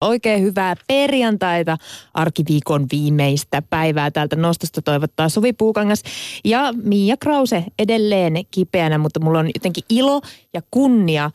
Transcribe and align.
Oikein 0.00 0.42
hyvää 0.42 0.74
perjantaita, 0.86 1.76
arkiviikon 2.14 2.86
viimeistä 2.92 3.62
päivää 3.70 4.10
täältä 4.10 4.36
nostosta 4.36 4.82
toivottaa 4.82 5.28
Suvi 5.28 5.52
Puukangas 5.52 6.02
ja 6.44 6.74
Mia 6.82 7.16
Krause 7.16 7.64
edelleen 7.78 8.34
kipeänä, 8.50 8.98
mutta 8.98 9.20
mulla 9.20 9.38
on 9.38 9.50
jotenkin 9.54 9.84
ilo 9.88 10.20
ja 10.54 10.62
kunnia. 10.70 11.30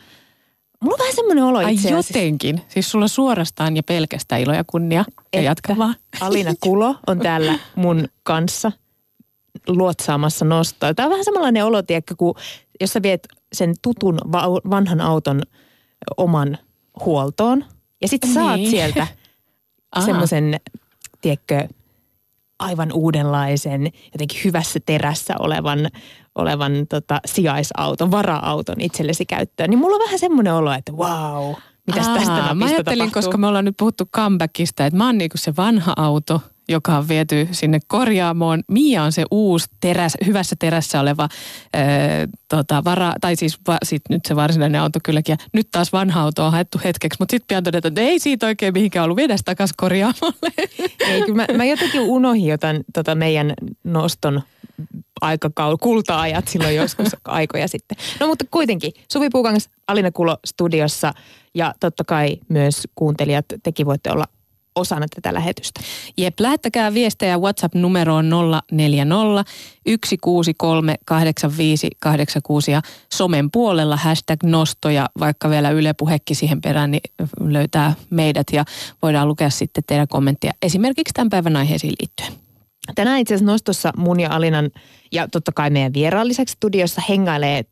Mulla 0.81 0.96
on 0.96 0.99
vähän 0.99 1.15
semmoinen 1.15 1.43
olo 1.43 1.57
Ai 1.57 1.73
itse 1.73 1.88
asiassa, 1.88 2.17
jotenkin. 2.17 2.62
Siis 2.67 2.91
sulla 2.91 3.07
suorastaan 3.07 3.75
ja 3.75 3.83
pelkästään 3.83 4.41
ilo 4.41 4.54
ja 4.54 4.63
kunnia. 4.68 5.05
Ja 5.34 5.41
jatka 5.41 5.77
vaan. 5.77 5.95
Alina 6.21 6.54
Kulo 6.59 6.95
on 7.07 7.20
täällä 7.20 7.59
mun 7.75 8.07
kanssa 8.23 8.71
luotsaamassa 9.68 10.45
nostoa. 10.45 10.93
Tämä 10.93 11.07
on 11.07 11.11
vähän 11.11 11.25
samanlainen 11.25 11.66
olo, 11.66 11.82
tiedätkö, 11.82 12.16
kun 12.18 12.36
jos 12.82 12.93
sä 12.93 13.02
viet 13.02 13.27
sen 13.54 13.73
tutun 13.82 14.18
va- 14.32 14.70
vanhan 14.70 15.02
auton 15.02 15.41
oman 16.18 16.57
huoltoon 17.05 17.66
ja 18.02 18.07
sitten 18.07 18.34
saat 18.34 18.55
Niin. 18.55 18.70
sieltä 18.70 19.07
Aha. 19.96 20.05
semmoisen, 20.05 20.59
tiedätkö, 21.21 21.68
aivan 22.60 22.92
uudenlaisen, 22.93 23.92
jotenkin 24.14 24.42
hyvässä 24.43 24.79
terässä 24.86 25.33
olevan, 25.39 25.89
olevan 26.36 26.71
tota, 26.89 27.19
sijaisauton, 27.25 28.11
vara-auton 28.11 28.82
itsellesi 28.82 29.25
käyttöön. 29.25 29.69
Niin 29.69 29.79
mulla 29.79 29.96
on 29.96 30.02
vähän 30.05 30.19
semmoinen 30.19 30.54
olo, 30.54 30.71
että 30.74 30.92
wow, 30.92 31.54
mitäs 31.88 32.08
tästä 32.08 32.33
Aa, 32.33 32.53
Mä 32.53 32.66
ajattelin, 32.66 33.00
tapahtuu? 33.00 33.22
koska 33.22 33.38
me 33.38 33.47
ollaan 33.47 33.66
nyt 33.66 33.78
puhuttu 33.78 34.05
comebackista, 34.16 34.86
että 34.86 34.97
mä 34.97 35.05
oon 35.05 35.17
niinku 35.17 35.38
se 35.38 35.55
vanha 35.58 35.94
auto, 35.97 36.41
joka 36.69 36.97
on 36.97 37.08
viety 37.08 37.47
sinne 37.52 37.80
korjaamoon. 37.88 38.64
Mia 38.72 39.03
on 39.03 39.11
se 39.11 39.25
uusi 39.31 39.67
teräs, 39.80 40.14
hyvässä 40.25 40.55
terässä 40.59 41.00
oleva 41.00 41.30
ö, 41.75 41.80
tota, 42.50 42.83
vara, 42.83 43.14
tai 43.22 43.36
siis 43.36 43.58
va, 43.67 43.78
sit 43.83 44.02
nyt 44.09 44.25
se 44.28 44.36
varsinainen 44.36 44.81
auto 44.81 45.00
kylläkin. 45.03 45.33
Ja 45.33 45.45
nyt 45.53 45.67
taas 45.72 45.94
vanha 45.94 46.22
auto 46.22 46.45
on 46.45 46.52
haettu 46.52 46.81
hetkeksi, 46.83 47.17
mutta 47.19 47.33
sitten 47.33 47.47
pian 47.47 47.64
todetaan, 47.64 47.89
että 47.91 48.02
ei 48.02 48.19
siitä 48.19 48.45
oikein 48.45 48.73
mihinkään 48.73 49.03
ollut 49.03 49.17
viedä 49.17 49.36
takaisin 49.45 49.75
korjaamolle. 49.78 50.52
Ei, 51.09 51.22
kyllä 51.22 51.36
mä, 51.36 51.58
mä 51.58 51.66
jotenkin 51.66 52.02
unohdin 52.02 52.45
jotain 52.45 52.83
tota 52.93 53.16
meidän 53.16 53.53
noston 53.83 54.41
aikakaul, 55.21 55.77
kulta-ajat 55.77 56.47
silloin 56.47 56.75
joskus 56.75 57.08
aikoja 57.25 57.67
sitten. 57.67 57.97
No 58.19 58.27
mutta 58.27 58.45
kuitenkin, 58.52 58.91
Suvi 59.11 59.30
Puukangas, 59.30 59.69
Alina 59.88 60.11
Kulo 60.11 60.38
studiossa 60.45 61.13
ja 61.53 61.73
totta 61.80 62.03
kai 62.03 62.38
myös 62.49 62.88
kuuntelijat, 62.95 63.45
tekin 63.63 63.86
voitte 63.86 64.11
olla 64.11 64.25
osana 64.75 65.05
tätä 65.15 65.33
lähetystä. 65.33 65.81
Jep, 66.17 66.39
lähettäkää 66.39 66.93
viestejä 66.93 67.37
WhatsApp-numeroon 67.37 68.29
040 68.71 69.51
163 70.05 70.95
8586 71.05 72.71
ja 72.71 72.81
somen 73.13 73.51
puolella 73.51 73.97
hashtag 73.97 74.43
nosto 74.43 74.89
ja 74.89 75.09
vaikka 75.19 75.49
vielä 75.49 75.69
Yle 75.69 75.93
Puhekki 75.93 76.35
siihen 76.35 76.61
perään, 76.61 76.91
niin 76.91 77.01
löytää 77.39 77.93
meidät 78.09 78.47
ja 78.51 78.65
voidaan 79.01 79.27
lukea 79.27 79.49
sitten 79.49 79.83
teidän 79.87 80.07
kommenttia 80.07 80.51
esimerkiksi 80.61 81.13
tämän 81.13 81.29
päivän 81.29 81.55
aiheisiin 81.55 81.93
liittyen. 81.99 82.45
Tänään 82.95 83.19
itse 83.19 83.33
asiassa 83.33 83.51
nostossa 83.51 83.91
mun 83.97 84.19
ja 84.19 84.35
Alinan 84.35 84.71
ja 85.11 85.27
totta 85.27 85.51
kai 85.51 85.69
meidän 85.69 85.93
vieraan 85.93 86.27
lisäksi 86.27 86.53
studiossa 86.53 87.01
hengailee 87.09 87.63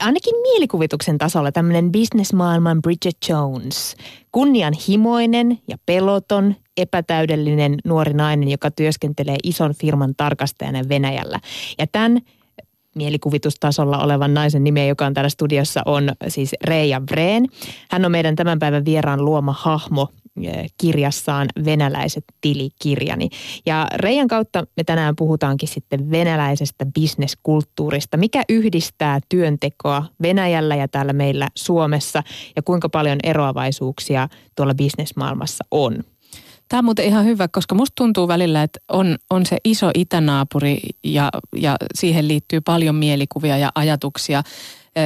ainakin 0.00 0.34
mielikuvituksen 0.42 1.18
tasolla 1.18 1.52
tämmöinen 1.52 1.92
bisnesmaailman 1.92 2.82
Bridget 2.82 3.16
Jones. 3.28 3.96
Kunnianhimoinen 4.32 5.58
ja 5.68 5.76
peloton, 5.86 6.54
epätäydellinen 6.76 7.74
nuori 7.84 8.12
nainen, 8.12 8.48
joka 8.48 8.70
työskentelee 8.70 9.36
ison 9.44 9.74
firman 9.74 10.14
tarkastajana 10.16 10.88
Venäjällä. 10.88 11.40
Ja 11.78 11.86
tämän 11.86 12.20
mielikuvitustasolla 12.94 13.98
olevan 14.04 14.34
naisen 14.34 14.64
nimi, 14.64 14.88
joka 14.88 15.06
on 15.06 15.14
täällä 15.14 15.28
studiossa, 15.28 15.82
on 15.86 16.12
siis 16.28 16.54
Reija 16.64 17.02
Vreen. 17.10 17.46
Hän 17.90 18.04
on 18.04 18.12
meidän 18.12 18.36
tämän 18.36 18.58
päivän 18.58 18.84
vieraan 18.84 19.24
luoma 19.24 19.52
hahmo 19.52 20.08
kirjassaan 20.78 21.48
Venäläiset 21.64 22.24
tilikirjani. 22.40 23.28
Ja 23.66 23.86
Reijan 23.94 24.28
kautta 24.28 24.66
me 24.76 24.84
tänään 24.84 25.16
puhutaankin 25.16 25.68
sitten 25.68 26.10
venäläisestä 26.10 26.86
bisneskulttuurista. 26.86 28.16
Mikä 28.16 28.42
yhdistää 28.48 29.20
työntekoa 29.28 30.04
Venäjällä 30.22 30.76
ja 30.76 30.88
täällä 30.88 31.12
meillä 31.12 31.48
Suomessa 31.54 32.22
ja 32.56 32.62
kuinka 32.62 32.88
paljon 32.88 33.18
eroavaisuuksia 33.22 34.28
tuolla 34.56 34.74
bisnesmaailmassa 34.74 35.64
on? 35.70 36.04
Tämä 36.68 36.78
on 36.78 36.84
muuten 36.84 37.04
ihan 37.04 37.24
hyvä, 37.24 37.48
koska 37.48 37.74
musta 37.74 37.94
tuntuu 37.94 38.28
välillä, 38.28 38.62
että 38.62 38.80
on, 38.88 39.16
on 39.30 39.46
se 39.46 39.56
iso 39.64 39.90
itänaapuri 39.94 40.78
ja, 41.04 41.30
ja 41.56 41.76
siihen 41.94 42.28
liittyy 42.28 42.60
paljon 42.60 42.94
mielikuvia 42.94 43.58
ja 43.58 43.72
ajatuksia, 43.74 44.42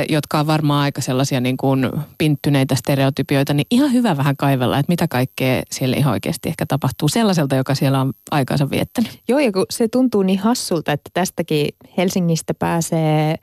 jotka 0.08 0.40
on 0.40 0.46
varmaan 0.46 0.82
aika 0.82 1.00
sellaisia 1.00 1.40
niin 1.40 1.56
kuin 1.56 1.90
pinttyneitä 2.18 2.74
stereotypioita, 2.74 3.54
niin 3.54 3.66
ihan 3.70 3.92
hyvä 3.92 4.16
vähän 4.16 4.36
kaivella, 4.36 4.78
että 4.78 4.92
mitä 4.92 5.08
kaikkea 5.08 5.62
siellä 5.70 5.96
ihan 5.96 6.12
oikeasti 6.12 6.48
ehkä 6.48 6.66
tapahtuu 6.66 7.08
sellaiselta, 7.08 7.56
joka 7.56 7.74
siellä 7.74 8.00
on 8.00 8.12
aikansa 8.30 8.70
viettänyt. 8.70 9.18
Joo, 9.28 9.38
ja 9.38 9.52
kun 9.52 9.66
se 9.70 9.88
tuntuu 9.88 10.22
niin 10.22 10.38
hassulta, 10.38 10.92
että 10.92 11.10
tästäkin 11.14 11.68
Helsingistä 11.96 12.54
pääsee 12.54 13.34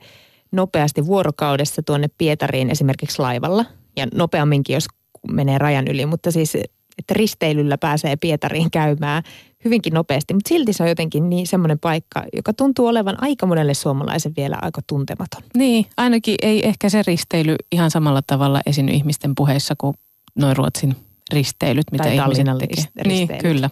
nopeasti 0.52 1.06
vuorokaudessa 1.06 1.82
tuonne 1.82 2.08
Pietariin 2.18 2.70
esimerkiksi 2.70 3.18
laivalla. 3.18 3.64
Ja 3.96 4.06
nopeamminkin, 4.14 4.74
jos 4.74 4.86
menee 5.32 5.58
rajan 5.58 5.88
yli, 5.88 6.06
mutta 6.06 6.30
siis 6.30 6.56
että 7.00 7.14
risteilyllä 7.14 7.78
pääsee 7.78 8.16
Pietariin 8.16 8.70
käymään 8.70 9.22
hyvinkin 9.64 9.94
nopeasti. 9.94 10.34
Mutta 10.34 10.48
silti 10.48 10.72
se 10.72 10.82
on 10.82 10.88
jotenkin 10.88 11.30
niin 11.30 11.46
semmoinen 11.46 11.78
paikka, 11.78 12.24
joka 12.36 12.52
tuntuu 12.52 12.86
olevan 12.86 13.22
aika 13.22 13.46
monelle 13.46 13.74
suomalaisen 13.74 14.32
vielä 14.36 14.58
aika 14.62 14.80
tuntematon. 14.86 15.42
Niin, 15.56 15.86
ainakin 15.96 16.34
ei 16.42 16.68
ehkä 16.68 16.88
se 16.88 17.02
risteily 17.06 17.56
ihan 17.72 17.90
samalla 17.90 18.22
tavalla 18.26 18.60
esiinny 18.66 18.92
ihmisten 18.92 19.34
puheissa 19.34 19.74
kuin 19.78 19.94
noin 20.34 20.56
Ruotsin 20.56 20.96
risteilyt, 21.32 21.86
mitä 21.92 22.04
Tai 22.04 22.16
ihmiset 22.16 22.46
tekee. 22.58 22.84
Niin, 23.04 23.28
risteilyt. 23.28 23.42
kyllä. 23.42 23.70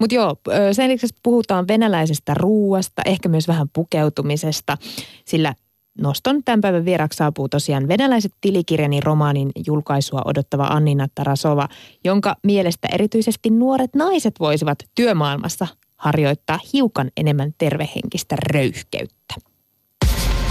Mutta 0.00 0.14
joo, 0.14 0.36
sen 0.72 0.90
lisäksi 0.90 1.16
puhutaan 1.22 1.68
venäläisestä 1.68 2.34
ruuasta, 2.34 3.02
ehkä 3.06 3.28
myös 3.28 3.48
vähän 3.48 3.68
pukeutumisesta, 3.72 4.78
sillä 5.24 5.54
Noston 5.98 6.44
tämän 6.44 6.60
päivän 6.60 6.84
vieraksi 6.84 7.16
saapuu 7.16 7.48
tosiaan 7.48 7.88
venäläiset 7.88 8.32
tilikirjani 8.40 9.00
romaanin 9.00 9.50
julkaisua 9.66 10.22
odottava 10.24 10.64
Annina 10.64 11.06
Tarasova, 11.14 11.68
jonka 12.04 12.36
mielestä 12.42 12.88
erityisesti 12.92 13.50
nuoret 13.50 13.94
naiset 13.94 14.34
voisivat 14.40 14.78
työmaailmassa 14.94 15.66
harjoittaa 15.96 16.58
hiukan 16.72 17.10
enemmän 17.16 17.54
tervehenkistä 17.58 18.36
röyhkeyttä. 18.52 19.34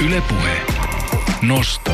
Ylepuhe. 0.06 0.62
Nosto. 1.42 1.92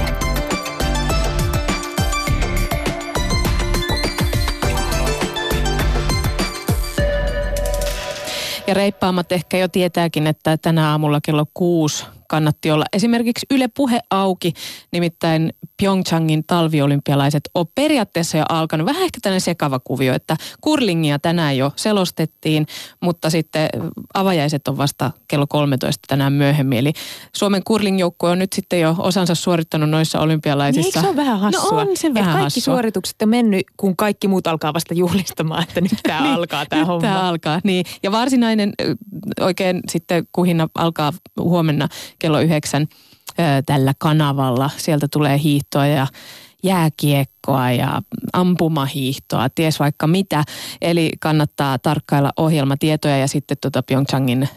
Ja 8.67 8.73
reippaammat 8.73 9.31
ehkä 9.31 9.57
jo 9.57 9.67
tietääkin, 9.67 10.27
että 10.27 10.57
tänä 10.57 10.91
aamulla 10.91 11.19
kello 11.23 11.45
kuusi 11.53 12.05
kannatti 12.29 12.71
olla. 12.71 12.85
Esimerkiksi 12.93 13.45
Yle 13.51 13.67
Puhe 13.67 13.99
auki, 14.09 14.53
nimittäin 14.91 15.53
Pyeongchangin 15.79 16.43
talviolympialaiset 16.47 17.41
on 17.55 17.65
periaatteessa 17.75 18.37
jo 18.37 18.43
alkanut. 18.49 18.85
Vähän 18.87 19.03
ehkä 19.03 19.19
tämmöinen 19.21 19.41
sekava 19.41 19.79
kuvio, 19.83 20.13
että 20.13 20.35
kurlingia 20.61 21.19
tänään 21.19 21.57
jo 21.57 21.71
selostettiin, 21.75 22.65
mutta 23.01 23.29
sitten 23.29 23.69
avajaiset 24.13 24.67
on 24.67 24.77
vasta 24.77 25.11
kello 25.27 25.47
13 25.47 25.99
tänään 26.07 26.33
myöhemmin. 26.33 26.77
Eli 26.79 26.93
Suomen 27.35 27.61
kurlingjoukkue 27.63 28.29
on 28.29 28.39
nyt 28.39 28.53
sitten 28.53 28.81
jo 28.81 28.95
osansa 28.97 29.35
suorittanut 29.35 29.89
noissa 29.89 30.17
Niin 30.17 30.23
olympialaisissa. 30.23 30.87
eikö 30.87 31.01
se 31.01 31.07
ole 31.07 31.15
vähän 31.15 31.39
hassua? 31.39 31.83
No 31.83 31.89
on 31.91 31.97
se 31.97 32.13
vähän 32.13 32.31
kaikki 32.33 32.43
hassua. 32.43 32.61
suoritukset 32.73 33.21
on 33.21 33.29
mennyt, 33.29 33.61
kun 33.77 33.95
kaikki 33.95 34.27
muut 34.27 34.47
alkaa 34.47 34.73
vasta 34.73 34.93
juhlistamaan, 34.93 35.63
että 35.63 35.81
nyt 35.81 35.91
tämä 36.03 36.21
Niin, 36.29 36.33
alkaa 36.33 36.65
tämä 36.65 36.85
homma. 36.85 37.01
Tämä 37.01 37.29
alkaa, 37.29 37.59
niin. 37.63 37.85
Ja 38.03 38.11
varsinainen 38.11 38.73
oikein 39.39 39.79
sitten 39.89 40.27
kuhina 40.31 40.67
alkaa 40.75 41.13
huomenna 41.39 41.87
kello 42.19 42.39
yhdeksän 42.41 42.87
tällä 43.65 43.93
kanavalla. 43.97 44.69
Sieltä 44.77 45.07
tulee 45.11 45.39
hiihtoa 45.43 45.87
ja 45.87 46.07
jääkiekkoa 46.63 47.71
ja 47.71 48.01
ampumahiihtoa, 48.33 49.49
ties 49.49 49.79
vaikka 49.79 50.07
mitä. 50.07 50.43
Eli 50.81 51.11
kannattaa 51.19 51.79
tarkkailla 51.79 52.31
ohjelmatietoja 52.37 53.17
ja 53.17 53.27
sitten 53.27 53.57
tuota 53.61 53.83
Pyeongchangin 53.83 54.49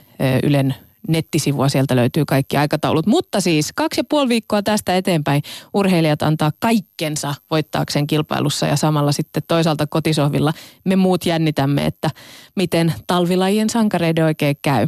Ylen 0.43 0.75
nettisivua, 1.09 1.69
sieltä 1.69 1.97
löytyy 1.97 2.25
kaikki 2.25 2.57
aikataulut. 2.57 3.07
Mutta 3.07 3.41
siis 3.41 3.73
kaksi 3.75 4.01
ja 4.01 4.05
puoli 4.09 4.29
viikkoa 4.29 4.63
tästä 4.63 4.97
eteenpäin 4.97 5.43
urheilijat 5.75 6.23
antaa 6.23 6.51
kaikkensa 6.59 7.35
voittaakseen 7.51 8.07
kilpailussa 8.07 8.67
ja 8.67 8.77
samalla 8.77 9.13
sitten 9.13 9.43
toisaalta 9.49 9.87
kotisohvilla 9.87 10.53
me 10.85 10.97
muut 10.97 11.27
jännitämme, 11.27 11.87
että 11.87 12.11
miten 12.57 12.95
talvilajien 13.07 13.71
sankareiden 13.71 14.25
oikein 14.25 14.57
käy. 14.63 14.87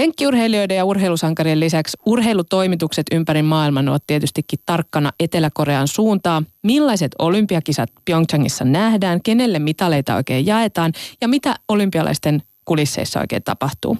Penkkiurheilijoiden 0.00 0.76
ja 0.76 0.84
urheilusankarien 0.84 1.60
lisäksi 1.60 1.96
urheilutoimitukset 2.06 3.06
ympäri 3.12 3.42
maailman 3.42 3.88
ovat 3.88 4.02
tietystikin 4.06 4.58
tarkkana 4.66 5.12
Etelä-Korean 5.20 5.88
suuntaa. 5.88 6.42
Millaiset 6.62 7.12
olympiakisat 7.18 7.90
Pyeongchangissa 8.04 8.64
nähdään, 8.64 9.22
kenelle 9.22 9.58
mitaleita 9.58 10.14
oikein 10.14 10.46
jaetaan 10.46 10.92
ja 11.20 11.28
mitä 11.28 11.54
olympialaisten 11.68 12.42
kulisseissa 12.64 13.20
oikein 13.20 13.42
tapahtuu. 13.42 13.98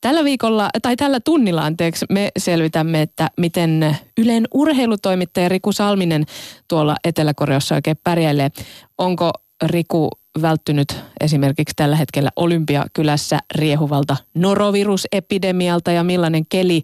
Tällä 0.00 0.24
viikolla, 0.24 0.68
tai 0.82 0.96
tällä 0.96 1.20
tunnilla 1.20 1.62
anteeksi, 1.62 2.06
me 2.10 2.30
selvitämme, 2.38 3.02
että 3.02 3.30
miten 3.36 3.96
Ylen 4.18 4.48
urheilutoimittaja 4.54 5.48
Riku 5.48 5.72
Salminen 5.72 6.24
tuolla 6.68 6.96
Etelä-Koreassa 7.04 7.74
oikein 7.74 8.00
pärjäilee. 8.04 8.50
Onko 8.98 9.30
Riku 9.62 10.10
välttynyt 10.42 10.96
esimerkiksi 11.20 11.72
tällä 11.76 11.96
hetkellä 11.96 12.30
Olympiakylässä 12.36 13.38
riehuvalta 13.54 14.16
norovirusepidemialta 14.34 15.92
ja 15.92 16.04
millainen 16.04 16.46
keli 16.48 16.82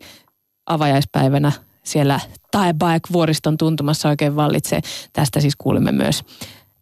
avajaispäivänä 0.67 1.53
siellä 1.83 2.21
Taebaek-vuoriston 2.51 3.57
tuntumassa 3.57 4.09
oikein 4.09 4.37
vallitsee. 4.37 4.81
Tästä 5.13 5.41
siis 5.41 5.57
kuulimme 5.57 5.93
myös. 5.93 6.25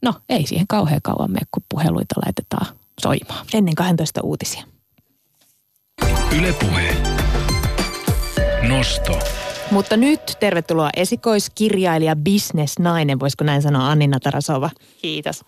No, 0.02 0.14
ei 0.28 0.46
siihen 0.46 0.66
kauhean 0.68 1.00
kauan 1.02 1.30
mene, 1.30 1.46
kun 1.50 1.62
puheluita 1.68 2.14
laitetaan 2.24 2.66
soimaan. 3.02 3.46
Ennen 3.54 3.74
12 3.74 4.20
uutisia. 4.20 4.64
Ylepuhe. 6.38 6.96
Nosto. 8.68 9.18
Mutta 9.70 9.96
nyt 9.96 10.36
tervetuloa 10.40 10.90
esikoiskirjailija, 10.96 12.16
bisnesnainen, 12.16 13.20
voisiko 13.20 13.44
näin 13.44 13.62
sanoa 13.62 13.90
Annina 13.90 14.20
Tarasova. 14.20 14.70
Kiitos. 15.02 15.44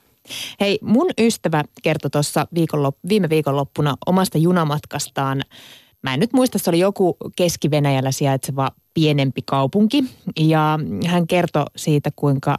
Hei, 0.61 0.79
mun 0.83 1.11
ystävä 1.19 1.65
kertoi 1.83 2.11
tuossa 2.11 2.47
viikonlop- 2.55 3.09
viime 3.09 3.29
viikonloppuna 3.29 3.97
omasta 4.07 4.39
junamatkastaan. 4.39 5.43
Mä 6.03 6.15
en 6.15 6.21
nyt 6.21 6.33
muista, 6.33 6.59
se 6.59 6.71
oli 6.71 6.79
joku 6.79 7.17
Keski-Venäjällä 7.37 8.13
sijaitseva 8.13 8.71
pienempi 8.95 9.43
kaupunki. 9.43 10.05
Ja 10.41 10.79
hän 11.07 11.27
kertoi 11.27 11.65
siitä, 11.77 12.11
kuinka 12.17 12.59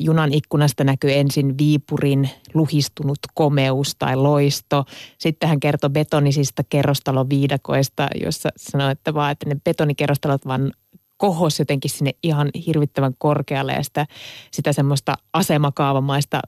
junan 0.00 0.32
ikkunasta 0.32 0.84
näkyy 0.84 1.12
ensin 1.12 1.58
Viipurin 1.58 2.30
luhistunut 2.54 3.18
komeus 3.34 3.94
tai 3.98 4.16
loisto. 4.16 4.84
Sitten 5.18 5.48
hän 5.48 5.60
kertoi 5.60 5.90
betonisista 5.90 6.62
kerrostaloviidakoista, 6.68 8.08
jossa 8.24 8.48
sanoi, 8.56 8.92
että 8.92 9.14
vaan, 9.14 9.32
että 9.32 9.48
ne 9.48 9.56
betonikerrostalot 9.64 10.46
vaan 10.46 10.72
kohos 11.16 11.58
jotenkin 11.58 11.90
sinne 11.90 12.10
ihan 12.22 12.50
hirvittävän 12.66 13.14
korkealle 13.18 13.72
ja 13.72 13.82
sitä, 13.82 14.06
sitä 14.50 14.72
semmoista 14.72 15.14
asemakaavamaista 15.32 16.40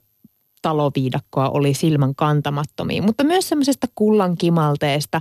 taloviidakkoa 0.64 1.48
oli 1.48 1.74
silmän 1.74 2.14
kantamattomia, 2.14 3.02
mutta 3.02 3.24
myös 3.24 3.48
semmoisesta 3.48 3.86
kullan 3.94 4.36
kimalteesta, 4.36 5.20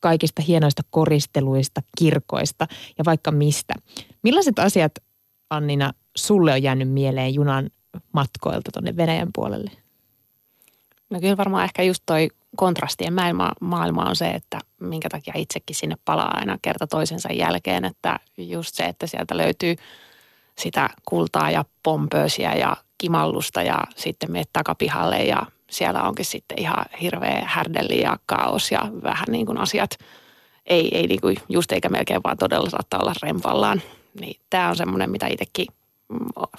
kaikista 0.00 0.42
hienoista 0.42 0.82
koristeluista, 0.90 1.82
kirkoista 1.98 2.66
ja 2.98 3.04
vaikka 3.04 3.30
mistä. 3.30 3.74
Millaiset 4.22 4.58
asiat, 4.58 4.92
Annina, 5.50 5.92
sulle 6.16 6.52
on 6.52 6.62
jäänyt 6.62 6.90
mieleen 6.90 7.34
junan 7.34 7.70
matkoilta 8.12 8.70
tuonne 8.72 8.96
Venäjän 8.96 9.28
puolelle? 9.34 9.70
No 11.10 11.20
kyllä 11.20 11.36
varmaan 11.36 11.64
ehkä 11.64 11.82
just 11.82 12.02
toi 12.06 12.28
kontrastien 12.56 13.12
maailma, 13.12 13.52
maailma 13.60 14.04
on 14.04 14.16
se, 14.16 14.30
että 14.30 14.58
minkä 14.80 15.08
takia 15.08 15.34
itsekin 15.36 15.76
sinne 15.76 15.96
palaa 16.04 16.38
aina 16.38 16.58
kerta 16.62 16.86
toisensa 16.86 17.32
jälkeen, 17.32 17.84
että 17.84 18.20
just 18.38 18.74
se, 18.74 18.84
että 18.84 19.06
sieltä 19.06 19.36
löytyy 19.36 19.76
sitä 20.58 20.90
kultaa 21.08 21.50
ja 21.50 21.64
pompöösiä 21.82 22.54
ja 22.54 22.76
kimallusta 22.98 23.62
ja 23.62 23.78
sitten 23.96 24.32
menet 24.32 24.50
takapihalle 24.52 25.18
ja 25.18 25.42
siellä 25.70 26.02
onkin 26.02 26.24
sitten 26.24 26.60
ihan 26.60 26.84
hirveä 27.02 27.42
härdelli 27.46 28.00
ja 28.00 28.18
kaos 28.26 28.72
ja 28.72 28.88
vähän 29.02 29.26
niin 29.30 29.46
kuin 29.46 29.58
asiat 29.58 29.90
ei, 30.66 30.96
ei 30.96 31.06
niin 31.06 31.20
kuin 31.20 31.36
just 31.48 31.72
eikä 31.72 31.88
melkein 31.88 32.22
vaan 32.24 32.38
todella 32.38 32.70
saattaa 32.70 33.00
olla 33.00 33.12
rempallaan. 33.22 33.82
Niin 34.20 34.40
tämä 34.50 34.68
on 34.68 34.76
semmoinen, 34.76 35.10
mitä 35.10 35.26
itsekin 35.26 35.66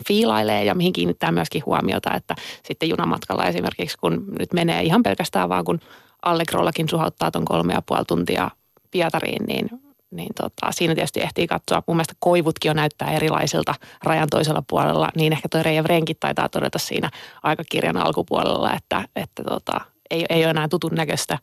fiilailee 0.08 0.64
ja 0.64 0.76
mihin 0.76 0.94
kiinnittää 0.94 1.32
myöskin 1.32 1.66
huomiota, 1.66 2.16
että 2.16 2.36
sitten 2.64 2.90
junamatkalla 2.90 3.46
esimerkiksi 3.46 3.98
kun 3.98 4.26
nyt 4.40 4.54
menee 4.54 4.82
ihan 4.82 5.04
pelkästään 5.04 5.50
vaan 5.50 5.66
kun 5.66 5.80
Allegrollakin 6.22 6.90
suhauttaa 6.90 7.32
tuon 7.32 7.46
kolme 7.46 7.74
ja 7.74 7.82
puoli 7.82 8.06
tuntia 8.08 8.52
Pietariin, 8.92 9.46
niin, 9.46 9.70
niin 10.12 10.34
tota, 10.42 10.72
siinä 10.72 10.96
tietysti 10.96 11.22
ehtii 11.22 11.48
katsoa. 11.48 11.84
Mun 11.88 11.98
mielestä 11.98 12.14
koivutkin 12.20 12.70
jo 12.70 12.74
näyttää 12.74 13.12
erilaisilta 13.12 13.76
rajan 14.04 14.30
toisella 14.32 14.64
puolella, 14.68 15.10
niin 15.16 15.34
ehkä 15.34 15.50
toi 15.50 15.64
Reija 15.64 15.84
Vrenkin 15.84 16.16
taitaa 16.20 16.50
todeta 16.50 16.80
siinä 16.80 17.10
aikakirjan 17.44 17.98
alkupuolella, 17.98 18.74
että, 18.74 19.04
että 19.16 19.44
tota, 19.44 19.82
ei, 20.10 20.26
ei 20.30 20.44
ole 20.44 20.50
enää 20.50 20.68
tutun 20.68 20.96
näköistä. 20.96 21.38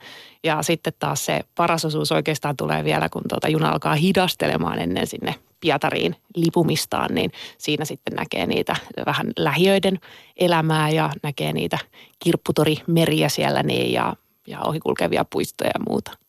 Ja 0.44 0.62
sitten 0.62 0.92
taas 0.98 1.24
se 1.24 1.40
paras 1.54 1.84
osuus 1.84 2.12
oikeastaan 2.12 2.56
tulee 2.56 2.84
vielä, 2.84 3.08
kun 3.08 3.22
tuota 3.28 3.48
juna 3.48 3.70
alkaa 3.70 3.94
hidastelemaan 3.94 4.78
ennen 4.78 5.06
sinne 5.06 5.34
Pietariin 5.60 6.16
lipumistaan, 6.36 7.14
niin 7.14 7.32
siinä 7.58 7.84
sitten 7.84 8.14
näkee 8.14 8.46
niitä 8.46 8.76
vähän 9.06 9.32
lähiöiden 9.38 9.98
elämää 10.36 10.90
ja 10.90 11.10
näkee 11.22 11.52
niitä 11.52 11.78
kirpputorimeriä 12.18 13.28
siellä 13.28 13.62
niin 13.62 13.92
ja, 13.92 14.16
ja 14.46 14.60
ohikulkevia 14.60 15.24
puistoja 15.24 15.70
ja 15.74 15.80
muuta. 15.88 16.25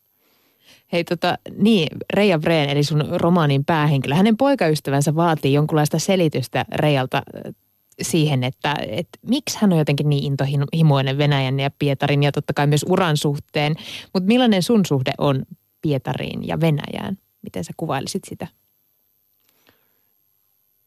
Hei 0.92 1.04
tota, 1.04 1.38
niin, 1.56 1.88
Reija 2.14 2.38
Breen, 2.38 2.70
eli 2.70 2.84
sun 2.84 3.04
romaanin 3.10 3.64
päähenkilö, 3.64 4.14
hänen 4.14 4.36
poikaystävänsä 4.36 5.14
vaatii 5.14 5.52
jonkunlaista 5.52 5.98
selitystä 5.98 6.64
Reijalta 6.74 7.22
siihen, 8.02 8.44
että, 8.44 8.76
että 8.88 9.18
miksi 9.26 9.58
hän 9.60 9.72
on 9.72 9.78
jotenkin 9.78 10.08
niin 10.08 10.24
intohimoinen 10.24 11.18
Venäjän 11.18 11.60
ja 11.60 11.70
Pietarin 11.78 12.22
ja 12.22 12.32
totta 12.32 12.52
kai 12.52 12.66
myös 12.66 12.84
uran 12.88 13.16
suhteen. 13.16 13.74
Mutta 14.14 14.26
millainen 14.26 14.62
sun 14.62 14.86
suhde 14.86 15.12
on 15.18 15.42
Pietariin 15.82 16.48
ja 16.48 16.60
Venäjään? 16.60 17.18
Miten 17.42 17.64
sä 17.64 17.72
kuvailisit 17.76 18.24
sitä? 18.24 18.46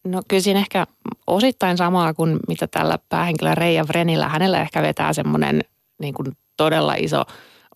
No 0.03 0.21
kyllä 0.27 0.41
siinä 0.41 0.59
ehkä 0.59 0.87
osittain 1.27 1.77
samaa 1.77 2.13
kuin 2.13 2.39
mitä 2.47 2.67
tällä 2.67 2.99
päähenkilöllä 3.09 3.55
Reija 3.55 3.87
Vrenillä. 3.87 4.29
Hänellä 4.29 4.61
ehkä 4.61 4.81
vetää 4.81 5.13
semmoinen 5.13 5.61
niin 5.99 6.13
kuin 6.13 6.27
todella 6.57 6.93
iso 6.93 7.23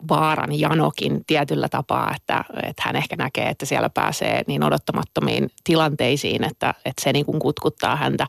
vaaran 0.10 0.60
janokin 0.60 1.26
tietyllä 1.28 1.70
tapaa, 1.70 2.14
että, 2.16 2.46
että 2.64 2.84
hän 2.86 2.96
ehkä 2.96 3.16
näkee, 3.16 3.50
että 3.50 3.66
siellä 3.66 3.90
pääsee 3.90 4.42
niin 4.48 4.64
odottamattomiin 4.64 5.50
tilanteisiin, 5.64 6.44
että, 6.44 6.74
että 6.86 7.04
se 7.04 7.14
niin 7.14 7.26
kuin 7.26 7.40
kutkuttaa 7.40 7.96
häntä. 7.96 8.28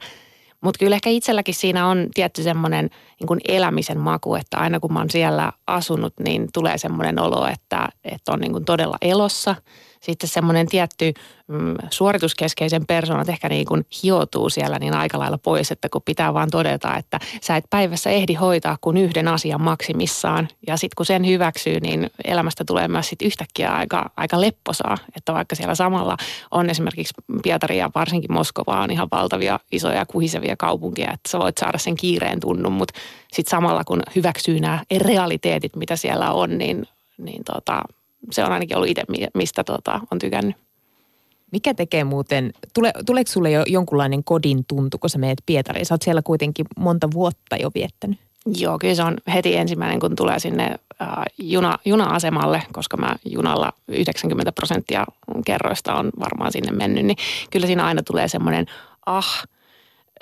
Mutta 0.60 0.78
kyllä 0.78 0.96
ehkä 0.96 1.10
itselläkin 1.10 1.54
siinä 1.54 1.86
on 1.86 2.06
tietty 2.14 2.42
semmoinen 2.42 2.90
niin 3.20 3.40
elämisen 3.56 3.98
maku, 3.98 4.34
että 4.34 4.58
aina 4.58 4.80
kun 4.80 4.92
mä 4.92 4.98
oon 4.98 5.10
siellä 5.10 5.52
asunut, 5.66 6.14
niin 6.20 6.48
tulee 6.52 6.78
semmoinen 6.78 7.20
olo, 7.20 7.46
että, 7.46 7.88
että 8.04 8.32
on 8.32 8.40
niin 8.40 8.52
kuin 8.52 8.64
todella 8.64 8.96
elossa– 9.02 9.54
sitten 10.00 10.28
semmoinen 10.28 10.66
tietty 10.66 11.12
mm, 11.48 11.75
suorituskeskeisen 11.90 12.87
persoonat 12.87 13.28
ehkä 13.28 13.48
niin 13.48 13.66
kuin 13.66 13.87
hioutuu 14.02 14.50
siellä 14.50 14.78
niin 14.78 14.94
aika 14.94 15.19
lailla 15.19 15.38
pois, 15.38 15.70
että 15.70 15.88
kun 15.88 16.02
pitää 16.04 16.34
vaan 16.34 16.50
todeta, 16.50 16.96
että 16.96 17.20
sä 17.43 17.56
et 17.56 17.64
päivässä 17.70 18.10
ehdi 18.10 18.34
hoitaa 18.34 18.78
kuin 18.81 18.96
yhden 18.96 19.28
asian 19.28 19.60
maksimissaan. 19.60 20.48
Ja 20.66 20.76
sitten 20.76 20.96
kun 20.96 21.06
sen 21.06 21.26
hyväksyy, 21.26 21.81
niin 21.81 22.10
elämästä 22.25 22.64
tulee 22.64 22.88
myös 22.88 23.08
sit 23.08 23.22
yhtäkkiä 23.22 23.72
aika, 23.72 24.10
aika 24.16 24.40
lepposaa, 24.40 24.98
että 25.16 25.34
vaikka 25.34 25.54
siellä 25.56 25.75
samalla 25.75 26.16
on 26.50 26.70
esimerkiksi 26.70 27.14
Pietari 27.42 27.78
ja 27.78 27.90
varsinkin 27.94 28.32
Moskova 28.32 28.81
on 28.81 28.90
ihan 28.90 29.08
valtavia 29.12 29.60
isoja 29.72 30.06
kuhisevia 30.06 30.56
kaupunkia, 30.58 31.12
että 31.12 31.31
sä 31.31 31.38
voit 31.38 31.58
saada 31.58 31.78
sen 31.78 31.96
kiireen 31.96 32.40
tunnun, 32.40 32.72
mutta 32.72 33.00
sitten 33.32 33.50
samalla 33.50 33.84
kun 33.84 34.02
hyväksyy 34.16 34.60
nämä 34.60 34.82
realiteetit, 34.99 35.76
mitä 35.76 35.97
siellä 35.97 36.32
on, 36.32 36.59
niin, 36.59 36.87
niin 37.18 37.44
tota, 37.44 37.82
se 38.30 38.45
on 38.45 38.52
ainakin 38.52 38.76
ollut 38.76 38.90
itse, 38.90 39.04
mistä 39.35 39.64
tota, 39.64 40.00
on 40.11 40.18
tykännyt. 40.18 40.56
Mikä 41.52 41.75
tekee 41.75 42.04
muuten, 42.04 42.52
tule, 42.75 42.92
tuleeko 43.06 43.30
sulle 43.30 43.50
jo 43.50 43.62
jonkunlainen 43.66 44.25
kodin 44.25 44.64
tuntu, 44.68 44.99
kun 44.99 45.11
sä 45.11 45.18
meet 45.18 45.38
Pietariin? 45.47 45.87
Sä 45.87 45.95
oot 45.95 46.02
siellä 46.02 46.23
kuitenkin 46.23 46.66
monta 46.76 47.09
vuotta 47.14 47.56
jo 47.56 47.71
viettänyt. 47.75 48.18
Joo, 48.59 48.78
kyllä 48.78 48.95
se 48.95 49.02
on 49.02 49.16
heti 49.35 49.56
ensimmäinen, 49.56 50.00
kun 50.00 50.16
tulee 50.16 50.38
sinne 50.38 50.64
äh, 51.02 51.09
juna, 51.38 51.78
juna-asemalle, 51.85 52.62
koska 52.73 52.97
mä 52.97 53.16
junalla 53.25 53.73
90 53.88 54.52
prosenttia 54.52 55.06
kerroista 55.47 55.95
on 55.95 56.11
varmaan 56.21 56.52
sinne 56.52 56.73
mennyt, 56.73 57.06
niin 57.06 57.16
kyllä 57.50 57.66
siinä 57.66 57.85
aina 57.85 58.02
tulee 58.02 58.28
semmoinen 58.28 58.66
ah, 59.06 59.47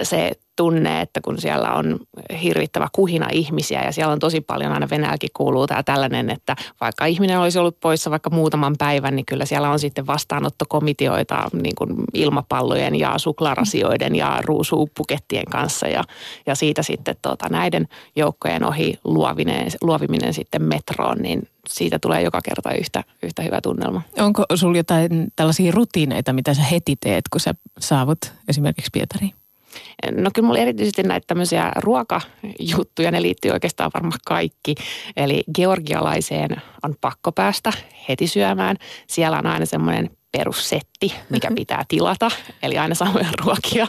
se 0.02 0.32
tunne, 0.56 1.00
että 1.00 1.20
kun 1.20 1.40
siellä 1.40 1.73
on 1.75 2.00
hirvittävä 2.42 2.88
kuhina 2.92 3.28
ihmisiä 3.32 3.82
ja 3.82 3.92
siellä 3.92 4.12
on 4.12 4.18
tosi 4.18 4.40
paljon, 4.40 4.73
aina 4.73 4.90
Venäjälläkin 4.90 5.30
kuuluu 5.34 5.66
tämä 5.66 5.82
tällainen, 5.82 6.30
että 6.30 6.56
vaikka 6.80 7.06
ihminen 7.06 7.40
olisi 7.40 7.58
ollut 7.58 7.80
poissa 7.80 8.11
vaikka 8.11 8.30
muutaman 8.30 8.75
päivän, 8.78 9.16
niin 9.16 9.26
kyllä 9.26 9.44
siellä 9.44 9.70
on 9.70 9.78
sitten 9.78 10.06
vastaanottokomiteoita 10.06 11.50
niin 11.52 11.75
kuin 11.75 11.94
ilmapallojen 12.14 12.99
ja 12.99 13.18
suklaarasioiden 13.18 14.16
ja 14.16 14.38
ruusuuppukettien 14.44 15.44
kanssa 15.50 15.88
ja, 15.88 16.04
ja 16.46 16.54
siitä 16.54 16.82
sitten 16.82 17.16
tuota, 17.23 17.49
näiden 17.49 17.88
joukkojen 18.16 18.64
ohi 18.64 18.99
luovinen, 19.04 19.66
luoviminen 19.82 20.34
sitten 20.34 20.62
metroon, 20.62 21.18
niin 21.18 21.49
siitä 21.68 21.99
tulee 21.99 22.23
joka 22.23 22.40
kerta 22.44 22.73
yhtä, 22.73 23.04
yhtä 23.23 23.42
hyvä 23.42 23.61
tunnelma. 23.61 24.02
Onko 24.18 24.44
sinulla 24.54 24.78
jotain 24.78 25.28
tällaisia 25.37 25.73
rutiineita, 25.73 26.32
mitä 26.32 26.54
sä 26.54 26.62
heti 26.62 26.96
teet, 26.96 27.25
kun 27.28 27.40
sä 27.40 27.54
saavut 27.78 28.18
esimerkiksi 28.49 28.90
Pietariin? 28.92 29.43
No 30.12 30.31
kyllä 30.35 30.47
mulla 30.47 30.61
erityisesti 30.61 31.02
näitä 31.02 31.25
tämmöisiä 31.26 31.73
ruokajuttuja, 31.76 33.11
ne 33.11 33.23
liittyy 33.23 33.50
oikeastaan 33.50 33.90
varmaan 33.95 34.21
kaikki. 34.26 34.75
Eli 35.16 35.45
georgialaiseen 35.54 36.62
on 36.83 36.95
pakko 37.00 37.33
päästä 37.33 37.73
heti 38.09 38.26
syömään. 38.26 38.76
Siellä 39.07 39.38
on 39.38 39.47
aina 39.47 39.66
semmoinen 39.66 40.11
perussetti, 40.33 41.14
mikä 41.31 41.50
pitää 41.54 41.85
tilata, 41.88 42.31
eli 42.62 42.78
aina 42.78 42.95
samoja 42.95 43.28
ruokia. 43.45 43.87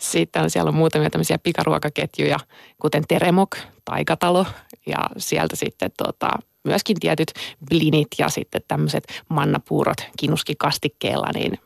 Sitten 0.00 0.42
on, 0.42 0.50
siellä 0.50 0.68
on 0.68 0.74
muutamia 0.74 1.10
tämmöisiä 1.10 1.38
pikaruokaketjuja, 1.38 2.38
kuten 2.82 3.04
Teremok, 3.08 3.56
Taikatalo, 3.84 4.46
ja 4.86 4.98
sieltä 5.16 5.56
sitten 5.56 5.90
tota, 5.96 6.30
myöskin 6.64 6.96
tietyt 7.00 7.32
blinit 7.68 8.08
ja 8.18 8.28
sitten 8.28 8.60
tämmöiset 8.68 9.04
mannapuurot 9.28 9.96
kinuskikastikkeella, 10.18 11.28
niin, 11.34 11.58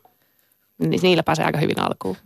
niin 0.79 1.01
niillä 1.03 1.23
pääsee 1.23 1.45
aika 1.45 1.59
hyvin 1.59 1.81
alkuun. 1.81 2.17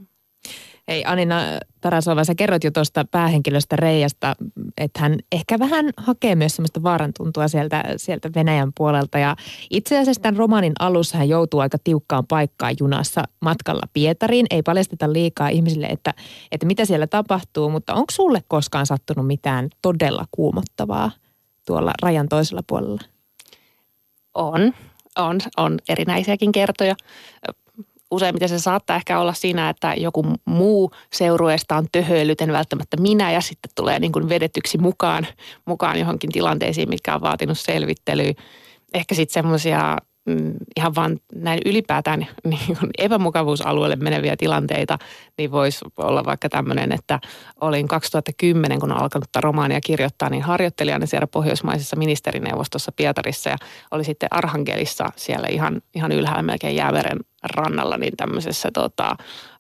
Ei 0.89 1.05
Anina 1.07 1.41
Tarasova, 1.81 2.25
sä 2.25 2.35
kerrot 2.35 2.65
jo 2.65 2.71
tuosta 2.71 3.05
päähenkilöstä 3.11 3.77
Reijasta, 3.77 4.37
että 4.77 5.01
hän 5.01 5.19
ehkä 5.33 5.59
vähän 5.59 5.91
hakee 5.97 6.35
myös 6.35 6.57
semmoista 6.57 6.83
vaarantuntua 6.83 7.49
sieltä, 7.49 7.85
sieltä 7.97 8.31
Venäjän 8.35 8.73
puolelta. 8.77 9.19
Ja 9.19 9.37
itse 9.71 9.99
asiassa 9.99 10.23
tämän 10.23 10.37
romaanin 10.37 10.73
alussa 10.79 11.19
hän 11.19 11.29
joutuu 11.29 11.61
aika 11.61 11.79
tiukkaan 11.85 12.27
paikkaan 12.27 12.75
junassa 12.81 13.23
matkalla 13.41 13.87
Pietariin. 13.93 14.47
Ei 14.51 14.63
paljasteta 14.63 15.13
liikaa 15.13 15.49
ihmisille, 15.49 15.87
että, 15.87 16.15
että 16.53 16.67
mitä 16.67 16.85
siellä 16.85 17.07
tapahtuu, 17.07 17.71
mutta 17.71 17.95
onko 17.95 18.11
sulle 18.13 18.43
koskaan 18.49 18.87
sattunut 18.87 19.27
mitään 19.27 19.69
todella 19.83 20.25
kuumottavaa 20.31 21.11
tuolla 21.67 21.93
rajan 22.03 22.29
toisella 22.29 22.63
puolella? 22.67 23.01
On, 24.35 24.73
on, 25.19 25.41
on 25.57 25.79
erinäisiäkin 25.89 26.53
kertoja 26.53 26.95
useimmiten 28.11 28.49
se 28.49 28.59
saattaa 28.59 28.97
ehkä 28.97 29.21
olla 29.21 29.33
siinä, 29.33 29.69
että 29.69 29.95
joku 29.97 30.25
muu 30.45 30.91
seurueesta 31.13 31.77
on 31.77 31.87
töhöillyt, 31.93 32.41
en 32.41 32.53
välttämättä 32.53 32.97
minä, 32.97 33.33
ja 33.33 33.41
sitten 33.41 33.71
tulee 33.75 33.99
niin 33.99 34.13
kuin 34.13 34.29
vedetyksi 34.29 34.79
mukaan, 34.79 35.27
mukaan 35.65 35.99
johonkin 35.99 36.33
tilanteisiin, 36.33 36.89
mitkä 36.89 37.15
on 37.15 37.21
vaatinut 37.21 37.59
selvittelyä. 37.59 38.33
Ehkä 38.95 39.15
sitten 39.15 39.35
semmoisia 39.35 39.99
mm, 40.27 40.55
ihan 40.77 40.95
vaan 40.95 41.19
näin 41.35 41.61
ylipäätään 41.67 42.21
niin 42.45 42.77
epämukavuusalueelle 42.99 43.97
meneviä 43.97 44.37
tilanteita, 44.37 44.99
niin 45.39 45.51
voisi 45.51 45.85
olla 45.97 46.25
vaikka 46.25 46.49
tämmöinen, 46.49 46.93
että 46.93 47.21
olin 47.61 47.89
2010, 47.89 48.81
kun 48.81 48.93
alkanut 48.93 49.29
romaania 49.41 49.81
kirjoittaa, 49.81 50.31
niin 50.31 50.43
harjoittelijana 50.43 51.07
siellä 51.07 51.27
Pohjoismaisessa 51.27 51.97
ministerineuvostossa 51.97 52.93
Pietarissa 52.93 53.51
ja 53.51 53.57
oli 53.91 54.05
sitten 54.05 54.29
Arhangelissa 54.31 55.13
siellä 55.17 55.47
ihan, 55.51 55.83
ihan 55.95 56.13
ylhäällä 56.13 56.43
melkein 56.43 56.77
jääveren 56.77 57.19
rannalla 57.43 57.97
niin 57.97 58.17
tämmöisessä 58.17 58.69
tota, 58.75 59.17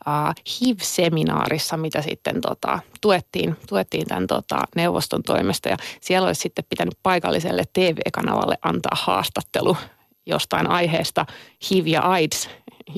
uh, 0.06 0.34
HIV-seminaarissa, 0.60 1.76
mitä 1.76 2.02
sitten 2.02 2.40
tota, 2.40 2.78
tuettiin, 3.00 3.56
tuettiin 3.68 4.06
tämän 4.06 4.26
tota, 4.26 4.58
neuvoston 4.76 5.22
toimesta. 5.22 5.68
Ja 5.68 5.76
siellä 6.00 6.26
olisi 6.26 6.40
sitten 6.40 6.64
pitänyt 6.68 6.98
paikalliselle 7.02 7.62
TV-kanavalle 7.72 8.58
antaa 8.62 8.96
haastattelu 8.96 9.76
jostain 10.26 10.66
aiheesta 10.66 11.26
HIV 11.70 11.86
ja 11.86 12.00
AIDS, 12.00 12.48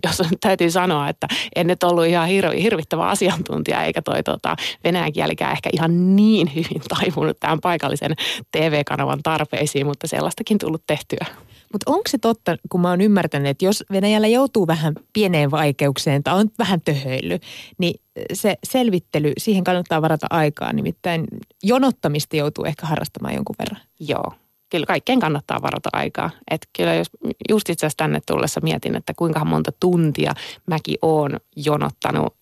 jos 0.03 0.23
täytyy 0.41 0.71
sanoa, 0.71 1.09
että 1.09 1.29
en 1.57 1.67
nyt 1.67 1.83
ollut 1.83 2.07
ihan 2.07 2.29
hir- 2.29 2.61
hirvittävä 2.63 3.09
asiantuntija, 3.09 3.85
eikä 3.85 4.03
toi 4.03 4.23
tota, 4.23 4.57
venäjän 4.85 5.13
kielikään 5.13 5.53
ehkä 5.53 5.71
ihan 5.73 6.17
niin 6.17 6.51
hyvin 6.55 6.83
taipunut 6.99 7.41
tämän 7.41 7.61
paikallisen 7.61 8.15
TV-kanavan 8.53 9.23
tarpeisiin, 9.23 9.87
mutta 9.87 10.07
sellaistakin 10.07 10.59
tullut 10.59 10.83
tehtyä. 10.87 11.27
Mutta 11.73 11.91
onko 11.91 12.03
se 12.09 12.19
totta, 12.19 12.57
kun 12.69 12.81
mä 12.81 12.91
oon 12.91 13.01
ymmärtänyt, 13.01 13.49
että 13.49 13.65
jos 13.65 13.85
Venäjällä 13.93 14.27
joutuu 14.27 14.67
vähän 14.67 14.95
pieneen 15.13 15.51
vaikeukseen 15.51 16.23
tai 16.23 16.41
on 16.41 16.51
vähän 16.59 16.81
töhöily, 16.81 17.39
niin 17.79 18.01
se 18.33 18.55
selvittely, 18.65 19.33
siihen 19.39 19.65
kannattaa 19.65 20.03
varata 20.03 20.27
aikaa. 20.31 20.73
Nimittäin 20.73 21.27
jonottamista 21.63 22.37
joutuu 22.37 22.65
ehkä 22.65 22.87
harrastamaan 22.87 23.35
jonkun 23.35 23.57
verran. 23.59 23.81
Joo, 24.01 24.33
kyllä 24.71 24.87
kaikkeen 24.87 25.21
kannattaa 25.21 25.63
varata 25.63 25.89
aikaa. 25.93 26.31
Et 26.51 26.69
kyllä 26.77 26.95
jos 26.95 27.11
just 27.49 27.71
itse 27.71 27.87
asiassa 27.87 27.97
tänne 27.97 28.21
tullessa 28.27 28.61
mietin, 28.61 28.97
että 28.97 29.13
kuinka 29.17 29.45
monta 29.45 29.73
tuntia 29.81 30.33
mäkin 30.67 30.99
oon 31.03 31.37
jonottanut 31.57 32.37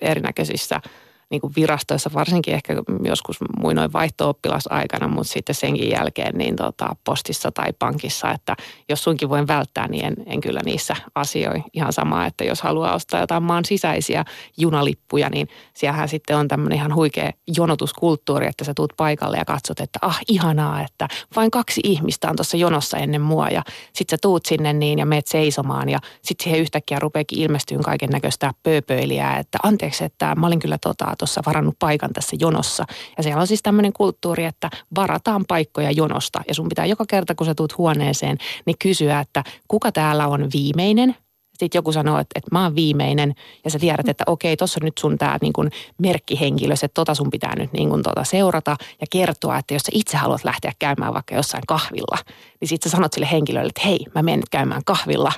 erinäköisissä– 0.00 0.80
niin 1.32 1.40
kuin 1.40 1.52
virastoissa, 1.56 2.10
varsinkin 2.14 2.54
ehkä 2.54 2.74
joskus 3.04 3.36
muinoin 3.62 3.92
vaihto-oppilasaikana, 3.92 5.08
mutta 5.08 5.32
sitten 5.32 5.54
senkin 5.54 5.90
jälkeen 5.90 6.38
niin 6.38 6.56
tota, 6.56 6.96
postissa 7.04 7.52
tai 7.52 7.72
pankissa, 7.78 8.30
että 8.30 8.56
jos 8.88 9.04
sunkin 9.04 9.28
voin 9.28 9.48
välttää, 9.48 9.88
niin 9.88 10.04
en, 10.04 10.14
en 10.26 10.40
kyllä 10.40 10.60
niissä 10.64 10.96
asioi. 11.14 11.62
Ihan 11.72 11.92
sama, 11.92 12.26
että 12.26 12.44
jos 12.44 12.62
haluaa 12.62 12.94
ostaa 12.94 13.20
jotain 13.20 13.42
maan 13.42 13.64
sisäisiä 13.64 14.24
junalippuja, 14.56 15.28
niin 15.30 15.48
siellähän 15.74 16.08
sitten 16.08 16.36
on 16.36 16.48
tämmöinen 16.48 16.78
ihan 16.78 16.94
huikea 16.94 17.30
jonotuskulttuuri, 17.56 18.46
että 18.46 18.64
sä 18.64 18.72
tuut 18.74 18.92
paikalle 18.96 19.36
ja 19.36 19.44
katsot, 19.44 19.80
että 19.80 19.98
ah 20.02 20.20
ihanaa, 20.28 20.82
että 20.82 21.08
vain 21.36 21.50
kaksi 21.50 21.80
ihmistä 21.84 22.30
on 22.30 22.36
tuossa 22.36 22.56
jonossa 22.56 22.98
ennen 22.98 23.20
mua 23.20 23.48
ja 23.48 23.62
sitten 23.92 24.16
sä 24.16 24.20
tuut 24.22 24.46
sinne 24.46 24.72
niin 24.72 24.98
ja 24.98 25.06
meet 25.06 25.26
seisomaan 25.26 25.88
ja 25.88 25.98
sitten 26.22 26.44
siihen 26.44 26.60
yhtäkkiä 26.60 26.98
rupeekin 26.98 27.38
ilmestyä 27.38 27.78
kaiken 27.84 28.10
näköistä 28.10 28.52
pööpöiliä, 28.62 29.36
että 29.36 29.58
anteeksi, 29.62 30.04
että 30.04 30.34
mä 30.34 30.46
olin 30.46 30.58
kyllä 30.58 30.78
tota, 30.78 31.14
tuossa 31.22 31.42
varannut 31.46 31.74
paikan 31.78 32.12
tässä 32.12 32.36
jonossa. 32.40 32.84
Ja 33.16 33.22
siellä 33.22 33.40
on 33.40 33.46
siis 33.46 33.62
tämmöinen 33.62 33.92
kulttuuri, 33.92 34.44
että 34.44 34.70
varataan 34.94 35.44
paikkoja 35.48 35.90
jonosta. 35.90 36.40
Ja 36.48 36.54
sun 36.54 36.68
pitää 36.68 36.86
joka 36.86 37.04
kerta, 37.08 37.34
kun 37.34 37.46
sä 37.46 37.54
tuut 37.54 37.78
huoneeseen, 37.78 38.38
niin 38.66 38.76
kysyä, 38.82 39.20
että 39.20 39.44
kuka 39.68 39.92
täällä 39.92 40.28
on 40.28 40.48
viimeinen, 40.52 41.16
sitten 41.58 41.78
joku 41.78 41.92
sanoo, 41.92 42.18
että, 42.18 42.32
että 42.38 42.48
mä 42.52 42.62
oon 42.62 42.74
viimeinen 42.74 43.34
ja 43.64 43.70
sä 43.70 43.78
tiedät, 43.78 44.08
että 44.08 44.24
okei, 44.26 44.56
tuossa 44.56 44.80
nyt 44.82 44.98
sun 44.98 45.18
tämä 45.18 45.38
niin 45.40 45.52
kuin 45.52 45.70
merkkihenkilö, 45.98 46.74
että 46.74 46.88
tota 46.94 47.14
sun 47.14 47.30
pitää 47.30 47.56
nyt 47.56 47.72
niin 47.72 47.88
kuin 47.88 48.02
tota 48.02 48.24
seurata 48.24 48.76
ja 49.00 49.06
kertoa, 49.10 49.58
että 49.58 49.74
jos 49.74 49.82
sä 49.82 49.92
itse 49.92 50.16
haluat 50.16 50.44
lähteä 50.44 50.72
käymään 50.78 51.14
vaikka 51.14 51.34
jossain 51.34 51.62
kahvilla, 51.68 52.18
niin 52.60 52.68
sitten 52.68 52.90
sä 52.90 52.96
sanot 52.96 53.12
sille 53.12 53.28
henkilölle, 53.32 53.68
että 53.68 53.88
hei, 53.88 54.06
mä 54.14 54.22
menen 54.22 54.42
käymään 54.50 54.82
kahvilla 54.86 55.32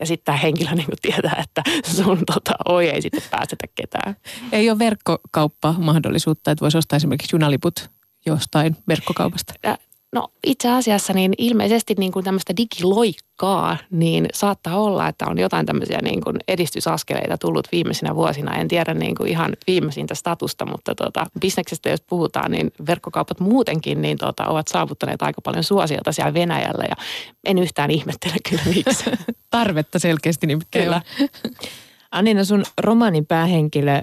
ja 0.00 0.06
sitten 0.06 0.24
tämä 0.24 0.38
henkilö 0.38 0.70
niin 0.74 0.86
tietää, 1.02 1.44
että 1.44 1.62
sun 1.96 2.18
tota, 2.34 2.52
oi 2.68 2.88
ei 2.88 3.02
sitten 3.02 3.22
päästetä 3.30 3.66
ketään. 3.74 4.16
Ei 4.52 4.70
ole 4.70 4.78
verkkokauppa-mahdollisuutta, 4.78 6.50
että 6.50 6.62
voisi 6.62 6.78
ostaa 6.78 6.96
esimerkiksi 6.96 7.36
junaliput 7.36 7.90
jostain 8.26 8.76
verkkokaupasta? 8.88 9.54
No 10.12 10.28
itse 10.46 10.70
asiassa 10.70 11.12
niin 11.12 11.32
ilmeisesti 11.38 11.94
niin 11.98 12.12
kuin 12.12 12.24
tämmöistä 12.24 12.52
digiloikkaa, 12.56 13.76
niin 13.90 14.26
saattaa 14.34 14.80
olla, 14.80 15.08
että 15.08 15.26
on 15.26 15.38
jotain 15.38 15.66
tämmöisiä 15.66 15.98
niin 16.02 16.20
kuin 16.20 16.36
edistysaskeleita 16.48 17.38
tullut 17.38 17.68
viimeisinä 17.72 18.14
vuosina. 18.14 18.56
En 18.56 18.68
tiedä 18.68 18.94
niin 18.94 19.14
kuin 19.14 19.30
ihan 19.30 19.56
viimeisintä 19.66 20.14
statusta, 20.14 20.66
mutta 20.66 20.94
tota, 20.94 21.26
bisneksestä 21.40 21.90
jos 21.90 22.00
puhutaan, 22.00 22.50
niin 22.50 22.72
verkkokaupat 22.86 23.40
muutenkin 23.40 24.02
niin 24.02 24.18
tota, 24.18 24.46
ovat 24.46 24.68
saavuttaneet 24.68 25.22
aika 25.22 25.40
paljon 25.40 25.64
suosiota 25.64 26.12
siellä 26.12 26.34
Venäjällä 26.34 26.84
ja 26.88 26.96
en 27.44 27.58
yhtään 27.58 27.90
ihmettele 27.90 28.36
kyllä 28.48 28.62
miksi. 28.74 29.04
Tarvetta 29.50 29.98
selkeästi 29.98 30.46
niin 30.46 30.62
Kyllä. 30.70 31.02
Anina, 32.10 32.44
sun 32.44 32.64
romanin 32.80 33.26
päähenkilö 33.26 34.00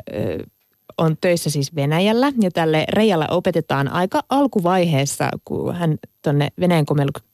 on 0.98 1.18
töissä 1.22 1.50
siis 1.50 1.76
Venäjällä 1.76 2.32
ja 2.42 2.52
tälle 2.52 2.86
Reijalla 2.90 3.28
opetetaan 3.30 3.88
aika 3.88 4.22
alkuvaiheessa, 4.30 5.30
kun 5.46 5.76
hän 5.76 5.98
tuonne 6.24 6.48
Venäjän 6.60 6.86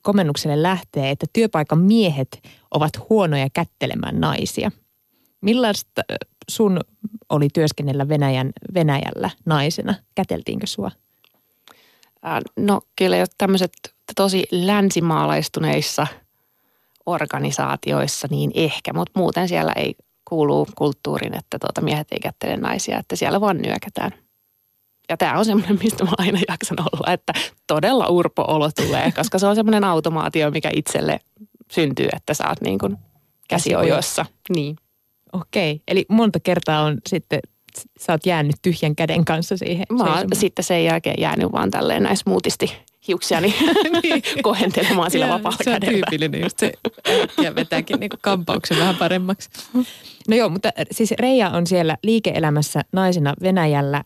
komennukselle 0.02 0.62
lähtee, 0.62 1.10
että 1.10 1.26
työpaikan 1.34 1.80
miehet 1.80 2.40
ovat 2.72 3.10
huonoja 3.10 3.48
kättelemään 3.54 4.20
naisia. 4.20 4.72
Millaista 5.42 6.02
sun 6.50 6.80
oli 7.30 7.48
työskennellä 7.54 8.10
Venäjän, 8.10 8.52
Venäjällä 8.74 9.30
naisena? 9.46 9.96
Käteltiinkö 10.16 10.68
sua? 10.68 10.92
No 12.58 12.82
kyllä 12.96 13.18
jos 13.18 13.30
tämmöiset 13.38 13.72
tosi 14.16 14.44
länsimaalaistuneissa 14.52 16.08
organisaatioissa, 17.06 18.28
niin 18.32 18.52
ehkä, 18.56 18.94
mutta 18.94 19.20
muuten 19.20 19.48
siellä 19.48 19.74
ei 19.76 19.96
kuuluu 20.30 20.68
kulttuuriin, 20.76 21.38
että 21.38 21.60
tuota 21.60 21.82
miehet 21.82 22.08
ei 22.12 22.20
kättele 22.20 22.58
naisia, 22.58 23.00
että 23.00 23.16
siellä 23.16 23.42
vaan 23.42 23.58
nyökätään. 23.58 24.12
Ja 25.10 25.18
tämä 25.18 25.40
on 25.40 25.46
semmoinen, 25.46 25.80
mistä 25.84 26.04
mä 26.04 26.12
aina 26.18 26.40
jaksan 26.48 26.78
olla, 26.80 27.14
että 27.14 27.34
todella 27.68 28.08
urpo-olo 28.08 28.70
tulee, 28.72 29.12
koska 29.18 29.40
se 29.40 29.48
on 29.48 29.56
semmoinen 29.56 29.84
automaatio, 29.84 30.52
mikä 30.52 30.70
itselle 30.74 31.20
syntyy, 31.72 32.08
että 32.16 32.34
sä 32.34 32.50
oot 32.50 32.62
niin 32.62 32.80
kuin 32.80 32.98
käsiojoissa. 33.50 34.26
Niin. 34.56 34.76
Okei, 35.34 35.82
eli 35.88 36.06
monta 36.10 36.40
kertaa 36.40 36.82
on 36.82 36.98
sitten, 37.08 37.40
sä 38.00 38.12
oot 38.14 38.26
jäänyt 38.26 38.56
tyhjän 38.62 38.96
käden 38.96 39.26
kanssa 39.26 39.58
siihen. 39.58 39.86
Mä 39.92 40.16
oon 40.16 40.28
sitten 40.34 40.66
sen 40.66 40.86
jälkeen 40.86 41.16
jäänyt 41.20 41.52
vaan 41.52 41.72
tälleen 41.72 42.04
näin 42.04 42.18
smoothisti 42.18 42.72
hiuksiani 43.08 43.48
niin. 44.04 44.24
kohentelemaan 44.42 45.12
sillä 45.12 45.28
vapaalla 45.28 45.58
se 45.58 45.64
kädellä. 45.64 45.86
Se 45.86 45.88
on 45.88 45.94
tyypillinen 45.94 46.42
just 46.42 46.60
se, 46.60 46.72
ja 47.44 47.56
vetääkin 47.56 48.00
niin 48.00 48.10
kampauksen 48.22 48.80
vähän 48.80 48.96
paremmaksi. 48.96 49.50
No 50.28 50.36
joo, 50.36 50.50
mutta 50.50 50.70
siis 50.92 51.12
Reija 51.12 51.50
on 51.50 51.68
siellä 51.68 51.98
liike-elämässä 52.04 52.82
naisena 52.92 53.34
Venäjällä. 53.42 54.04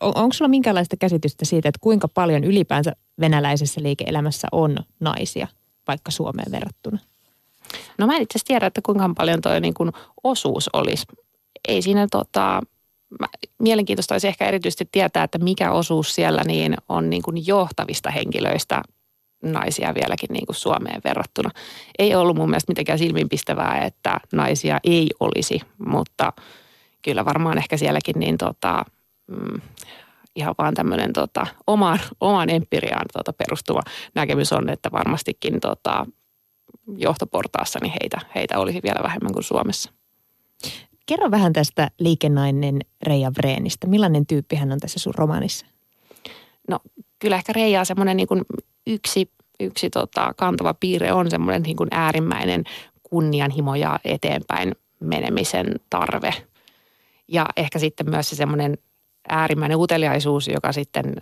On, 0.00 0.12
onko 0.16 0.32
sulla 0.32 0.48
minkälaista 0.48 0.96
käsitystä 0.96 1.44
siitä, 1.44 1.68
että 1.68 1.78
kuinka 1.82 2.08
paljon 2.08 2.44
ylipäänsä 2.44 2.92
venäläisessä 3.20 3.82
liike-elämässä 3.82 4.48
on 4.52 4.76
naisia, 5.00 5.48
vaikka 5.88 6.10
Suomeen 6.10 6.52
verrattuna? 6.52 6.98
No 7.98 8.06
mä 8.06 8.16
en 8.16 8.22
itse 8.22 8.38
tiedä, 8.46 8.66
että 8.66 8.80
kuinka 8.82 9.10
paljon 9.16 9.40
tuo 9.40 9.58
niin 9.58 9.74
kuin 9.74 9.92
osuus 10.24 10.70
olisi. 10.72 11.06
Ei 11.68 11.82
siinä 11.82 12.06
tota, 12.10 12.60
mielenkiintoista 13.58 14.14
olisi 14.14 14.28
ehkä 14.28 14.46
erityisesti 14.46 14.88
tietää, 14.92 15.24
että 15.24 15.38
mikä 15.38 15.72
osuus 15.72 16.14
siellä 16.14 16.42
niin 16.44 16.76
on 16.88 17.10
niin 17.10 17.22
kuin 17.22 17.46
johtavista 17.46 18.10
henkilöistä 18.10 18.82
naisia 19.42 19.94
vieläkin 19.94 20.28
niin 20.32 20.46
kuin 20.46 20.56
Suomeen 20.56 21.00
verrattuna. 21.04 21.50
Ei 21.98 22.14
ollut 22.14 22.36
mun 22.36 22.50
mielestä 22.50 22.70
mitenkään 22.70 22.98
silmiinpistävää, 22.98 23.84
että 23.84 24.20
naisia 24.32 24.78
ei 24.84 25.08
olisi, 25.20 25.60
mutta 25.86 26.32
kyllä 27.02 27.24
varmaan 27.24 27.58
ehkä 27.58 27.76
sielläkin 27.76 28.18
niin 28.18 28.38
tota, 28.38 28.84
mm, 29.26 29.60
ihan 30.36 30.54
vaan 30.58 30.74
tämmöinen 30.74 31.12
tota, 31.12 31.46
omaan, 31.66 31.98
omaan 32.20 32.50
empiriaan 32.50 33.06
tota, 33.12 33.32
perustuva 33.32 33.80
näkemys 34.14 34.52
on, 34.52 34.68
että 34.70 34.92
varmastikin 34.92 35.60
tota, 35.60 36.06
johtoportaassa 36.96 37.78
niin 37.82 37.94
heitä, 38.02 38.20
heitä 38.34 38.58
olisi 38.58 38.80
vielä 38.82 39.02
vähemmän 39.02 39.32
kuin 39.32 39.44
Suomessa. 39.44 39.92
Kerro 41.06 41.30
vähän 41.30 41.52
tästä 41.52 41.90
liikennainen 41.98 42.78
Reija 43.02 43.32
Vreenistä. 43.38 43.86
Millainen 43.86 44.26
tyyppi 44.26 44.56
hän 44.56 44.72
on 44.72 44.80
tässä 44.80 44.98
sun 44.98 45.14
romaanissa? 45.14 45.66
No 46.68 46.78
kyllä 47.18 47.36
ehkä 47.36 47.52
Reija 47.52 47.80
on 47.80 47.86
semmoinen 47.86 48.16
niin 48.16 48.28
yksi, 48.86 49.30
yksi 49.60 49.90
tota, 49.90 50.34
kantava 50.36 50.74
piirre 50.74 51.12
on 51.12 51.30
semmoinen 51.30 51.62
niin 51.62 51.76
kuin 51.76 51.88
äärimmäinen 51.92 52.64
kunnianhimo 53.02 53.74
ja 53.74 54.00
eteenpäin 54.04 54.72
menemisen 55.00 55.74
tarve. 55.90 56.34
Ja 57.28 57.46
ehkä 57.56 57.78
sitten 57.78 58.10
myös 58.10 58.30
se 58.30 58.36
semmoinen 58.36 58.78
äärimmäinen 59.28 59.78
uteliaisuus, 59.78 60.48
joka 60.48 60.72
sitten 60.72 61.14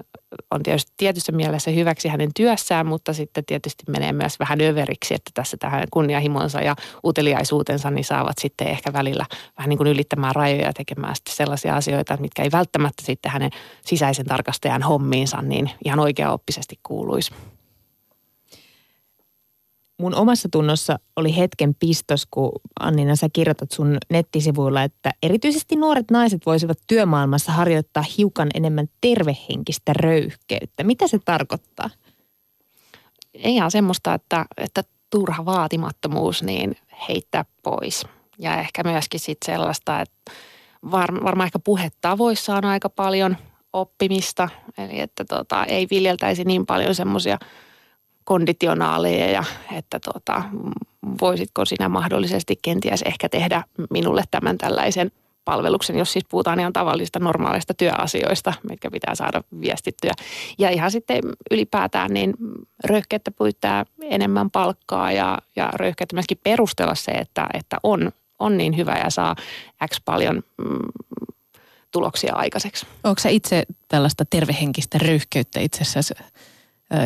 on 0.51 0.63
tietysti 0.63 0.93
tietyssä 0.97 1.33
mielessä 1.33 1.71
hyväksi 1.71 2.09
hänen 2.09 2.31
työssään, 2.37 2.87
mutta 2.87 3.13
sitten 3.13 3.45
tietysti 3.45 3.85
menee 3.89 4.13
myös 4.13 4.39
vähän 4.39 4.61
överiksi, 4.61 5.15
että 5.15 5.31
tässä 5.35 5.57
tähän 5.57 5.85
kunnianhimonsa 5.91 6.61
ja 6.61 6.77
uteliaisuutensa 7.05 7.91
niin 7.91 8.05
saavat 8.05 8.39
sitten 8.41 8.69
ehkä 8.69 8.93
välillä 8.93 9.27
vähän 9.59 9.69
niin 9.69 9.79
kuin 9.79 9.89
ylittämään 9.89 10.35
rajoja 10.35 10.67
ja 10.67 10.73
tekemään 10.73 11.17
sitten 11.17 11.35
sellaisia 11.35 11.77
asioita, 11.77 12.17
mitkä 12.17 12.43
ei 12.43 12.53
välttämättä 12.53 13.03
sitten 13.05 13.33
hänen 13.33 13.51
sisäisen 13.85 14.27
tarkastajan 14.27 14.83
hommiinsa 14.83 15.43
niin 15.43 15.71
ihan 15.85 16.01
oikeaoppisesti 16.01 16.79
kuuluisi 16.83 17.31
mun 20.01 20.15
omassa 20.15 20.49
tunnossa 20.53 20.99
oli 21.17 21.37
hetken 21.37 21.75
pistos, 21.75 22.27
kun 22.31 22.53
Annina 22.81 23.17
sä 23.17 23.27
kirjoitat 23.33 23.71
sun 23.71 23.99
nettisivuilla, 24.11 24.83
että 24.83 25.11
erityisesti 25.23 25.77
nuoret 25.77 26.11
naiset 26.11 26.47
voisivat 26.47 26.79
työmaailmassa 26.87 27.53
harjoittaa 27.53 28.05
hiukan 28.19 28.49
enemmän 28.55 28.87
tervehenkistä 29.01 29.93
röyhkeyttä. 29.93 30.85
Mitä 30.85 31.09
se 31.09 31.19
tarkoittaa? 31.25 31.91
Ihan 33.35 33.71
semmoista, 33.71 34.15
että, 34.15 34.47
että 34.57 34.85
turha 35.11 35.45
vaatimattomuus 35.45 36.43
niin 36.43 36.77
heittää 37.09 37.45
pois. 37.63 38.07
Ja 38.39 38.61
ehkä 38.61 38.83
myöskin 38.85 39.21
sitten 39.21 39.55
sellaista, 39.55 40.01
että 40.01 40.33
var, 40.91 41.25
varmaan 41.25 41.47
ehkä 41.47 41.59
puhetavoissa 41.59 42.57
on 42.57 42.65
aika 42.65 42.89
paljon 42.89 43.37
oppimista. 43.73 44.49
Eli 44.79 45.01
että 45.01 45.25
tota, 45.25 45.65
ei 45.65 45.87
viljeltäisi 45.91 46.45
niin 46.45 46.67
paljon 46.67 46.95
semmoisia– 46.95 47.39
konditionaaleja, 48.25 49.45
että 49.73 50.01
tota, 50.01 50.43
voisitko 51.21 51.65
sinä 51.65 51.89
mahdollisesti 51.89 52.59
kenties 52.63 53.03
ehkä 53.03 53.29
tehdä 53.29 53.63
minulle 53.91 54.23
tämän 54.31 54.59
tällaisen 54.59 55.11
palveluksen, 55.45 55.99
jos 55.99 56.13
siis 56.13 56.25
puhutaan 56.29 56.61
ihan 56.61 56.73
tavallisista 56.73 57.19
normaalista 57.19 57.75
työasioista, 57.75 58.53
mitkä 58.69 58.91
pitää 58.91 59.15
saada 59.15 59.43
viestittyä. 59.61 60.13
Ja 60.59 60.71
ihan 60.71 60.91
sitten 60.91 61.21
ylipäätään 61.51 62.11
niin 62.15 62.35
röyhkeättä 62.85 63.31
pyytää 63.31 63.85
enemmän 64.03 64.51
palkkaa 64.51 65.13
ja, 65.13 65.39
ja 65.57 65.71
röyhkeättä 65.75 66.17
myöskin 66.17 66.41
perustella 66.45 66.95
se, 66.95 67.13
että, 67.13 67.47
että 67.55 67.77
on, 67.83 68.13
on 68.39 68.57
niin 68.57 68.77
hyvä 68.77 68.99
ja 69.05 69.11
saa 69.11 69.37
X 69.91 70.01
paljon 70.05 70.43
mm, 70.59 70.79
tuloksia 71.91 72.35
aikaiseksi. 72.35 72.87
Onko 73.05 73.21
sä 73.21 73.29
itse 73.29 73.63
tällaista 73.89 74.25
tervehenkistä 74.31 74.99
röyhkeyttä 74.99 75.61
itse 75.61 75.83
asiassa 75.83 76.15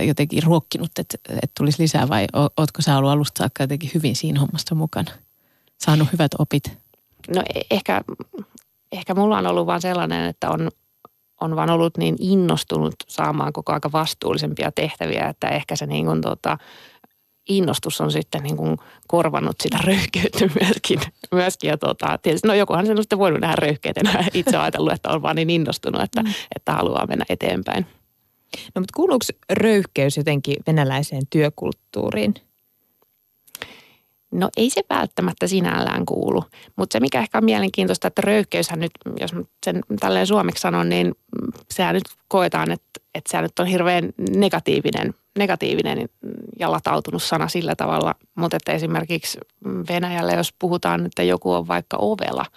jotenkin 0.06 0.42
ruokkinut, 0.42 0.90
että, 0.98 1.18
että 1.30 1.52
tulisi 1.58 1.82
lisää 1.82 2.08
vai 2.08 2.26
ootko 2.56 2.82
sä 2.82 2.98
ollut 2.98 3.10
alusta 3.10 3.38
saakka 3.38 3.62
jotenkin 3.62 3.90
hyvin 3.94 4.16
siinä 4.16 4.40
hommassa 4.40 4.74
mukana? 4.74 5.10
Saanut 5.78 6.12
hyvät 6.12 6.30
opit? 6.38 6.78
No 7.34 7.42
e, 7.54 7.60
ehkä, 7.70 8.00
ehkä 8.92 9.14
mulla 9.14 9.38
on 9.38 9.46
ollut 9.46 9.66
vaan 9.66 9.80
sellainen, 9.80 10.24
että 10.24 10.50
on, 10.50 10.70
on 11.40 11.56
vaan 11.56 11.70
ollut 11.70 11.96
niin 11.96 12.16
innostunut 12.20 12.94
saamaan 13.08 13.52
koko 13.52 13.72
aika 13.72 13.92
vastuullisempia 13.92 14.72
tehtäviä, 14.72 15.28
että 15.28 15.48
ehkä 15.48 15.76
se 15.76 15.86
niin 15.86 16.06
kuin 16.06 16.20
tota, 16.20 16.58
innostus 17.48 18.00
on 18.00 18.12
sitten 18.12 18.42
niin 18.42 18.56
kuin 18.56 18.76
korvannut 19.06 19.56
sitä 19.62 19.78
röyhkeyttä 19.84 20.44
myöskin. 20.60 21.00
myöskin 21.32 21.68
ja 21.68 21.78
tota, 21.78 22.18
tietysti, 22.22 22.48
no 22.48 22.54
jokuhan 22.54 22.86
sen 22.86 22.96
on 22.96 23.02
sitten 23.02 23.18
voinut 23.18 23.40
nähdä 23.40 23.56
röyhkeitä. 23.56 24.00
Itse 24.34 24.56
ajatellut, 24.56 24.92
että 24.92 25.10
on 25.10 25.22
vaan 25.22 25.36
niin 25.36 25.50
innostunut, 25.50 26.02
että, 26.02 26.22
mm. 26.22 26.30
että 26.56 26.72
haluaa 26.72 27.06
mennä 27.06 27.24
eteenpäin. 27.28 27.86
No 28.74 28.80
mutta 28.80 28.92
kuuluuko 28.96 29.24
röyhkeys 29.50 30.16
jotenkin 30.16 30.56
venäläiseen 30.66 31.22
työkulttuuriin? 31.30 32.34
No 34.30 34.48
ei 34.56 34.70
se 34.70 34.82
välttämättä 34.90 35.46
sinällään 35.46 36.06
kuulu, 36.06 36.44
mutta 36.76 36.92
se 36.92 37.00
mikä 37.00 37.20
ehkä 37.20 37.38
on 37.38 37.44
mielenkiintoista, 37.44 38.08
että 38.08 38.22
röyhkeyshän 38.22 38.80
nyt, 38.80 38.90
jos 39.20 39.30
sen 39.66 39.80
tälleen 40.00 40.26
suomeksi 40.26 40.60
sanon, 40.60 40.88
niin 40.88 41.14
sehän 41.70 41.94
nyt 41.94 42.04
koetaan, 42.28 42.70
että, 42.70 43.00
että 43.14 43.30
se 43.30 43.42
nyt 43.42 43.58
on 43.58 43.66
hirveän 43.66 44.12
negatiivinen, 44.30 45.14
negatiivinen 45.38 46.08
ja 46.58 46.70
latautunut 46.72 47.22
sana 47.22 47.48
sillä 47.48 47.76
tavalla, 47.76 48.14
mutta 48.34 48.56
että 48.56 48.72
esimerkiksi 48.72 49.38
Venäjällä, 49.64 50.32
jos 50.32 50.54
puhutaan, 50.58 51.06
että 51.06 51.22
joku 51.22 51.52
on 51.52 51.68
vaikka 51.68 51.96
ovela– 51.96 52.44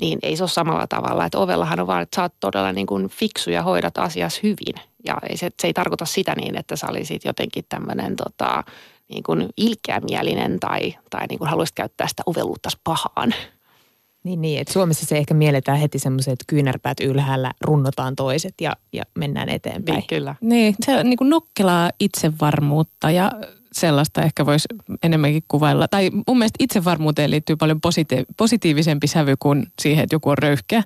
niin 0.00 0.18
ei 0.22 0.36
se 0.36 0.42
ole 0.42 0.48
samalla 0.48 0.86
tavalla. 0.86 1.24
Että 1.24 1.38
ovellahan 1.38 1.80
on 1.80 1.86
vaan, 1.86 2.02
että 2.02 2.16
sä 2.16 2.22
oot 2.22 2.34
todella 2.40 2.72
niin 2.72 2.86
kuin 2.86 3.08
fiksu 3.08 3.50
ja 3.50 3.62
hoidat 3.62 3.98
asias 3.98 4.42
hyvin. 4.42 4.74
Ja 5.06 5.16
ei 5.30 5.36
se, 5.36 5.50
se 5.60 5.66
ei 5.66 5.72
tarkoita 5.72 6.04
sitä 6.04 6.34
niin, 6.34 6.58
että 6.58 6.76
sä 6.76 6.86
olisit 6.90 7.24
jotenkin 7.24 7.64
tämmöinen 7.68 8.16
tota, 8.16 8.64
niin 9.08 9.22
kuin 9.22 9.48
ilkeämielinen 9.56 10.60
tai, 10.60 10.94
tai 11.10 11.26
niin 11.26 11.38
kuin 11.38 11.48
haluaisit 11.48 11.74
käyttää 11.74 12.08
sitä 12.08 12.22
oveluutta 12.26 12.68
pahaan. 12.84 13.34
Niin, 14.24 14.40
niin, 14.40 14.60
että 14.60 14.72
Suomessa 14.72 15.06
se 15.06 15.18
ehkä 15.18 15.34
mielletään 15.34 15.78
heti 15.78 15.98
semmoiset, 15.98 16.32
että 16.32 16.44
kyynärpäät 16.46 17.00
ylhäällä 17.00 17.52
runnotaan 17.60 18.16
toiset 18.16 18.54
ja, 18.60 18.76
ja 18.92 19.02
mennään 19.18 19.48
eteenpäin. 19.48 19.96
Niin, 19.98 20.06
kyllä. 20.08 20.34
Niin, 20.40 20.74
se 20.80 20.98
on 20.98 21.06
niin 21.06 21.16
kuin 21.16 21.30
nokkelaa 21.30 21.90
itsevarmuutta 22.00 23.10
ja 23.10 23.32
sellaista 23.72 24.22
ehkä 24.22 24.46
voisi 24.46 24.68
enemmänkin 25.02 25.42
kuvailla. 25.48 25.88
Tai 25.88 26.10
mun 26.26 26.38
mielestä 26.38 26.56
itsevarmuuteen 26.64 27.30
liittyy 27.30 27.56
paljon 27.56 27.80
positi- 27.86 28.24
positiivisempi 28.36 29.06
sävy 29.06 29.34
kuin 29.38 29.66
siihen, 29.82 30.02
että 30.02 30.14
joku 30.14 30.30
on 30.30 30.38
röyhkeä. 30.38 30.82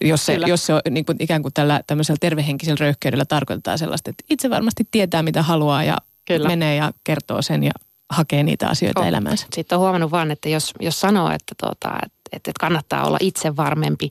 Jos 0.00 0.26
se, 0.26 0.38
jos 0.46 0.66
se 0.66 0.74
on 0.74 0.80
niin 0.90 1.04
kuin 1.04 1.16
ikään 1.20 1.42
kuin 1.42 1.54
tällä 1.54 1.80
tämmöisellä 1.86 2.18
tervehenkisellä 2.20 2.76
röyhkeydellä 2.80 3.24
tarkoittaa 3.24 3.76
sellaista, 3.76 4.10
että 4.10 4.24
itse 4.30 4.50
varmasti 4.50 4.88
tietää 4.90 5.22
mitä 5.22 5.42
haluaa 5.42 5.84
ja 5.84 5.96
Kyllä. 6.24 6.48
menee 6.48 6.76
ja 6.76 6.92
kertoo 7.04 7.42
sen 7.42 7.64
ja 7.64 7.72
hakee 8.10 8.42
niitä 8.42 8.68
asioita 8.68 9.00
oh. 9.00 9.06
elämäänsä. 9.06 9.46
Sitten 9.54 9.76
on 9.78 9.82
huomannut 9.82 10.10
vaan, 10.10 10.30
että 10.30 10.48
jos, 10.48 10.72
jos 10.80 11.00
sanoo, 11.00 11.30
että, 11.30 11.54
tuota, 11.60 11.98
että, 12.06 12.30
että 12.32 12.52
kannattaa 12.60 13.06
olla 13.06 13.18
itse 13.20 13.56
varmempi, 13.56 14.08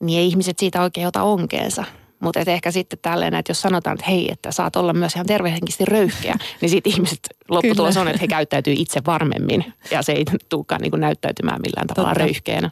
niin 0.00 0.18
ei 0.18 0.26
ihmiset 0.26 0.58
siitä 0.58 0.82
oikein 0.82 1.06
ota 1.06 1.22
onkeensa. 1.22 1.84
Mutta 2.20 2.40
ehkä 2.46 2.70
sitten 2.70 2.98
tälleen, 3.02 3.34
että 3.34 3.50
jos 3.50 3.60
sanotaan, 3.60 3.94
että 3.94 4.10
hei, 4.10 4.32
että 4.32 4.52
saat 4.52 4.76
olla 4.76 4.92
myös 4.92 5.14
ihan 5.14 5.26
tervehenkisesti 5.26 5.84
röyhkeä, 5.84 6.34
niin 6.60 6.70
sitten 6.70 6.92
ihmiset 6.92 7.20
lopputulos 7.48 7.96
on, 7.96 8.08
että 8.08 8.20
he 8.20 8.28
käyttäytyy 8.28 8.74
itse 8.76 9.00
varmemmin 9.06 9.72
ja 9.90 10.02
se 10.02 10.12
ei 10.12 10.24
tulekaan 10.48 10.80
niin 10.80 11.00
näyttäytymään 11.00 11.60
millään 11.62 11.86
tavalla 11.86 12.08
Totta. 12.08 12.24
röyhkeänä. 12.24 12.70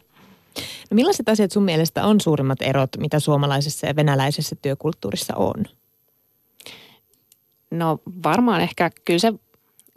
No 0.90 0.94
millaiset 0.94 1.28
asiat 1.28 1.52
sun 1.52 1.62
mielestä 1.62 2.04
on 2.04 2.20
suurimmat 2.20 2.62
erot, 2.62 2.90
mitä 2.98 3.20
suomalaisessa 3.20 3.86
ja 3.86 3.96
venäläisessä 3.96 4.56
työkulttuurissa 4.62 5.36
on? 5.36 5.64
No 7.70 7.98
varmaan 8.22 8.60
ehkä 8.60 8.90
kyllä 9.04 9.18
se, 9.18 9.32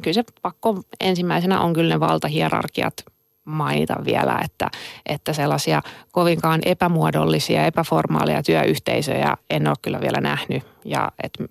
kyllä 0.01 0.13
se 0.13 0.23
pakko 0.41 0.81
ensimmäisenä 0.99 1.61
on 1.61 1.73
kyllä 1.73 1.93
ne 1.93 1.99
valtahierarkiat 1.99 2.93
mainita 3.45 3.95
vielä, 4.05 4.39
että, 4.45 4.71
että 5.05 5.33
sellaisia 5.33 5.81
kovinkaan 6.11 6.61
epämuodollisia, 6.65 7.65
epäformaaleja 7.65 8.43
työyhteisöjä 8.43 9.37
en 9.49 9.67
ole 9.67 9.75
kyllä 9.81 10.01
vielä 10.01 10.21
nähnyt. 10.21 10.63
Ja 10.85 11.11
että 11.23 11.43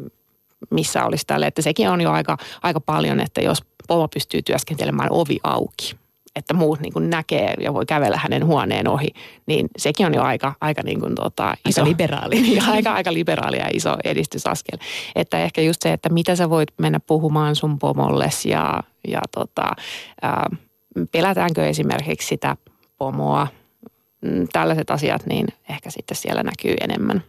missä 0.70 1.04
olisi 1.04 1.26
tälle, 1.26 1.46
että 1.46 1.62
sekin 1.62 1.88
on 1.88 2.00
jo 2.00 2.10
aika, 2.10 2.36
aika 2.62 2.80
paljon, 2.80 3.20
että 3.20 3.40
jos 3.40 3.64
pomo 3.88 4.08
pystyy 4.08 4.42
työskentelemään 4.42 5.12
ovi 5.12 5.38
auki, 5.42 5.96
että 6.36 6.54
muut 6.54 6.80
niin 6.80 6.92
kuin 6.92 7.10
näkee 7.10 7.54
ja 7.60 7.74
voi 7.74 7.86
kävellä 7.86 8.16
hänen 8.16 8.46
huoneen 8.46 8.88
ohi, 8.88 9.08
niin 9.46 9.68
sekin 9.76 10.06
on 10.06 10.14
jo 10.14 10.22
aika, 10.22 10.54
aika, 10.60 10.82
niin 10.82 11.00
kuin 11.00 11.14
tota, 11.14 11.54
iso, 11.68 11.80
aika 11.82 11.90
liberaali. 11.90 12.58
aika, 12.68 12.92
aika 12.92 13.12
liberaali 13.12 13.56
ja 13.56 13.68
iso 13.72 13.96
edistysaskel. 14.04 14.78
Että 15.14 15.38
ehkä 15.38 15.60
just 15.60 15.82
se, 15.82 15.92
että 15.92 16.08
mitä 16.08 16.36
sä 16.36 16.50
voit 16.50 16.68
mennä 16.78 17.00
puhumaan 17.00 17.56
sun 17.56 17.78
pomolles 17.78 18.46
ja, 18.46 18.82
ja 19.08 19.20
tota, 19.34 19.70
ää, 20.22 20.46
pelätäänkö 21.12 21.66
esimerkiksi 21.66 22.28
sitä 22.28 22.56
pomoa, 22.98 23.46
mm, 24.20 24.46
tällaiset 24.52 24.90
asiat, 24.90 25.26
niin 25.26 25.46
ehkä 25.68 25.90
sitten 25.90 26.16
siellä 26.16 26.42
näkyy 26.42 26.74
enemmän. 26.80 27.22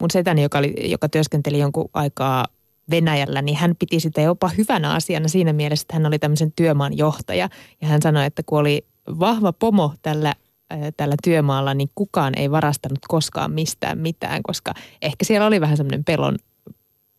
Mun 0.00 0.10
setäni, 0.10 0.42
joka, 0.42 0.58
oli, 0.58 0.74
joka 0.90 1.08
työskenteli 1.08 1.58
jonkun 1.58 1.90
aikaa 1.92 2.44
Venäjällä, 2.90 3.42
niin 3.42 3.56
hän 3.56 3.74
piti 3.78 4.00
sitä 4.00 4.20
jopa 4.20 4.50
hyvänä 4.58 4.92
asiana 4.92 5.28
siinä 5.28 5.52
mielessä, 5.52 5.84
että 5.84 5.94
hän 5.94 6.06
oli 6.06 6.18
tämmöisen 6.18 6.52
työmaan 6.56 6.96
johtaja. 6.96 7.48
Ja 7.80 7.88
hän 7.88 8.02
sanoi, 8.02 8.26
että 8.26 8.42
kun 8.46 8.58
oli 8.58 8.86
vahva 9.18 9.52
pomo 9.52 9.94
tällä, 10.02 10.34
äh, 10.72 10.78
tällä 10.96 11.14
työmaalla, 11.24 11.74
niin 11.74 11.90
kukaan 11.94 12.32
ei 12.38 12.50
varastanut 12.50 12.98
koskaan 13.08 13.52
mistään 13.52 13.98
mitään, 13.98 14.42
koska 14.42 14.74
ehkä 15.02 15.24
siellä 15.24 15.46
oli 15.46 15.60
vähän 15.60 15.76
semmoinen 15.76 16.04
pelon, 16.04 16.36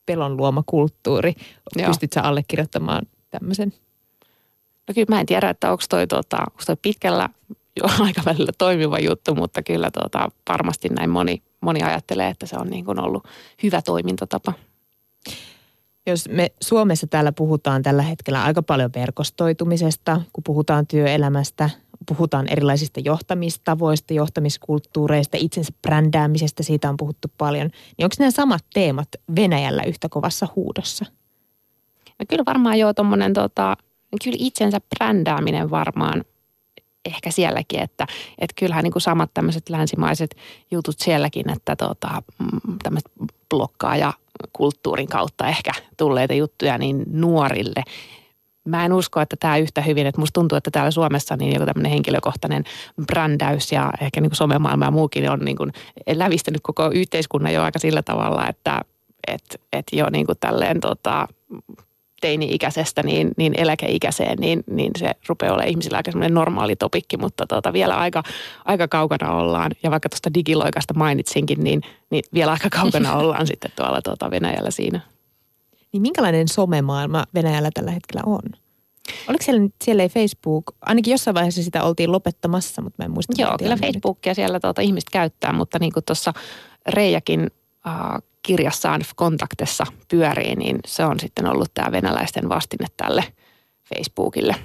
pelon 0.06 0.38
luoma 0.38 0.64
kulttuuri. 0.66 1.34
Pystyt 1.86 2.14
sä 2.14 2.22
allekirjoittamaan 2.22 3.02
tämmöisen? 3.30 3.74
No 4.88 4.94
kyllä 4.94 5.16
mä 5.16 5.20
en 5.20 5.26
tiedä, 5.26 5.50
että 5.50 5.72
onko 5.72 5.84
toi, 5.90 6.08
tota, 6.08 6.38
onko 6.38 6.64
toi 6.66 6.78
pitkällä 6.82 7.30
aikavälillä 8.00 8.52
toimiva 8.58 9.00
juttu, 9.00 9.36
mutta 9.36 9.64
kyllä 9.64 9.92
tota, 9.92 10.30
varmasti 10.50 10.90
näin 10.90 11.10
moni, 11.10 11.42
moni 11.62 11.84
ajattelee, 11.84 12.28
että 12.30 12.46
se 12.46 12.56
on 12.58 12.68
niin 12.68 12.86
kuin 12.86 13.00
ollut 13.00 13.28
hyvä 13.64 13.82
toimintatapa. 13.82 14.54
Jos 16.08 16.30
me 16.30 16.52
Suomessa 16.62 17.08
täällä 17.08 17.32
puhutaan 17.32 17.84
tällä 17.84 18.02
hetkellä 18.02 18.44
aika 18.44 18.64
paljon 18.64 18.92
verkostoitumisesta, 18.96 20.22
kun 20.34 20.44
puhutaan 20.44 20.88
työelämästä, 20.88 21.70
puhutaan 22.08 22.48
erilaisista 22.48 23.00
johtamistavoista, 23.00 24.14
johtamiskulttuureista, 24.14 25.38
itsensä 25.40 25.74
brändäämisestä, 25.82 26.64
siitä 26.64 26.90
on 26.90 26.98
puhuttu 26.98 27.28
paljon. 27.38 27.70
Niin 27.98 28.06
onko 28.06 28.16
nämä 28.20 28.32
samat 28.32 28.66
teemat 28.74 29.08
Venäjällä 29.36 29.84
yhtä 29.84 30.10
kovassa 30.10 30.48
huudossa? 30.56 31.06
No 32.20 32.26
kyllä 32.30 32.44
varmaan 32.46 32.80
joo 32.80 32.94
tuommoinen 32.94 33.34
tota, 33.34 33.78
kyllä 34.24 34.38
itsensä 34.40 34.78
brändääminen 34.98 35.70
varmaan 35.70 36.24
ehkä 37.08 37.32
sielläkin, 37.32 37.80
että, 37.80 38.08
että 38.38 38.54
kyllähän 38.56 38.84
niin 38.84 38.94
kuin 38.94 39.02
samat 39.02 39.32
tämmöiset 39.34 39.70
länsimaiset 39.70 40.36
jutut 40.72 41.00
sielläkin, 41.00 41.50
että 41.50 41.76
tota, 41.76 42.22
mm, 42.40 42.78
tämmöiset 42.84 43.12
blokkaaja 43.50 44.14
kulttuurin 44.54 45.08
kautta 45.08 45.48
ehkä 45.48 45.72
tulleita 45.98 46.34
juttuja 46.34 46.78
niin 46.78 47.04
nuorille. 47.12 47.84
Mä 48.66 48.86
en 48.86 48.94
usko, 48.94 49.22
että 49.22 49.36
tämä 49.40 49.58
yhtä 49.58 49.82
hyvin, 49.82 50.08
että 50.08 50.22
musta 50.22 50.34
tuntuu, 50.34 50.56
että 50.56 50.72
täällä 50.72 50.92
Suomessa 50.92 51.36
niin 51.36 51.54
joku 51.54 51.66
tämmöinen 51.66 51.92
henkilökohtainen 51.92 52.64
brändäys 53.06 53.72
ja 53.72 53.92
ehkä 54.02 54.22
niin 54.22 54.30
kuin 54.30 54.38
somemaailma 54.38 54.86
ja 54.86 54.92
muukin 54.92 55.32
on 55.32 55.40
niin 55.40 55.58
kuin 55.58 55.72
lävistänyt 56.14 56.62
koko 56.64 56.90
yhteiskunnan 56.94 57.54
jo 57.54 57.64
aika 57.64 57.80
sillä 57.80 58.02
tavalla, 58.02 58.48
että 58.48 58.82
et, 59.28 59.62
et 59.74 59.86
jo 59.92 60.10
niin 60.10 60.26
kuin 60.26 60.38
tälleen 60.40 60.80
tota, 60.80 61.28
teini-ikäisestä 62.22 63.04
niin, 63.04 63.32
niin 63.38 63.54
eläkeikäiseen, 63.58 64.38
niin, 64.38 64.64
niin 64.72 64.92
se 64.98 65.12
rupeaa 65.28 65.54
olemaan 65.54 65.70
ihmisillä 65.70 65.98
aika 65.98 66.12
semmoinen 66.12 66.34
normaali 66.34 66.76
topikki, 66.76 67.18
mutta 67.18 67.48
tota, 67.48 67.74
vielä 67.74 67.98
aika, 67.98 68.24
aika 68.66 68.88
kaukana 68.88 69.32
ollaan. 69.32 69.72
Ja 69.84 69.92
vaikka 69.92 70.10
tuosta 70.10 70.34
digiloikasta 70.34 70.94
mainitsinkin, 70.94 71.64
niin, 71.64 71.82
niin 72.10 72.24
vielä 72.34 72.52
aika 72.52 72.70
kaukana 72.70 73.16
ollaan 73.20 73.48
sitten 73.48 73.72
tuolla 73.76 74.02
tuota 74.02 74.32
Venäjällä 74.32 74.72
siinä. 74.72 75.00
Niin 75.92 76.02
minkälainen 76.02 76.48
somemaailma 76.48 77.26
Venäjällä 77.34 77.70
tällä 77.74 77.92
hetkellä 77.92 78.22
on? 78.26 78.42
Oliko 79.30 79.44
siellä, 79.44 79.70
siellä 79.84 80.04
ei 80.04 80.10
Facebook, 80.10 80.64
ainakin 80.82 81.12
jossain 81.12 81.36
vaiheessa 81.36 81.64
sitä 81.64 81.84
oltiin 81.84 82.12
lopettamassa, 82.12 82.82
mutta 82.82 83.04
mä 83.04 83.06
en 83.06 83.12
muista. 83.12 83.42
Joo, 83.42 83.58
kyllä 83.58 83.78
Facebookia 83.78 84.30
nyt. 84.30 84.36
siellä 84.36 84.60
tuota 84.60 84.82
ihmiset 84.82 85.10
käyttää, 85.10 85.54
mutta 85.54 85.80
niin 85.80 85.94
kuin 85.94 86.06
tuossa 86.06 86.34
Reijakin 86.88 87.52
kirjassaan 88.42 89.02
kontaktessa 89.16 89.84
pyörii, 90.08 90.56
niin 90.56 90.80
se 90.86 91.06
on 91.06 91.20
sitten 91.20 91.48
ollut 91.48 91.74
tämä 91.74 91.92
venäläisten 91.92 92.50
vastine 92.50 92.88
tälle 92.98 93.24
Facebookille. 93.96 94.56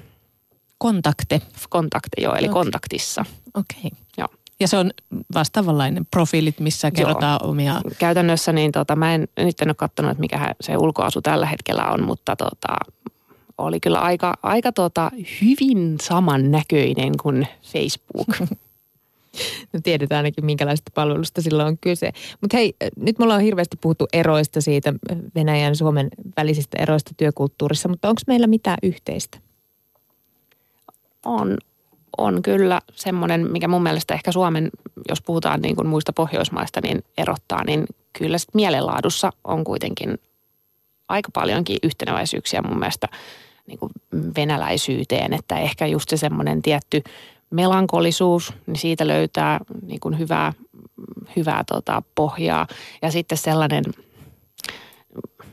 Kontakte? 0.78 1.40
Kontakte, 1.68 2.22
joo, 2.22 2.34
eli 2.34 2.48
okay. 2.48 2.62
kontaktissa. 2.62 3.24
Okei. 3.54 3.78
Okay. 3.84 3.90
Joo. 4.18 4.28
Ja 4.60 4.68
se 4.68 4.76
on 4.76 4.90
vastaavanlainen 5.34 6.06
profiilit, 6.10 6.60
missä 6.60 6.90
kerrotaan 6.90 7.38
Joo. 7.42 7.50
omia... 7.50 7.80
Käytännössä 7.98 8.52
niin 8.52 8.72
tota, 8.72 8.96
mä 8.96 9.14
en 9.14 9.28
nyt 9.36 9.60
en 9.60 9.68
ole 9.68 9.74
katsonut, 9.74 10.10
että 10.10 10.20
mikä 10.20 10.54
se 10.60 10.76
ulkoasu 10.76 11.22
tällä 11.22 11.46
hetkellä 11.46 11.84
on, 11.84 12.04
mutta 12.04 12.36
tota, 12.36 12.76
oli 13.58 13.80
kyllä 13.80 13.98
aika, 13.98 14.34
aika 14.42 14.72
tota, 14.72 15.10
hyvin 15.40 15.96
samannäköinen 16.02 17.12
kuin 17.22 17.48
Facebook. 17.62 18.28
No 19.72 19.80
tiedetään 19.82 20.16
ainakin, 20.16 20.44
minkälaista 20.44 20.90
palvelusta 20.94 21.42
silloin 21.42 21.68
on 21.68 21.78
kyse. 21.78 22.12
Mutta 22.40 22.56
hei, 22.56 22.74
nyt 22.96 23.18
me 23.18 23.24
ollaan 23.24 23.40
hirveästi 23.40 23.76
puhuttu 23.80 24.06
eroista 24.12 24.60
siitä 24.60 24.94
Venäjän 25.34 25.72
ja 25.72 25.74
Suomen 25.74 26.08
välisistä 26.36 26.82
eroista 26.82 27.10
työkulttuurissa, 27.16 27.88
mutta 27.88 28.08
onko 28.08 28.20
meillä 28.26 28.46
mitään 28.46 28.78
yhteistä? 28.82 29.38
On, 31.24 31.58
on 32.18 32.42
kyllä 32.42 32.80
semmoinen, 32.94 33.52
mikä 33.52 33.68
mun 33.68 33.82
mielestä 33.82 34.14
ehkä 34.14 34.32
Suomen, 34.32 34.70
jos 35.08 35.22
puhutaan 35.22 35.60
niin 35.60 35.76
kuin 35.76 35.88
muista 35.88 36.12
Pohjoismaista, 36.12 36.80
niin 36.80 37.04
erottaa, 37.18 37.64
niin 37.64 37.84
kyllä 38.18 38.38
sitten 38.38 38.58
mielenlaadussa 38.58 39.30
on 39.44 39.64
kuitenkin 39.64 40.18
aika 41.08 41.30
paljonkin 41.32 41.78
yhtenäväisyyksiä 41.82 42.62
mun 42.62 42.78
mielestä 42.78 43.08
niin 43.66 43.78
kuin 43.78 43.92
venäläisyyteen, 44.36 45.32
että 45.32 45.58
ehkä 45.58 45.86
just 45.86 46.08
se 46.08 46.16
semmoinen 46.16 46.62
tietty 46.62 47.02
melankolisuus, 47.52 48.54
niin 48.66 48.76
siitä 48.76 49.06
löytää 49.06 49.60
niin 49.86 50.00
kuin 50.00 50.18
hyvää, 50.18 50.52
hyvää 51.36 51.64
tota 51.66 52.02
pohjaa. 52.14 52.66
Ja 53.02 53.10
sitten 53.10 53.38
sellainen, 53.38 53.84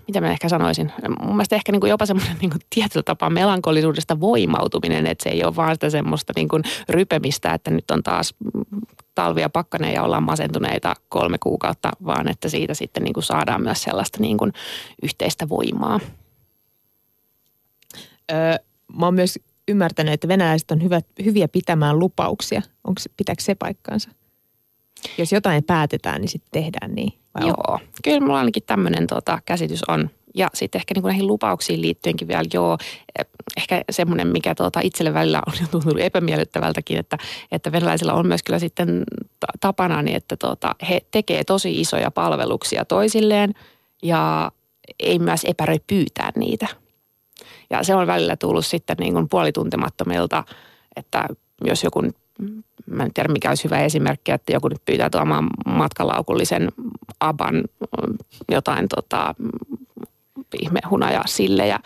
mitä 0.08 0.22
mä 0.22 0.32
ehkä 0.32 0.50
sanoisin, 0.50 0.92
mun 1.22 1.36
mielestä 1.36 1.56
ehkä 1.56 1.72
niin 1.72 1.80
kuin 1.80 1.90
jopa 1.90 2.06
semmoinen 2.06 2.38
niin 2.42 2.52
kuin 2.52 2.62
tietyllä 2.70 3.04
tapaa 3.04 3.30
melankolisuudesta 3.30 4.20
voimautuminen, 4.20 5.08
että 5.08 5.24
se 5.24 5.30
ei 5.30 5.44
ole 5.44 5.56
vaan 5.56 5.76
sitä 5.76 5.90
semmoista 5.90 6.34
niin 6.36 6.48
kuin 6.48 6.64
rypemistä, 6.90 7.54
että 7.54 7.72
nyt 7.72 7.92
on 7.92 8.04
taas 8.04 8.36
talvia 9.16 9.50
pakkanen 9.50 9.94
ja 9.94 10.04
ollaan 10.04 10.24
masentuneita 10.24 10.96
kolme 11.10 11.38
kuukautta, 11.38 11.92
vaan 12.06 12.28
että 12.28 12.50
siitä 12.50 12.74
sitten 12.74 13.04
niin 13.04 13.14
kuin 13.14 13.24
saadaan 13.24 13.64
myös 13.64 13.84
sellaista 13.84 14.18
niin 14.22 14.38
kuin 14.38 14.54
yhteistä 15.04 15.50
voimaa. 15.50 16.00
Öö, 18.32 18.56
mä 18.98 19.06
oon 19.06 19.14
myös 19.14 19.40
ymmärtänyt, 19.70 20.14
että 20.14 20.28
venäläiset 20.28 20.72
on 20.72 20.84
hyvät, 20.84 21.06
hyviä 21.26 21.48
pitämään 21.48 22.00
lupauksia. 22.00 22.62
Onko, 22.84 23.02
pitääkö 23.18 23.44
se 23.44 23.56
paikkaansa? 23.56 24.10
Jos 25.18 25.32
jotain 25.32 25.64
päätetään, 25.64 26.22
niin 26.22 26.30
sitten 26.30 26.64
tehdään 26.64 26.96
niin. 26.96 27.14
Vai 27.40 27.48
joo, 27.48 27.64
on? 27.68 27.80
kyllä 28.04 28.20
mulla 28.20 28.40
ainakin 28.40 28.64
tämmöinen 28.68 29.08
tota, 29.08 29.40
käsitys 29.46 29.84
on. 29.88 30.10
Ja 30.36 30.48
sitten 30.54 30.80
ehkä 30.80 30.94
niin 30.94 31.02
kuin 31.02 31.10
näihin 31.10 31.28
lupauksiin 31.28 31.82
liittyenkin 31.82 32.28
vielä, 32.28 32.44
joo, 32.54 32.78
ehkä 33.58 33.82
semmoinen, 33.92 34.28
mikä 34.28 34.56
tuota, 34.56 34.80
itselle 34.84 35.14
välillä 35.14 35.42
on 35.48 35.54
tuntunut 35.72 36.00
epämiellyttävältäkin, 36.00 36.98
että, 36.98 37.18
että 37.52 37.72
venäläisillä 37.72 38.14
on 38.14 38.28
myös 38.28 38.44
kyllä 38.44 38.60
sitten 38.60 39.04
tapana, 39.60 40.02
niin 40.02 40.18
että 40.18 40.38
tuota, 40.38 40.76
he 40.90 41.02
tekee 41.12 41.44
tosi 41.44 41.82
isoja 41.82 42.12
palveluksia 42.12 42.86
toisilleen 42.86 43.54
ja 44.04 44.52
ei 45.00 45.20
myös 45.20 45.42
epäröi 45.46 45.80
pyytää 45.88 46.32
niitä. 46.36 46.68
Ja 47.70 47.84
se 47.84 47.96
on 47.96 48.08
välillä 48.08 48.36
tullut 48.36 48.66
sitten 48.66 48.98
niin 49.00 49.14
kuin 49.14 49.30
puolituntemattomilta, 49.30 50.44
että 50.96 51.28
jos 51.66 51.84
joku, 51.84 52.02
mä 52.86 53.04
en 53.04 53.14
tiedä 53.14 53.34
mikä 53.34 53.50
olisi 53.50 53.64
hyvä 53.64 53.80
esimerkki, 53.80 54.32
että 54.32 54.54
joku 54.54 54.68
nyt 54.68 54.86
pyytää 54.86 55.10
tuomaan 55.10 55.48
matkalaukullisen 55.66 56.72
aban 57.20 57.64
jotain 58.52 58.88
tota, 58.96 59.36
ihmehunaja 60.62 61.22
sille 61.26 61.68
ja 61.68 61.80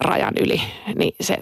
rajan 0.00 0.34
yli, 0.40 0.60
niin 0.94 1.14
se 1.20 1.38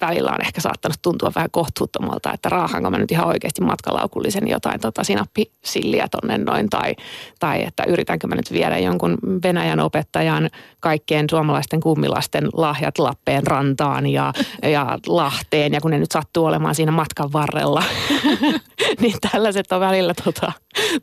välillä 0.00 0.30
on 0.30 0.40
ehkä 0.40 0.60
saattanut 0.60 0.98
tuntua 1.02 1.32
vähän 1.34 1.50
kohtuuttomalta, 1.50 2.32
että 2.32 2.48
raahanko 2.48 2.90
mä 2.90 2.98
nyt 2.98 3.12
ihan 3.12 3.26
oikeasti 3.26 3.62
matkalaukullisen 3.62 4.48
jotain 4.48 4.80
tota 4.80 5.04
sinappisilliä 5.04 6.08
tonne 6.10 6.38
noin, 6.38 6.70
tai, 6.70 6.96
tai 7.40 7.62
että 7.62 7.84
yritänkö 7.84 8.26
mä 8.26 8.34
nyt 8.34 8.52
viedä 8.52 8.78
jonkun 8.78 9.18
Venäjän 9.42 9.80
opettajan 9.80 10.50
kaikkien 10.80 11.26
suomalaisten 11.30 11.80
kummilasten 11.80 12.48
lahjat 12.52 12.98
Lappeen 12.98 13.46
rantaan 13.46 14.06
ja, 14.06 14.32
ja 14.62 14.98
Lahteen, 15.06 15.72
ja 15.72 15.80
kun 15.80 15.90
ne 15.90 15.98
nyt 15.98 16.12
sattuu 16.12 16.44
olemaan 16.44 16.74
siinä 16.74 16.92
matkan 16.92 17.32
varrella, 17.32 17.82
niin 19.00 19.16
tällaiset 19.30 19.72
on 19.72 19.80
välillä 19.80 20.14
tota, 20.24 20.52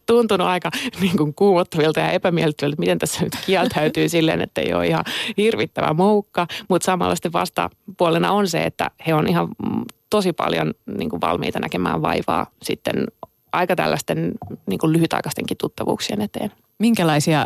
tuntunut 0.05 0.47
aika 0.47 0.71
niin 1.01 1.17
kuin 1.17 1.33
kuumottavilta 1.33 1.99
ja 1.99 2.11
epämiellyttäviltä, 2.11 2.73
että 2.73 2.79
miten 2.79 2.99
tässä 2.99 3.23
nyt 3.23 3.33
kieltäytyy 3.45 4.09
silleen, 4.09 4.41
että 4.41 4.61
ei 4.61 4.73
ole 4.73 4.87
ihan 4.87 5.05
hirvittävä 5.37 5.93
moukka, 5.93 6.47
mutta 6.69 6.85
samalla 6.85 7.15
sitten 7.15 7.33
vastapuolena 7.33 8.31
on 8.31 8.47
se, 8.47 8.63
että 8.63 8.91
he 9.07 9.13
on 9.13 9.27
ihan 9.27 9.47
tosi 10.09 10.33
paljon 10.33 10.73
niin 10.97 11.09
kuin 11.09 11.21
valmiita 11.21 11.59
näkemään 11.59 12.01
vaivaa 12.01 12.47
sitten 12.61 12.95
aika 13.51 13.75
tällaisten 13.75 14.31
niin 14.65 14.79
kuin 14.79 14.93
lyhytaikaistenkin 14.93 15.57
tuttavuuksien 15.57 16.21
eteen. 16.21 16.51
Minkälaisia 16.79 17.45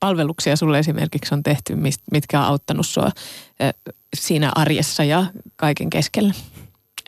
palveluksia 0.00 0.56
sulle 0.56 0.78
esimerkiksi 0.78 1.34
on 1.34 1.42
tehty, 1.42 1.76
mitkä 2.12 2.40
on 2.40 2.46
auttanut 2.46 2.86
sua 2.86 3.10
siinä 4.16 4.52
arjessa 4.54 5.04
ja 5.04 5.26
kaiken 5.56 5.90
keskellä? 5.90 6.34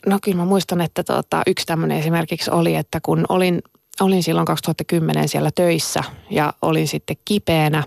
No 0.06 0.18
kyllä 0.22 0.36
mä 0.36 0.44
muistan, 0.44 0.80
että 0.80 1.04
tota, 1.04 1.42
yksi 1.46 1.66
tämmöinen 1.66 1.98
esimerkiksi 1.98 2.50
oli, 2.50 2.74
että 2.74 3.00
kun 3.02 3.24
olin, 3.28 3.62
olin 4.00 4.22
silloin 4.22 4.46
2010 4.46 5.28
siellä 5.28 5.50
töissä 5.54 6.04
ja 6.30 6.52
olin 6.62 6.88
sitten 6.88 7.16
kipeänä, 7.24 7.84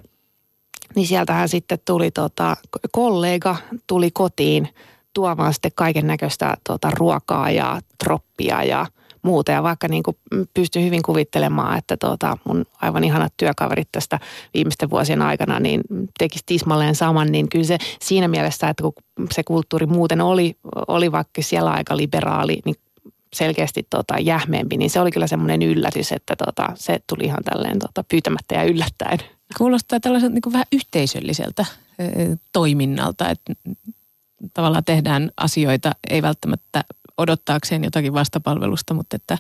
niin 0.96 1.08
sieltähän 1.08 1.50
sitten 1.50 1.80
tuli 1.86 2.12
tota, 2.12 2.58
kollega 2.92 3.56
tuli 3.88 4.12
kotiin– 4.12 4.68
tuomaan 5.14 5.54
sitten 5.54 5.72
kaiken 5.76 6.08
näköistä 6.08 6.58
tuota, 6.68 6.92
ruokaa 6.92 7.52
ja 7.52 7.82
troppia 8.04 8.64
ja 8.64 8.86
muuta. 9.22 9.52
Ja 9.52 9.64
vaikka 9.64 9.88
niin 9.88 10.04
kuin 10.04 10.18
pystyn 10.54 10.84
hyvin 10.84 11.02
kuvittelemaan, 11.02 11.78
että 11.78 11.98
tuota, 11.98 12.38
mun 12.44 12.66
aivan 12.82 13.04
ihanat 13.04 13.34
työkaverit 13.38 13.90
tästä 13.92 14.20
viimeisten 14.54 14.90
vuosien 14.90 15.22
aikana 15.22 15.60
niin 15.60 15.82
tekisi 16.20 16.44
tismalleen 16.46 16.96
saman, 16.96 17.32
niin 17.32 17.50
kyllä 17.50 17.66
se 17.66 17.78
siinä 18.02 18.28
mielessä, 18.28 18.70
että 18.70 18.84
kun 18.84 18.94
se 19.32 19.44
kulttuuri 19.44 19.86
muuten 19.86 20.22
oli, 20.22 20.56
oli 20.88 21.12
vaikka 21.12 21.42
siellä 21.42 21.72
aika 21.72 21.98
liberaali, 21.98 22.60
niin 22.66 22.76
selkeästi 23.34 23.88
tota, 23.90 24.20
jähmeempi, 24.20 24.78
niin 24.78 24.90
se 24.90 25.00
oli 25.00 25.12
kyllä 25.12 25.28
semmoinen 25.28 25.62
yllätys, 25.62 26.12
että 26.12 26.36
tota, 26.46 26.70
se 26.76 27.00
tuli 27.08 27.24
ihan 27.24 27.44
tälleen 27.44 27.80
tota, 27.80 28.04
pyytämättä 28.04 28.56
ja 28.56 28.64
yllättäen. 28.64 29.20
Kuulostaa 29.58 30.00
tällaiselta 30.00 30.34
niin 30.34 30.42
kuin 30.42 30.54
vähän 30.54 30.68
yhteisölliseltä 30.72 31.66
toiminnalta, 32.54 33.30
että 33.30 33.54
tavallaan 34.54 34.84
tehdään 34.84 35.32
asioita, 35.38 35.92
ei 36.10 36.22
välttämättä 36.22 36.84
odottaakseen 37.18 37.84
jotakin 37.84 38.14
vastapalvelusta, 38.14 38.94
mutta 38.94 39.16
että 39.16 39.38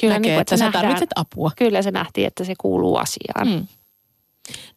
kyllä, 0.00 0.14
näkee, 0.14 0.20
niin 0.20 0.34
kuin, 0.34 0.40
että, 0.40 0.54
että 0.54 0.56
sä 0.56 0.64
nähdään, 0.64 0.82
tarvitset 0.82 1.10
apua. 1.16 1.50
Kyllä 1.56 1.82
se 1.82 1.90
nähtiin, 1.90 2.26
että 2.26 2.44
se 2.44 2.54
kuuluu 2.58 2.96
asiaan. 2.96 3.48
Mm. 3.48 3.66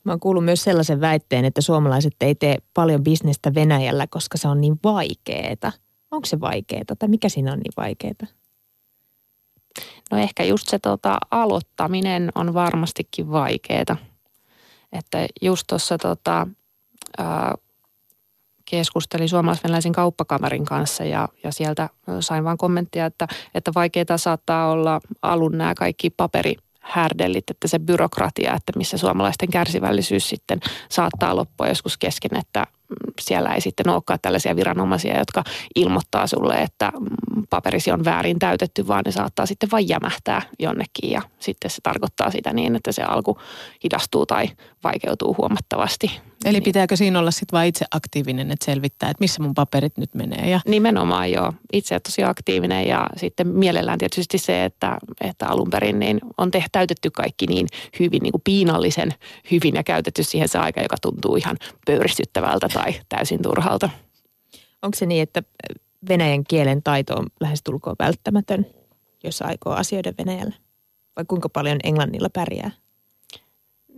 Mä 0.03 0.11
oon 0.11 0.19
kuullut 0.19 0.45
myös 0.45 0.63
sellaisen 0.63 1.01
väitteen, 1.01 1.45
että 1.45 1.61
suomalaiset 1.61 2.15
ei 2.21 2.35
tee 2.35 2.57
paljon 2.73 3.03
bisnestä 3.03 3.53
Venäjällä, 3.53 4.07
koska 4.07 4.37
se 4.37 4.47
on 4.47 4.61
niin 4.61 4.79
vaikeeta. 4.83 5.71
Onko 6.11 6.25
se 6.25 6.39
vaikeaa 6.39 6.83
tai 6.99 7.09
mikä 7.09 7.29
siinä 7.29 7.53
on 7.53 7.59
niin 7.59 7.73
vaikeaa? 7.77 8.27
No 10.11 10.17
ehkä 10.17 10.43
just 10.43 10.67
se 10.67 10.79
tota, 10.79 11.17
aloittaminen 11.31 12.31
on 12.35 12.53
varmastikin 12.53 13.31
vaikeaa. 13.31 13.97
Että 14.91 15.27
just 15.41 15.67
tuossa 15.67 15.97
tota, 15.97 16.47
keskustelin 18.65 19.29
suomalaisvenäläisen 19.29 19.91
kauppakamarin 19.91 20.65
kanssa 20.65 21.03
ja, 21.03 21.29
ja 21.43 21.51
sieltä 21.51 21.89
sain 22.19 22.43
vain 22.43 22.57
kommenttia, 22.57 23.05
että, 23.05 23.27
että 23.53 23.71
vaikeaa 23.75 24.17
saattaa 24.17 24.71
olla 24.71 25.01
alun 25.21 25.57
nämä 25.57 25.75
kaikki 25.75 26.09
paperi 26.09 26.55
härdellit, 26.79 27.49
että 27.49 27.67
se 27.67 27.79
byrokratia, 27.79 28.53
että 28.53 28.71
missä 28.75 28.97
suomalaisten 28.97 29.49
kärsivällisyys 29.49 30.29
sitten 30.29 30.59
saattaa 30.89 31.35
loppua 31.35 31.67
joskus 31.67 31.97
kesken, 31.97 32.39
että 32.39 32.67
siellä 33.21 33.53
ei 33.53 33.61
sitten 33.61 33.89
olekaan 33.89 34.19
tällaisia 34.21 34.55
viranomaisia, 34.55 35.19
jotka 35.19 35.43
ilmoittaa 35.75 36.27
sulle, 36.27 36.55
että 36.55 36.91
paperisi 37.49 37.91
on 37.91 38.05
väärin 38.05 38.39
täytetty, 38.39 38.87
vaan 38.87 39.03
ne 39.05 39.11
saattaa 39.11 39.45
sitten 39.45 39.71
vain 39.71 39.89
jämähtää 39.89 40.41
jonnekin 40.59 41.11
ja 41.11 41.21
sitten 41.39 41.71
se 41.71 41.81
tarkoittaa 41.83 42.31
sitä 42.31 42.53
niin, 42.53 42.75
että 42.75 42.91
se 42.91 43.03
alku 43.03 43.37
hidastuu 43.83 44.25
tai 44.25 44.49
vaikeutuu 44.83 45.35
huomattavasti. 45.37 46.28
Eli 46.45 46.53
niin. 46.53 46.63
pitääkö 46.63 46.95
siinä 46.95 47.19
olla 47.19 47.31
sitten 47.31 47.57
vain 47.57 47.69
itse 47.69 47.85
aktiivinen, 47.91 48.51
että 48.51 48.65
selvittää, 48.65 49.09
että 49.09 49.23
missä 49.23 49.43
mun 49.43 49.53
paperit 49.53 49.97
nyt 49.97 50.15
menee? 50.15 50.49
Ja... 50.49 50.59
Nimenomaan 50.65 51.31
joo. 51.31 51.53
Itse 51.73 51.99
tosi 51.99 52.23
aktiivinen 52.23 52.87
ja 52.87 53.07
sitten 53.17 53.47
mielellään 53.47 53.99
tietysti 53.99 54.37
se, 54.37 54.65
että, 54.65 54.97
että 55.21 55.47
alun 55.47 55.69
perin 55.69 55.99
niin 55.99 56.19
on 56.37 56.51
tehty, 56.51 56.69
täytetty 56.71 57.09
kaikki 57.09 57.45
niin 57.45 57.67
hyvin, 57.99 58.23
niin 58.23 58.31
kuin 58.31 58.41
piinallisen 58.43 59.13
hyvin 59.51 59.75
ja 59.75 59.83
käytetty 59.83 60.23
siihen 60.23 60.49
se 60.49 60.57
aika, 60.57 60.81
joka 60.81 60.95
tuntuu 61.01 61.35
ihan 61.35 61.57
pöyristyttävältä 61.85 62.67
tai 62.73 62.93
täysin 63.09 63.41
turhalta. 63.41 63.89
Onko 64.81 64.97
se 64.97 65.05
niin, 65.05 65.23
että 65.23 65.43
venäjän 66.09 66.43
kielen 66.43 66.83
taito 66.83 67.15
on 67.15 67.27
lähestulkoon 67.39 67.95
välttämätön, 67.99 68.65
jos 69.23 69.41
aikoo 69.41 69.73
asioida 69.73 70.13
Venäjällä? 70.17 70.55
Vai 71.15 71.25
kuinka 71.27 71.49
paljon 71.49 71.77
englannilla 71.83 72.29
pärjää? 72.33 72.71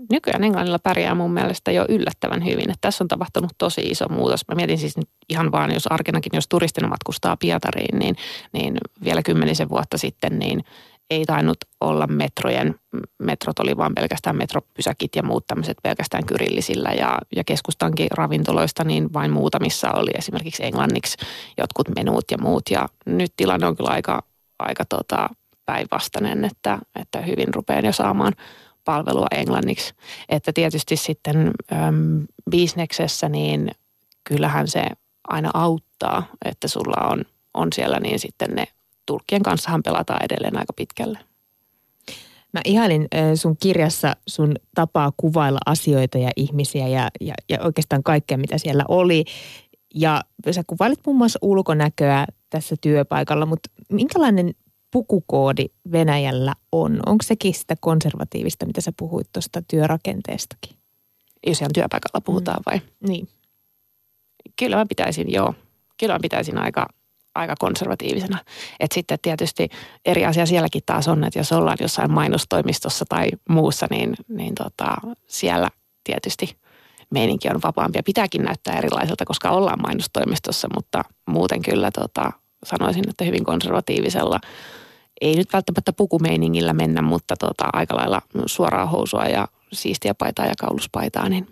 Nykyään 0.09 0.43
englannilla 0.43 0.79
pärjää 0.79 1.15
mun 1.15 1.33
mielestä 1.33 1.71
jo 1.71 1.85
yllättävän 1.89 2.45
hyvin. 2.45 2.69
Että 2.69 2.77
tässä 2.81 3.03
on 3.03 3.07
tapahtunut 3.07 3.51
tosi 3.57 3.81
iso 3.81 4.09
muutos. 4.09 4.47
Mä 4.47 4.55
mietin 4.55 4.77
siis 4.77 4.95
ihan 5.29 5.51
vaan, 5.51 5.73
jos 5.73 5.87
arkenakin, 5.87 6.31
jos 6.33 6.47
turistina 6.47 6.87
matkustaa 6.87 7.37
Pietariin, 7.37 7.99
niin, 7.99 8.15
niin 8.53 8.77
vielä 9.03 9.21
kymmenisen 9.23 9.69
vuotta 9.69 9.97
sitten, 9.97 10.39
niin 10.39 10.63
ei 11.11 11.25
tainnut 11.25 11.57
olla 11.81 12.07
metrojen, 12.07 12.75
metrot 13.19 13.59
oli 13.59 13.77
vaan 13.77 13.95
pelkästään 13.95 14.35
metropysäkit 14.35 15.15
ja 15.15 15.23
muut 15.23 15.47
tämmöiset 15.47 15.77
pelkästään 15.83 16.25
kyrillisillä 16.25 16.89
ja, 16.89 17.17
ja 17.35 17.43
keskustankin 17.43 18.07
ravintoloista 18.11 18.83
niin 18.83 19.13
vain 19.13 19.31
muutamissa 19.31 19.91
oli 19.91 20.11
esimerkiksi 20.17 20.65
englanniksi 20.65 21.17
jotkut 21.57 21.89
menuut 21.95 22.25
ja 22.31 22.37
muut 22.37 22.63
ja 22.69 22.87
nyt 23.05 23.33
tilanne 23.37 23.67
on 23.67 23.75
kyllä 23.75 23.89
aika, 23.89 24.23
aika 24.59 24.85
tota 24.85 25.29
päinvastainen, 25.65 26.45
että, 26.45 26.77
että 27.01 27.21
hyvin 27.21 27.53
rupean 27.53 27.85
jo 27.85 27.93
saamaan 27.93 28.33
palvelua 28.85 29.27
englanniksi. 29.31 29.93
Että 30.29 30.53
tietysti 30.53 30.95
sitten 30.95 31.51
äm, 31.73 32.25
bisneksessä 32.49 33.29
niin 33.29 33.71
kyllähän 34.23 34.67
se 34.67 34.83
aina 35.27 35.51
auttaa, 35.53 36.25
että 36.45 36.67
sulla 36.67 37.07
on, 37.07 37.25
on 37.53 37.67
siellä 37.73 37.99
niin 37.99 38.19
sitten 38.19 38.49
ne 38.55 38.67
tulkkien 39.05 39.43
kanssahan 39.43 39.83
pelataan 39.83 40.25
edelleen 40.25 40.57
aika 40.57 40.73
pitkälle. 40.73 41.19
Mä 42.53 42.61
ihailin 42.65 43.07
sun 43.35 43.57
kirjassa 43.57 44.15
sun 44.27 44.55
tapaa 44.75 45.11
kuvailla 45.17 45.59
asioita 45.65 46.17
ja 46.17 46.29
ihmisiä 46.35 46.87
ja, 46.87 47.09
ja, 47.21 47.33
ja 47.49 47.57
oikeastaan 47.63 48.03
kaikkea, 48.03 48.37
mitä 48.37 48.57
siellä 48.57 48.83
oli. 48.87 49.25
Ja 49.95 50.21
sä 50.51 50.63
kuvailit 50.67 50.99
muun 51.05 51.17
muassa 51.17 51.39
ulkonäköä 51.41 52.25
tässä 52.49 52.75
työpaikalla, 52.81 53.45
mutta 53.45 53.69
minkälainen 53.91 54.53
pukukoodi 54.91 55.65
Venäjällä 55.91 56.53
on? 56.71 56.99
Onko 57.05 57.23
sekin 57.23 57.53
sitä 57.53 57.75
konservatiivista, 57.79 58.65
mitä 58.65 58.81
sä 58.81 58.91
puhuit 58.97 59.27
tuosta 59.33 59.61
työrakenteestakin? 59.61 60.77
Jos 61.47 61.61
ihan 61.61 61.73
työpaikalla 61.73 62.21
puhutaan 62.21 62.59
mm. 62.59 62.71
vai? 62.71 62.81
Niin. 63.07 63.27
Kyllä 64.59 64.75
mä 64.75 64.85
pitäisin, 64.85 65.33
joo. 65.33 65.53
Kyllä 65.99 66.13
mä 66.13 66.19
pitäisin 66.21 66.57
aika 66.57 66.87
aika 67.35 67.55
konservatiivisena. 67.59 68.37
Et 68.79 68.91
sitten 68.91 69.19
tietysti 69.21 69.69
eri 70.05 70.25
asia 70.25 70.45
sielläkin 70.45 70.81
taas 70.85 71.07
on, 71.07 71.23
että 71.23 71.39
jos 71.39 71.51
ollaan 71.51 71.77
jossain 71.81 72.11
mainostoimistossa 72.11 73.05
tai 73.09 73.29
muussa, 73.49 73.87
niin, 73.89 74.15
niin 74.27 74.55
tota, 74.55 74.95
siellä 75.27 75.69
tietysti 76.03 76.57
meininki 77.11 77.49
on 77.49 77.61
vapaampi 77.63 77.99
ja 77.99 78.03
pitääkin 78.03 78.43
näyttää 78.43 78.77
erilaiselta, 78.77 79.25
koska 79.25 79.51
ollaan 79.51 79.81
mainostoimistossa, 79.81 80.67
mutta 80.75 81.03
muuten 81.27 81.61
kyllä 81.61 81.91
tota, 81.91 82.31
sanoisin, 82.65 83.09
että 83.09 83.23
hyvin 83.23 83.43
konservatiivisella. 83.43 84.39
Ei 85.21 85.35
nyt 85.35 85.53
välttämättä 85.53 85.93
pukumeiningillä 85.93 86.73
mennä, 86.73 87.01
mutta 87.01 87.35
tota, 87.39 87.69
aika 87.73 87.95
lailla 87.95 88.21
suoraa 88.45 88.85
housua 88.85 89.25
ja 89.25 89.47
siistiä 89.73 90.13
paitaa 90.13 90.45
ja 90.45 90.53
kauluspaitaa. 90.59 91.29
Niin. 91.29 91.47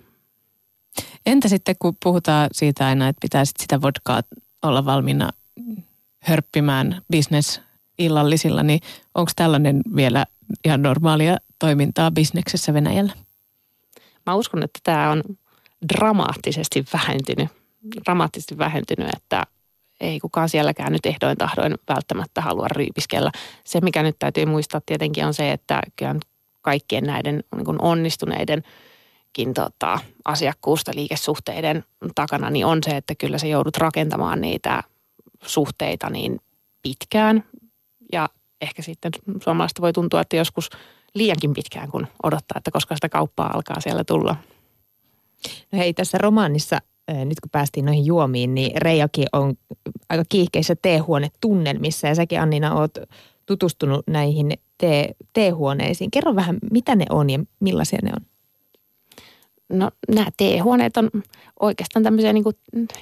Entä 1.25 1.47
sitten, 1.47 1.75
kun 1.79 1.97
puhutaan 2.03 2.49
siitä 2.51 2.87
aina, 2.87 3.07
että 3.07 3.21
pitää 3.21 3.45
sitä 3.45 3.81
vodkaa 3.81 4.21
olla 4.61 4.85
valmiina 4.85 5.29
hörppimään 6.19 7.01
business 7.11 7.61
illallisilla, 7.97 8.63
niin 8.63 8.79
onko 9.15 9.31
tällainen 9.35 9.81
vielä 9.95 10.25
ihan 10.65 10.81
normaalia 10.81 11.37
toimintaa 11.59 12.11
bisneksessä 12.11 12.73
Venäjällä? 12.73 13.13
Mä 14.25 14.35
uskon, 14.35 14.63
että 14.63 14.79
tämä 14.83 15.11
on 15.11 15.23
dramaattisesti 15.93 16.85
vähentynyt, 16.93 17.49
dramaattisesti 18.05 18.57
vähentynyt, 18.57 19.09
että 19.17 19.45
ei 19.99 20.19
kukaan 20.19 20.49
sielläkään 20.49 20.91
nyt 20.91 21.05
ehdoin 21.05 21.37
tahdoin 21.37 21.75
välttämättä 21.89 22.41
halua 22.41 22.67
ryypiskellä. 22.67 23.31
Se, 23.63 23.81
mikä 23.81 24.03
nyt 24.03 24.15
täytyy 24.19 24.45
muistaa 24.45 24.81
tietenkin 24.85 25.25
on 25.25 25.33
se, 25.33 25.51
että 25.51 25.81
kyllä 25.95 26.15
kaikkien 26.61 27.03
näiden 27.03 27.43
niin 27.55 27.81
onnistuneidenkin 27.81 29.53
tota, 29.55 29.99
asiakkuusta 30.25 30.91
liikesuhteiden 30.95 31.83
takana 32.15 32.49
niin 32.49 32.65
on 32.65 32.79
se, 32.83 32.97
että 32.97 33.15
kyllä 33.15 33.37
se 33.37 33.47
joudut 33.47 33.77
rakentamaan 33.77 34.41
niitä 34.41 34.83
suhteita 35.43 36.09
niin 36.09 36.39
pitkään 36.81 37.43
ja 38.13 38.29
ehkä 38.61 38.81
sitten 38.81 39.11
suomalaista 39.43 39.81
voi 39.81 39.93
tuntua, 39.93 40.21
että 40.21 40.35
joskus 40.35 40.69
liiankin 41.13 41.53
pitkään, 41.53 41.91
kun 41.91 42.07
odottaa, 42.23 42.57
että 42.57 42.71
koska 42.71 42.95
sitä 42.95 43.09
kauppaa 43.09 43.51
alkaa 43.53 43.79
siellä 43.79 44.03
tulla. 44.03 44.35
No 45.71 45.79
hei, 45.79 45.93
tässä 45.93 46.17
romaanissa, 46.17 46.79
nyt 47.13 47.39
kun 47.39 47.49
päästiin 47.51 47.85
noihin 47.85 48.05
juomiin, 48.05 48.55
niin 48.55 48.81
Reijakin 48.81 49.25
on 49.33 49.53
aika 50.09 50.23
kiihkeissä 50.29 50.75
teehuonetunnelmissa 50.81 52.07
ja 52.07 52.15
säkin 52.15 52.41
Annina 52.41 52.75
oot 52.75 52.97
tutustunut 53.45 54.07
näihin 54.07 54.53
tee, 54.77 55.15
teehuoneisiin. 55.33 56.11
Kerro 56.11 56.35
vähän, 56.35 56.57
mitä 56.71 56.95
ne 56.95 57.05
on 57.09 57.29
ja 57.29 57.39
millaisia 57.59 57.99
ne 58.03 58.11
on? 58.15 58.25
No 59.77 59.91
nämä 60.15 60.27
teehuoneet 60.37 60.97
on 60.97 61.09
oikeastaan 61.59 62.03
tämmöisiä 62.03 62.33
niin 62.33 62.43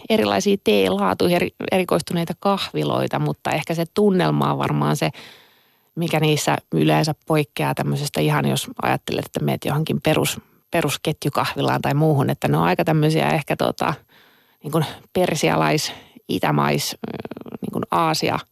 erilaisia 0.09 0.57
teelaatuihin 0.63 1.35
eri, 1.35 1.49
erikoistuneita 1.71 2.33
kahviloita, 2.39 3.19
mutta 3.19 3.51
ehkä 3.51 3.73
se 3.73 3.85
tunnelma 3.93 4.51
on 4.51 4.57
varmaan 4.57 4.97
se, 4.97 5.09
mikä 5.95 6.19
niissä 6.19 6.57
yleensä 6.73 7.15
poikkeaa 7.27 7.75
tämmöisestä 7.75 8.21
ihan 8.21 8.45
jos 8.45 8.67
ajattelet, 8.81 9.25
että 9.25 9.39
meet 9.39 9.65
johonkin 9.65 10.01
perus, 10.01 10.41
perusketjukahvilaan 10.71 11.81
tai 11.81 11.93
muuhun, 11.93 12.29
että 12.29 12.47
ne 12.47 12.57
on 12.57 12.63
aika 12.63 12.83
tämmöisiä 12.83 13.29
ehkä 13.29 13.55
tota, 13.55 13.93
niin 14.63 14.71
kuin 14.71 14.85
persialais, 15.13 15.91
itämais, 16.29 16.97
niin 17.61 17.71
kuin 17.71 17.83
Aasia– 17.91 18.39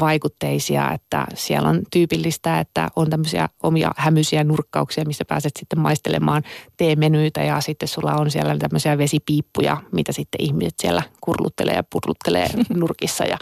vaikutteisia, 0.00 0.92
että 0.92 1.26
siellä 1.34 1.68
on 1.68 1.82
tyypillistä, 1.90 2.60
että 2.60 2.88
on 2.96 3.10
tämmöisiä 3.10 3.48
omia 3.62 3.90
hämyisiä 3.96 4.44
nurkkauksia, 4.44 5.04
missä 5.04 5.24
pääset 5.24 5.52
sitten 5.58 5.78
maistelemaan 5.78 6.42
teemenyitä 6.76 7.42
ja 7.42 7.60
sitten 7.60 7.88
sulla 7.88 8.14
on 8.14 8.30
siellä 8.30 8.56
tämmöisiä 8.58 8.98
vesipiippuja, 8.98 9.76
mitä 9.92 10.12
sitten 10.12 10.42
ihmiset 10.42 10.74
siellä 10.78 11.02
kurluttelee 11.20 11.74
ja 11.74 11.84
purluttelee 11.90 12.46
nurkissa 12.74 13.24
ja 13.24 13.38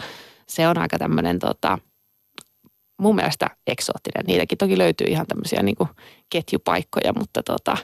se 0.47 0.67
on 0.67 0.77
aika 0.77 0.97
tämmöinen 0.97 1.39
tota, 1.39 1.77
mun 2.99 3.15
mielestä 3.15 3.49
eksoottinen. 3.67 4.25
Niitäkin 4.27 4.57
toki 4.57 4.77
löytyy 4.77 5.07
ihan 5.07 5.27
tämmöisiä 5.27 5.63
niin 5.63 5.75
ketjupaikkoja, 6.29 7.13
mutta 7.13 7.43
tota, 7.43 7.77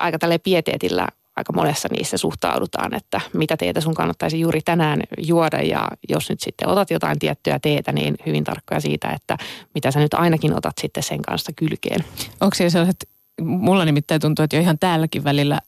aika 0.00 0.18
tälle 0.18 0.38
pieteetillä 0.38 1.08
aika 1.36 1.52
monessa 1.52 1.88
niissä 1.92 2.16
suhtaudutaan, 2.16 2.94
että 2.94 3.20
mitä 3.32 3.56
teetä 3.56 3.80
sun 3.80 3.94
kannattaisi 3.94 4.40
juuri 4.40 4.60
tänään 4.64 5.02
juoda 5.18 5.62
ja 5.62 5.88
jos 6.08 6.30
nyt 6.30 6.40
sitten 6.40 6.68
otat 6.68 6.90
jotain 6.90 7.18
tiettyä 7.18 7.58
teetä, 7.58 7.92
niin 7.92 8.16
hyvin 8.26 8.44
tarkkoja 8.44 8.80
siitä, 8.80 9.08
että 9.08 9.36
mitä 9.74 9.90
sä 9.90 10.00
nyt 10.00 10.14
ainakin 10.14 10.56
otat 10.56 10.78
sitten 10.80 11.02
sen 11.02 11.22
kanssa 11.22 11.52
kylkeen. 11.56 12.04
Onko 12.40 12.54
siellä 12.54 12.70
sellaiset, 12.70 13.08
mulla 13.40 13.84
nimittäin 13.84 14.20
tuntuu, 14.20 14.42
että 14.42 14.56
jo 14.56 14.62
ihan 14.62 14.78
täälläkin 14.78 15.24
välillä 15.24 15.60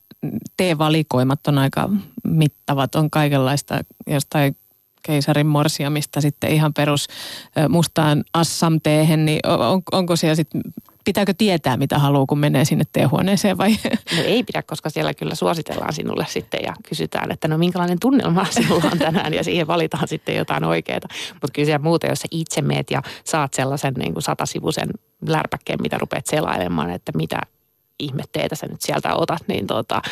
teevalikoimat 0.56 1.46
on 1.46 1.58
aika 1.58 1.88
mittavat, 2.24 2.94
on 2.94 3.10
kaikenlaista 3.10 3.80
jostain 4.06 4.56
keisarin 5.02 5.46
morsiamista 5.46 6.20
sitten 6.20 6.50
ihan 6.50 6.74
perus 6.74 7.08
mustaan 7.68 8.24
assam 8.34 8.80
teehen, 8.82 9.24
niin 9.24 9.40
on, 9.46 9.82
onko 9.92 10.16
siellä 10.16 10.34
sitten 10.34 10.60
pitääkö 11.04 11.34
tietää, 11.38 11.76
mitä 11.76 11.98
haluaa, 11.98 12.26
kun 12.26 12.38
menee 12.38 12.64
sinne 12.64 12.84
teehuoneeseen 12.92 13.58
vai? 13.58 13.76
No 14.16 14.22
ei 14.24 14.42
pidä, 14.42 14.62
koska 14.62 14.90
siellä 14.90 15.14
kyllä 15.14 15.34
suositellaan 15.34 15.92
sinulle 15.92 16.26
sitten 16.28 16.60
ja 16.64 16.74
kysytään, 16.88 17.32
että 17.32 17.48
no 17.48 17.58
minkälainen 17.58 18.00
tunnelma 18.00 18.46
sinulla 18.60 18.90
on 18.92 18.98
tänään 18.98 19.34
ja 19.34 19.44
siihen 19.44 19.66
valitaan 19.66 20.08
sitten 20.08 20.36
jotain 20.36 20.64
oikeaa. 20.64 21.00
Mutta 21.32 21.52
kyllä 21.52 21.66
siellä 21.66 21.84
muuten, 21.84 22.10
jos 22.10 22.20
sä 22.20 22.28
itse 22.30 22.62
meet 22.62 22.90
ja 22.90 23.02
saat 23.24 23.54
sellaisen 23.54 23.94
niin 23.94 24.12
kuin 24.12 24.22
satasivuisen 24.22 24.88
lärpäkkeen, 25.26 25.82
mitä 25.82 25.98
rupeat 25.98 26.26
selailemaan, 26.26 26.90
että 26.90 27.12
mitä 27.14 27.40
ihmetteitä 27.98 28.56
sä 28.56 28.66
nyt 28.66 28.80
sieltä 28.80 29.14
otat, 29.14 29.42
niin 29.48 29.66
tota, 29.66 30.02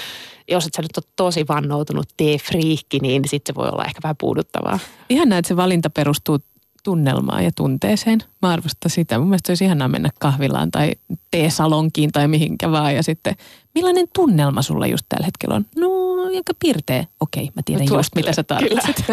jos 0.48 0.66
et 0.66 0.74
sä 0.74 0.82
nyt 0.82 0.96
ole 0.96 1.12
tosi 1.16 1.44
vannoutunut 1.48 2.08
tee-friikki, 2.16 2.98
niin 2.98 3.22
sitten 3.26 3.54
se 3.54 3.60
voi 3.60 3.68
olla 3.68 3.84
ehkä 3.84 4.00
vähän 4.02 4.16
puuduttavaa. 4.16 4.78
Ihan 5.08 5.28
näet, 5.28 5.44
se 5.44 5.56
valinta 5.56 5.90
perustuu 5.90 6.38
tunnelmaan 6.84 7.44
ja 7.44 7.50
tunteeseen. 7.56 8.18
Mä 8.42 8.48
arvostan 8.48 8.90
sitä. 8.90 9.18
Mun 9.18 9.28
mielestä 9.28 9.50
olisi 9.50 9.64
ihanaa 9.64 9.88
mennä 9.88 10.10
kahvilaan 10.18 10.70
tai 10.70 10.92
teesalonkiin 11.30 12.12
tai 12.12 12.28
mihinkä 12.28 12.70
vaan. 12.70 12.94
Ja 12.94 13.02
sitten, 13.02 13.34
millainen 13.74 14.06
tunnelma 14.14 14.62
sulla 14.62 14.86
just 14.86 15.06
tällä 15.08 15.24
hetkellä 15.24 15.54
on? 15.54 15.66
No, 15.76 15.90
aika 16.36 16.52
pirteä. 16.58 17.06
Okei, 17.20 17.50
mä 17.54 17.62
tiedän 17.64 17.86
just 17.86 18.14
mitä 18.14 18.32
sä 18.32 18.42
tarvitset. 18.42 19.04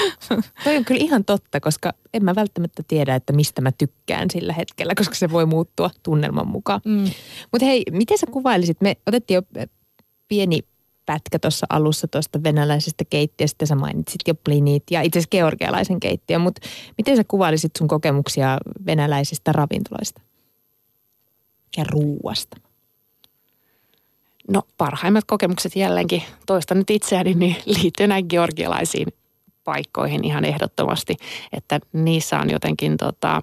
Toi 0.64 0.76
on 0.76 0.84
kyllä 0.84 1.04
ihan 1.04 1.24
totta, 1.24 1.60
koska 1.60 1.92
en 2.14 2.24
mä 2.24 2.34
välttämättä 2.34 2.82
tiedä, 2.88 3.14
että 3.14 3.32
mistä 3.32 3.60
mä 3.60 3.72
tykkään 3.72 4.30
sillä 4.30 4.52
hetkellä, 4.52 4.94
koska 4.94 5.14
se 5.14 5.30
voi 5.30 5.46
muuttua 5.46 5.90
tunnelman 6.02 6.48
mukaan. 6.48 6.80
Mm. 6.84 7.04
Mutta 7.52 7.66
hei, 7.66 7.82
miten 7.90 8.18
sä 8.18 8.26
kuvailisit? 8.26 8.80
Me 8.80 8.96
otettiin 9.06 9.34
jo 9.34 9.42
pieni 10.28 10.62
pätkä 11.08 11.38
tuossa 11.38 11.66
alussa 11.70 12.08
tuosta 12.08 12.42
venäläisestä 12.42 13.04
keittiöstä. 13.10 13.66
Sä 13.66 13.74
mainitsit 13.74 14.20
jo 14.26 14.34
plinit 14.34 14.82
ja 14.90 15.02
itse 15.02 15.18
asiassa 15.18 15.30
georgialaisen 15.30 16.00
keittiön, 16.00 16.40
mutta 16.40 16.60
miten 16.98 17.16
sä 17.16 17.24
kuvailisit 17.28 17.72
sun 17.78 17.88
kokemuksia 17.88 18.58
venäläisistä 18.86 19.52
ravintoloista 19.52 20.20
ja 21.76 21.84
ruuasta? 21.84 22.56
No 24.52 24.62
parhaimmat 24.78 25.24
kokemukset 25.24 25.76
jälleenkin, 25.76 26.22
toista 26.46 26.74
nyt 26.74 26.90
itseäni, 26.90 27.34
niin 27.34 27.56
liittyy 27.66 28.06
näihin 28.06 28.26
georgialaisiin 28.28 29.08
paikkoihin 29.64 30.24
ihan 30.24 30.44
ehdottomasti, 30.44 31.16
että 31.52 31.80
niissä 31.92 32.38
on 32.38 32.50
jotenkin 32.50 32.96
tota, 32.96 33.42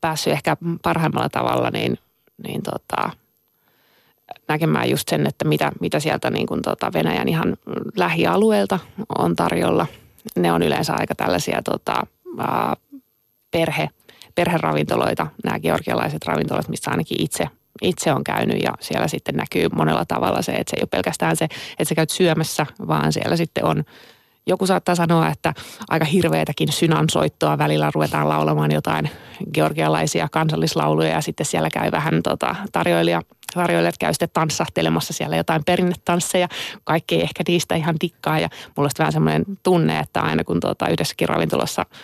päässyt 0.00 0.32
ehkä 0.32 0.56
parhaimmalla 0.82 1.28
tavalla 1.28 1.70
niin, 1.70 1.98
niin 2.46 2.62
tota, 2.62 3.10
näkemään 4.48 4.90
just 4.90 5.08
sen, 5.08 5.26
että 5.26 5.44
mitä, 5.44 5.72
mitä 5.80 6.00
sieltä 6.00 6.30
niin 6.30 6.46
kuin 6.46 6.62
tota 6.62 6.92
Venäjän 6.92 7.28
ihan 7.28 7.56
lähialueelta 7.96 8.78
on 9.18 9.36
tarjolla. 9.36 9.86
Ne 10.36 10.52
on 10.52 10.62
yleensä 10.62 10.94
aika 10.94 11.14
tällaisia 11.14 11.62
tota, 11.62 12.06
ää, 12.38 12.76
perhe, 13.50 13.88
perheravintoloita, 14.34 15.26
nämä 15.44 15.60
georgialaiset 15.60 16.26
ravintolat, 16.26 16.68
missä 16.68 16.90
ainakin 16.90 17.22
itse, 17.22 17.48
itse 17.82 18.12
on 18.12 18.24
käynyt 18.24 18.62
ja 18.62 18.72
siellä 18.80 19.08
sitten 19.08 19.34
näkyy 19.34 19.68
monella 19.74 20.04
tavalla 20.04 20.42
se, 20.42 20.52
että 20.52 20.70
se 20.70 20.76
ei 20.76 20.82
ole 20.82 20.88
pelkästään 20.90 21.36
se, 21.36 21.44
että 21.44 21.84
sä 21.84 21.94
käyt 21.94 22.10
syömässä, 22.10 22.66
vaan 22.88 23.12
siellä 23.12 23.36
sitten 23.36 23.64
on 23.64 23.84
joku 24.46 24.66
saattaa 24.66 24.94
sanoa, 24.94 25.28
että 25.28 25.54
aika 25.88 26.04
hirveätäkin 26.04 26.72
synansoittoa 26.72 27.58
välillä 27.58 27.90
ruvetaan 27.94 28.28
laulamaan 28.28 28.72
jotain 28.72 29.10
georgialaisia 29.54 30.28
kansallislauluja 30.32 31.08
ja 31.08 31.20
sitten 31.20 31.46
siellä 31.46 31.70
käy 31.70 31.90
vähän 31.90 32.22
tota, 32.22 32.56
tarjoilija, 32.72 33.22
tarjoilijat 33.54 33.98
käy 33.98 34.12
sitten 34.14 34.28
tanssahtelemassa 34.32 35.12
siellä 35.12 35.36
jotain 35.36 35.64
perinnetansseja. 35.64 36.48
Kaikki 36.84 37.14
ei 37.14 37.22
ehkä 37.22 37.42
niistä 37.48 37.74
ihan 37.74 37.98
tikkaa 37.98 38.38
ja 38.38 38.48
mulla 38.76 38.86
on 38.86 38.90
vähän 38.98 39.12
semmoinen 39.12 39.44
tunne, 39.62 39.98
että 39.98 40.20
aina 40.20 40.44
kun 40.44 40.60
tota, 40.60 40.88
yhdessäkin 40.88 41.28
ravintolassa– 41.28 41.86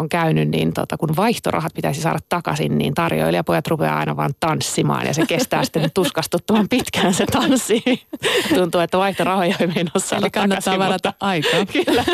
on 0.00 0.08
käynyt, 0.08 0.48
niin 0.48 0.72
tota, 0.72 0.96
kun 0.96 1.16
vaihtorahat 1.16 1.74
pitäisi 1.74 2.00
saada 2.00 2.18
takaisin, 2.28 2.78
niin 2.78 2.94
tarjoilijapojat 2.94 3.66
rupeaa 3.66 3.98
aina 3.98 4.16
vaan 4.16 4.30
tanssimaan 4.40 5.06
ja 5.06 5.14
se 5.14 5.26
kestää 5.26 5.64
sitten 5.64 5.90
tuskastuttuvan 5.94 6.68
pitkään 6.68 7.14
se 7.14 7.26
tanssi. 7.26 7.82
Tuntuu, 8.54 8.80
että 8.80 8.98
vaihtorahoja 8.98 9.56
ei 9.60 9.66
meinaa 9.66 9.98
saada 9.98 10.24
Eli 10.24 10.30
kannattaa 10.30 10.72
takaisin, 10.72 10.78
varata 10.78 11.08
mutta... 11.08 11.26
aikaa. 11.26 11.66
Kyllä. 11.84 12.04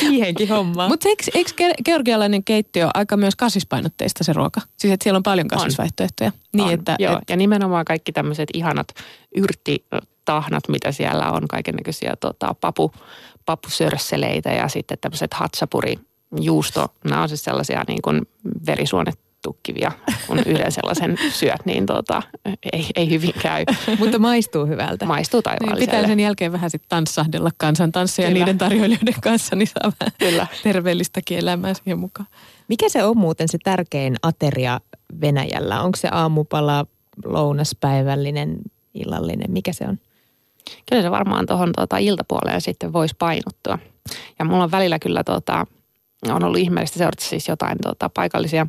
Siihenkin 0.00 0.48
hommaan. 0.48 0.90
Mutta 0.90 1.08
eikö, 1.08 1.24
eikö 1.34 1.50
ge- 1.50 1.82
georgialainen 1.84 2.44
keittiö 2.44 2.88
aika 2.94 3.16
myös 3.16 3.36
kasvispainotteista 3.36 4.24
se 4.24 4.32
ruoka? 4.32 4.60
Siis 4.76 4.92
että 4.92 5.04
siellä 5.04 5.16
on 5.16 5.22
paljon 5.22 5.48
kasvisvaihtoehtoja. 5.48 6.32
Niin, 6.52 6.66
on, 6.66 6.72
että, 6.72 6.96
joo. 6.98 7.16
et, 7.16 7.30
Ja 7.30 7.36
nimenomaan 7.36 7.84
kaikki 7.84 8.12
tämmöiset 8.12 8.48
ihanat 8.54 8.88
yrttitahnat, 9.36 10.68
mitä 10.68 10.92
siellä 10.92 11.30
on, 11.30 11.48
kaiken 11.48 11.74
näköisiä 11.74 12.14
tota, 12.20 12.54
papu, 12.60 12.92
papusörsseleitä 13.46 14.50
ja 14.50 14.68
sitten 14.68 14.98
tämmöiset 15.00 15.34
hatsapuri 15.34 15.98
juusto, 16.40 16.86
nämä 17.04 17.22
on 17.22 17.28
siis 17.28 17.44
sellaisia 17.44 17.84
niin 17.88 18.02
kuin 18.02 18.22
verisuonetukkivia, 18.66 19.92
kun 20.26 20.38
yhden 20.46 20.72
sellaisen 20.72 21.18
syöt, 21.32 21.60
niin 21.64 21.86
tota, 21.86 22.22
ei, 22.72 22.86
ei 22.96 23.10
hyvin 23.10 23.34
käy. 23.42 23.64
Mutta 23.98 24.18
maistuu 24.18 24.66
hyvältä. 24.66 25.06
Maistuu 25.06 25.38
niin 25.38 25.44
taivaalliselle. 25.44 25.86
pitää 25.86 26.06
sen 26.06 26.20
jälkeen 26.20 26.52
vähän 26.52 26.70
sitten 26.70 26.88
tanssahdella 26.88 27.50
kansantansseja 27.56 28.28
Kyllä. 28.28 28.38
niiden 28.38 28.58
tarjoilijoiden 28.58 29.14
kanssa, 29.22 29.56
niin 29.56 29.68
saa 29.68 29.92
vähän 30.00 30.14
Kyllä. 30.18 30.46
terveellistäkin 30.62 31.38
elämää 31.38 31.74
siihen 31.74 31.98
mukaan. 31.98 32.28
Mikä 32.68 32.88
se 32.88 33.04
on 33.04 33.16
muuten 33.16 33.48
se 33.48 33.58
tärkein 33.64 34.16
ateria 34.22 34.80
Venäjällä? 35.20 35.82
Onko 35.82 35.96
se 35.96 36.08
aamupala, 36.12 36.86
lounaspäivällinen, 37.24 38.58
illallinen? 38.94 39.50
Mikä 39.50 39.72
se 39.72 39.84
on? 39.88 39.98
Kyllä 40.90 41.02
se 41.02 41.10
varmaan 41.10 41.46
tuohon 41.46 41.72
tota, 41.76 41.98
iltapuoleen 41.98 42.60
sitten 42.60 42.92
voisi 42.92 43.14
painottua. 43.18 43.78
Ja 44.38 44.44
mulla 44.44 44.64
on 44.64 44.70
välillä 44.70 44.98
kyllä 44.98 45.24
tota, 45.24 45.66
on 46.32 46.44
ollut 46.44 46.58
ihmeellistä 46.58 46.98
seurata 46.98 47.24
siis 47.24 47.48
jotain 47.48 47.78
tota, 47.82 48.08
paikallisia 48.08 48.66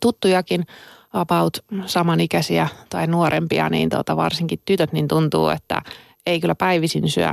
tuttujakin 0.00 0.66
about 1.12 1.58
samanikäisiä 1.86 2.68
tai 2.88 3.06
nuorempia, 3.06 3.68
niin 3.68 3.88
tota, 3.88 4.16
varsinkin 4.16 4.62
tytöt, 4.64 4.92
niin 4.92 5.08
tuntuu, 5.08 5.48
että 5.48 5.82
ei 6.26 6.40
kyllä 6.40 6.54
päivisin 6.54 7.10
syö 7.10 7.32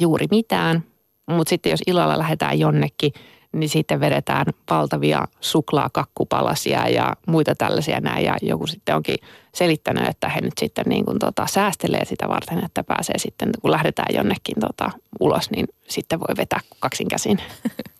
juuri 0.00 0.26
mitään. 0.30 0.84
Mutta 1.26 1.50
sitten 1.50 1.70
jos 1.70 1.82
illalla 1.86 2.18
lähdetään 2.18 2.58
jonnekin, 2.58 3.12
niin 3.52 3.68
sitten 3.68 4.00
vedetään 4.00 4.46
valtavia 4.70 5.24
suklaakakkupalasia 5.40 6.88
ja 6.88 7.12
muita 7.26 7.54
tällaisia 7.54 8.00
näin. 8.00 8.24
Ja 8.24 8.36
joku 8.42 8.66
sitten 8.66 8.96
onkin 8.96 9.16
selittänyt, 9.54 10.08
että 10.08 10.28
he 10.28 10.40
nyt 10.40 10.58
sitten 10.58 10.84
niin 10.88 11.04
kuin 11.04 11.18
tota, 11.18 11.46
säästelee 11.46 12.04
sitä 12.04 12.28
varten, 12.28 12.64
että 12.64 12.84
pääsee 12.84 13.18
sitten, 13.18 13.50
kun 13.62 13.70
lähdetään 13.70 14.14
jonnekin 14.14 14.54
tota, 14.60 14.90
ulos, 15.20 15.50
niin 15.50 15.66
sitten 15.88 16.20
voi 16.20 16.36
vetää 16.36 16.60
kaksin 16.80 17.08
käsin. 17.08 17.38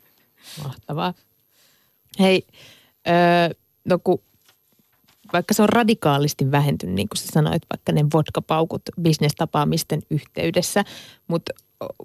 Mahtavaa. 0.62 1.14
Hei, 2.18 2.46
öö, 3.08 3.14
no 3.84 3.98
kun 4.04 4.22
vaikka 5.32 5.54
se 5.54 5.62
on 5.62 5.68
radikaalisti 5.68 6.50
vähentynyt, 6.50 6.94
niin 6.94 7.08
kuin 7.08 7.18
sä 7.18 7.26
sanoit, 7.32 7.62
vaikka 7.72 7.92
ne 7.92 8.04
vodkapaukut 8.14 8.82
bisnestapaamisten 9.00 10.02
yhteydessä, 10.10 10.84
mutta 11.28 11.52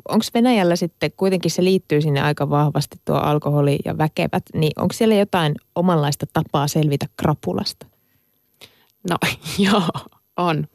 onko 0.10 0.25
Venäjällä 0.34 0.75
sitten, 0.75 1.12
kuitenkin 1.17 1.51
se 1.51 1.63
liittyy 1.63 2.01
sinne 2.01 2.21
aika 2.21 2.49
vahvasti 2.49 2.97
tuo 3.06 3.15
alkoholi 3.15 3.79
ja 3.86 3.97
väkevät, 3.97 4.43
niin 4.53 4.71
onko 4.75 4.93
siellä 4.93 5.15
jotain 5.15 5.56
omanlaista 5.75 6.25
tapaa 6.34 6.67
selvitä 6.67 7.06
krapulasta? 7.17 7.86
No 9.10 9.17
joo, 9.71 9.89
on. 10.38 10.67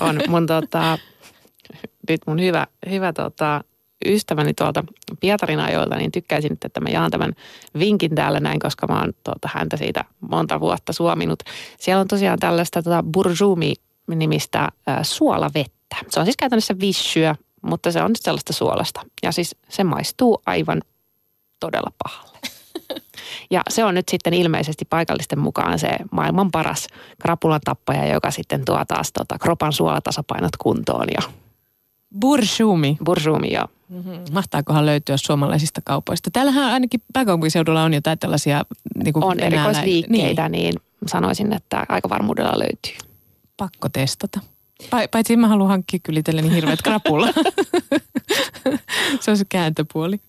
On. 0.00 0.20
Mun 0.28 0.46
tota, 0.46 0.98
nyt 2.08 2.20
mun 2.26 2.40
hyvä, 2.40 2.66
hyvä 2.90 3.12
tota, 3.12 3.64
ystäväni 4.06 4.54
tuolta 4.54 4.84
Pietarin 5.20 5.60
ajoilta, 5.60 5.96
niin 5.96 6.12
tykkäisin, 6.12 6.52
että 6.64 6.80
mä 6.80 6.88
jaan 6.88 7.10
tämän 7.10 7.32
vinkin 7.78 8.14
täällä 8.14 8.40
näin, 8.40 8.60
koska 8.60 8.86
mä 8.86 9.00
oon 9.00 9.12
tuota, 9.24 9.48
häntä 9.54 9.76
siitä 9.76 10.04
monta 10.30 10.60
vuotta 10.60 10.92
suominut. 10.92 11.42
Siellä 11.78 12.00
on 12.00 12.08
tosiaan 12.08 12.38
tällaista 12.38 12.82
tota, 12.82 13.04
burjumi-nimistä 13.12 14.60
äh, 14.62 14.98
suolavettä. 15.02 15.96
Se 16.08 16.20
on 16.20 16.26
siis 16.26 16.36
käytännössä 16.36 16.74
vissyä, 16.80 17.36
mutta 17.62 17.92
se 17.92 18.02
on 18.02 18.10
sellaista 18.14 18.52
suolasta. 18.52 19.00
Ja 19.22 19.32
siis 19.32 19.56
se 19.68 19.84
maistuu 19.84 20.42
aivan 20.46 20.82
todella 21.60 21.90
pahalle. 22.04 22.38
Ja 23.50 23.62
se 23.68 23.84
on 23.84 23.94
nyt 23.94 24.08
sitten 24.08 24.34
ilmeisesti 24.34 24.84
paikallisten 24.84 25.38
mukaan 25.38 25.78
se 25.78 25.88
maailman 26.10 26.50
paras 26.50 26.86
krapulan 27.22 27.60
tappaja, 27.64 28.06
joka 28.06 28.30
sitten 28.30 28.64
tuo 28.64 28.84
taas 28.88 29.12
tota, 29.12 29.38
kropan 29.38 29.72
suolatasapainot 29.72 30.56
kuntoon 30.56 31.06
ja 31.10 31.43
Burshumi. 32.20 32.96
burjumi 33.04 33.50
ja 33.52 33.68
Mm-hmm. 33.88 34.12
Mahtaakohan 34.32 34.86
löytyä 34.86 35.16
suomalaisista 35.16 35.80
kaupoista? 35.84 36.30
Täällähän 36.30 36.64
ainakin 36.72 37.02
pääkaupunkiseudulla 37.12 37.82
on 37.82 37.94
jotain 37.94 38.18
tällaisia 38.18 38.64
niin 39.04 39.12
kuin 39.12 39.24
on 39.24 39.40
erikoisliikkeitä, 39.40 40.48
Niin, 40.48 40.62
niin. 40.62 40.74
niin 40.74 41.08
sanoisin, 41.08 41.52
että 41.52 41.86
aika 41.88 42.08
varmuudella 42.08 42.58
löytyy. 42.58 43.08
pakko 43.56 43.88
testata. 43.88 44.40
Pa- 44.84 45.08
paitsi 45.10 45.36
mä 45.36 45.48
haluan 45.48 45.68
hankkia 45.68 46.00
kyllä 46.02 46.20
itselleni 46.20 46.50
hirveät 46.54 46.82
krapulla. 46.82 47.28
se 49.20 49.30
on 49.30 49.36
se 49.36 49.44
kääntöpuoli. 49.48 50.20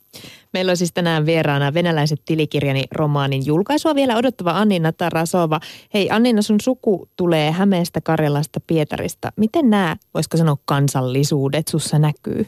Meillä 0.56 0.70
on 0.70 0.78
siis 0.78 0.94
tänään 0.94 1.26
vieraana 1.26 1.74
venäläiset 1.74 2.22
tilikirjani 2.26 2.84
romaanin 2.92 3.46
julkaisua 3.46 3.96
vielä 3.96 4.18
odottava 4.18 4.52
Annina 4.52 4.92
Tarasova. 4.92 5.60
Hei 5.94 6.12
Annina, 6.12 6.42
sun 6.42 6.62
suku 6.62 7.10
tulee 7.16 7.52
Hämeestä, 7.52 8.02
Karjalasta, 8.02 8.60
Pietarista. 8.68 9.32
Miten 9.36 9.70
nämä, 9.70 9.96
voisiko 10.14 10.38
sanoa 10.38 10.58
kansallisuudet, 10.66 11.68
sussa 11.68 12.00
näkyy? 12.00 12.48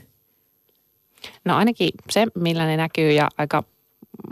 No 1.46 1.56
ainakin 1.56 1.90
se, 2.10 2.28
millä 2.36 2.66
ne 2.66 2.78
näkyy 2.78 3.12
ja 3.12 3.28
aika 3.38 3.64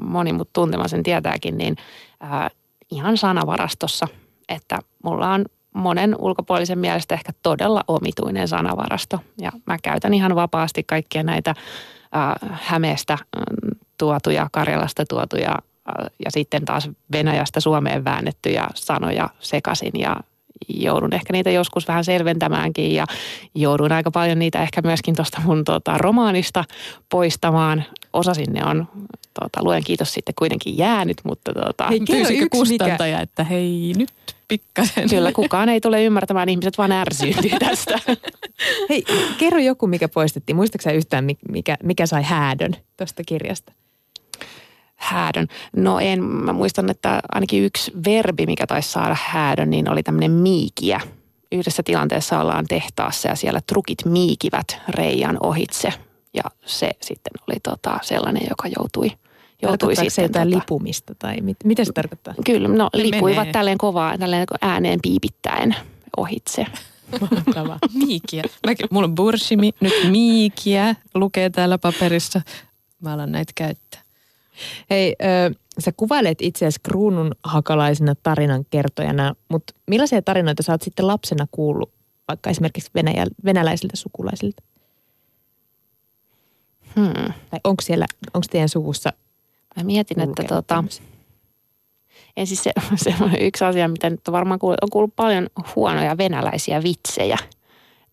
moni 0.01 0.33
mut 0.33 0.49
tuntema 0.53 0.87
sen 0.87 1.03
tietääkin, 1.03 1.57
niin 1.57 1.75
äh, 2.23 2.51
ihan 2.91 3.17
sanavarastossa. 3.17 4.07
että 4.49 4.79
mulla 5.03 5.31
on 5.31 5.45
monen 5.73 6.15
ulkopuolisen 6.19 6.79
mielestä 6.79 7.13
ehkä 7.13 7.31
todella 7.43 7.83
omituinen 7.87 8.47
sanavarasto. 8.47 9.19
Ja 9.41 9.51
mä 9.65 9.77
käytän 9.83 10.13
ihan 10.13 10.35
vapaasti 10.35 10.83
kaikkia 10.83 11.23
näitä 11.23 11.55
äh, 12.15 12.59
Hämeestä 12.61 13.17
mm, 13.35 13.79
tuotuja, 13.97 14.47
Karjalasta 14.51 15.05
tuotuja 15.09 15.51
äh, 15.51 16.09
ja 16.25 16.31
sitten 16.31 16.65
taas 16.65 16.89
Venäjästä 17.11 17.59
Suomeen 17.59 18.05
väännettyjä 18.05 18.67
sanoja 18.75 19.29
sekaisin 19.39 19.91
ja 19.99 20.15
joudun 20.69 21.13
ehkä 21.13 21.33
niitä 21.33 21.51
joskus 21.51 21.87
vähän 21.87 22.03
selventämäänkin 22.03 22.95
ja 22.95 23.05
joudun 23.55 23.91
aika 23.91 24.11
paljon 24.11 24.39
niitä 24.39 24.61
ehkä 24.61 24.81
myöskin 24.81 25.15
tuosta 25.15 25.41
mun 25.45 25.63
tota, 25.63 25.97
romaanista 25.97 26.63
poistamaan. 27.09 27.83
Osa 28.15 28.33
sinne 28.33 28.65
on, 28.65 28.87
tota, 29.39 29.63
luen 29.63 29.83
kiitos 29.83 30.13
sitten 30.13 30.35
kuitenkin 30.37 30.77
jäänyt, 30.77 31.17
mutta 31.23 31.53
tota, 31.53 31.87
hei, 31.87 31.99
pyysikö 32.07 32.47
kustantaja, 32.51 33.17
mikä... 33.17 33.21
että 33.21 33.43
hei 33.43 33.93
nyt 33.97 34.09
pikkasen. 34.47 35.09
Kyllä 35.09 35.31
kukaan 35.31 35.69
ei 35.69 35.81
tule 35.81 36.03
ymmärtämään, 36.03 36.49
ihmiset 36.49 36.77
vaan 36.77 36.91
ärsyytyy 36.91 37.51
tästä. 37.59 37.99
hei, 38.89 39.03
kerro 39.37 39.59
joku, 39.59 39.87
mikä 39.87 40.07
poistettiin. 40.07 40.55
Muistatko 40.55 40.89
yhtään, 40.89 41.27
mikä, 41.51 41.77
mikä 41.83 42.05
sai 42.05 42.23
häädön 42.23 42.75
tuosta 42.97 43.23
kirjasta? 43.25 43.71
häädön. 44.95 45.47
No 45.75 45.99
en, 45.99 46.23
mä 46.23 46.53
muistan, 46.53 46.89
että 46.89 47.19
ainakin 47.31 47.63
yksi 47.63 47.91
verbi, 48.05 48.45
mikä 48.45 48.67
taisi 48.67 48.91
saada 48.91 49.17
häädön, 49.23 49.69
niin 49.69 49.89
oli 49.89 50.03
tämmöinen 50.03 50.31
miikiä. 50.31 51.01
Yhdessä 51.51 51.83
tilanteessa 51.83 52.39
ollaan 52.39 52.65
tehtaassa 52.67 53.27
ja 53.27 53.35
siellä 53.35 53.61
trukit 53.67 54.05
miikivät 54.05 54.77
reijan 54.89 55.37
ohitse. 55.39 55.93
Ja 56.35 56.43
se 56.65 56.91
sitten 57.01 57.31
oli 57.47 57.59
tota 57.63 57.99
sellainen, 58.01 58.43
joka 58.49 58.67
joutui 58.67 59.11
joutui 59.61 59.95
sitten... 59.95 60.11
se 60.11 60.21
jotain 60.21 60.49
tota, 60.49 60.59
lipumista 60.59 61.15
tai 61.15 61.41
mit, 61.41 61.57
mitä 61.63 61.85
se 61.85 61.93
tarkoittaa? 61.93 62.33
Kyllä, 62.45 62.67
no 62.67 62.89
ne 62.93 63.03
lipuivat 63.03 63.37
menee. 63.37 63.53
tälleen 63.53 63.77
kovaa, 63.77 64.17
tälleen 64.17 64.47
ääneen 64.61 64.99
piipittäen 65.01 65.75
ohitse. 66.17 66.65
Mahtavaa. 67.31 67.79
Miikiä. 67.93 68.43
Mäkin, 68.65 68.87
mulla 68.91 69.05
on 69.05 69.15
burshimi, 69.15 69.71
nyt 69.79 69.93
miikiä 70.09 70.95
lukee 71.13 71.49
täällä 71.49 71.77
paperissa. 71.77 72.41
Mä 73.01 73.13
alan 73.13 73.31
näitä 73.31 73.51
käyttää. 73.55 74.01
Hei, 74.89 75.15
ö, 75.21 75.55
sä 75.79 75.91
kuvailet 75.97 76.41
itseäsi 76.41 76.79
kruunun 76.83 77.31
hakalaisena 77.43 78.15
tarinan 78.23 78.65
kertojana, 78.69 79.35
mutta 79.49 79.73
millaisia 79.87 80.21
tarinoita 80.21 80.63
sä 80.63 80.71
oot 80.71 80.81
sitten 80.81 81.07
lapsena 81.07 81.47
kuullut 81.51 81.91
vaikka 82.27 82.49
esimerkiksi 82.49 82.91
venäjä, 82.95 83.25
venäläisiltä 83.45 83.95
sukulaisilta? 83.95 84.63
Hmm. 86.95 87.33
Tai 87.49 87.59
onko 87.63 87.81
siellä, 87.81 88.05
onko 88.33 88.47
teidän 88.51 88.69
suvussa 88.69 89.13
Mä 89.77 89.83
mietin, 89.83 90.19
että 90.19 90.43
tota, 90.43 90.83
en 92.37 92.47
siis 92.47 92.63
se, 92.63 92.71
se 92.95 93.15
on 93.21 93.31
yksi 93.39 93.65
asia, 93.65 93.87
mitä 93.87 94.09
nyt 94.09 94.27
on 94.27 94.31
varmaan 94.31 94.59
kuullut, 94.59 94.77
on 94.81 94.89
kuullut 94.89 95.15
paljon 95.15 95.47
huonoja 95.75 96.17
venäläisiä 96.17 96.83
vitsejä– 96.83 97.37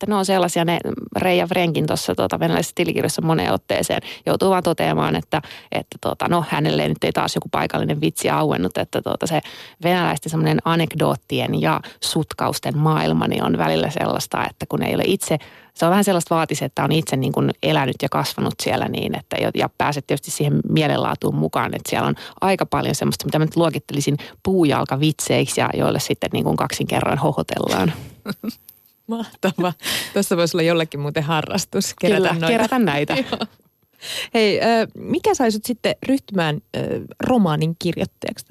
että 0.02 0.12
ne 0.12 0.18
on 0.18 0.24
sellaisia, 0.24 0.64
ne 0.64 0.78
Reija 1.16 1.46
Frenkin 1.46 1.86
tuossa 1.86 2.14
tuota, 2.14 2.40
venäläisessä 2.40 2.74
tilikirjassa 2.74 3.22
moneen 3.22 3.52
otteeseen 3.52 4.02
joutuu 4.26 4.50
vaan 4.50 4.62
toteamaan, 4.62 5.16
että, 5.16 5.42
että 5.72 5.98
tuota, 6.00 6.28
no 6.28 6.44
hänelle 6.48 6.88
nyt 6.88 7.04
ei 7.04 7.12
taas 7.12 7.34
joku 7.34 7.48
paikallinen 7.48 8.00
vitsi 8.00 8.30
auennut, 8.30 8.78
että 8.78 9.02
tuota, 9.02 9.26
se 9.26 9.40
venäläisten 9.82 10.30
semmoinen 10.30 10.58
anekdoottien 10.64 11.60
ja 11.60 11.80
sutkausten 12.00 12.78
maailma 12.78 13.28
niin 13.28 13.44
on 13.44 13.58
välillä 13.58 13.90
sellaista, 13.90 14.46
että 14.50 14.66
kun 14.68 14.82
ei 14.82 14.94
ole 14.94 15.04
itse 15.06 15.38
se 15.74 15.84
on 15.84 15.90
vähän 15.90 16.04
sellaista 16.04 16.34
vaatisi, 16.34 16.64
että 16.64 16.84
on 16.84 16.92
itse 16.92 17.16
niin 17.16 17.32
kuin 17.32 17.50
elänyt 17.62 17.96
ja 18.02 18.08
kasvanut 18.08 18.54
siellä 18.62 18.88
niin, 18.88 19.18
että 19.18 19.36
ja 19.54 19.68
pääset 19.78 20.06
tietysti 20.06 20.30
siihen 20.30 20.60
mielenlaatuun 20.68 21.34
mukaan, 21.34 21.74
että 21.74 21.90
siellä 21.90 22.08
on 22.08 22.14
aika 22.40 22.66
paljon 22.66 22.94
semmoista, 22.94 23.24
mitä 23.24 23.38
mä 23.38 23.44
nyt 23.44 23.56
luokittelisin 23.56 24.16
puujalkavitseiksi 24.42 25.60
ja 25.60 25.70
joille 25.74 26.00
sitten 26.00 26.30
niin 26.32 26.44
kuin 26.44 26.56
kaksin 26.56 26.86
kerran 26.86 27.18
hohotellaan. 27.18 27.92
Mahtava. 29.16 29.72
Tuossa 30.12 30.36
voisi 30.36 30.56
olla 30.56 30.62
jollekin 30.62 31.00
muuten 31.00 31.22
harrastus. 31.22 31.94
Kerätä 32.00 32.16
Kyllä, 32.18 32.32
noita. 32.32 32.46
kerätä 32.46 32.78
näitä. 32.78 33.16
Hei, 34.34 34.60
mikä 34.94 35.34
sai 35.34 35.52
sut 35.52 35.64
sitten 35.64 35.94
ryhtymään 36.08 36.60
romaanin 37.20 37.76
kirjoittajaksi? 37.78 38.46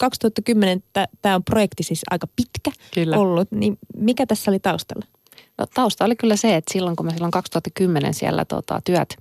2010 0.00 0.82
tämä 1.22 1.34
on 1.34 1.44
projekti 1.44 1.82
siis 1.82 2.02
aika 2.10 2.26
pitkä 2.36 2.70
kyllä. 2.94 3.18
ollut, 3.18 3.48
niin 3.50 3.78
mikä 3.96 4.26
tässä 4.26 4.50
oli 4.50 4.58
taustalla? 4.58 5.06
No, 5.58 5.66
tausta 5.74 6.04
oli 6.04 6.16
kyllä 6.16 6.36
se, 6.36 6.56
että 6.56 6.72
silloin 6.72 6.96
kun 6.96 7.06
mä 7.06 7.12
silloin 7.12 7.30
2010 7.30 8.14
siellä 8.14 8.44
tota, 8.44 8.80
työt 8.84 9.16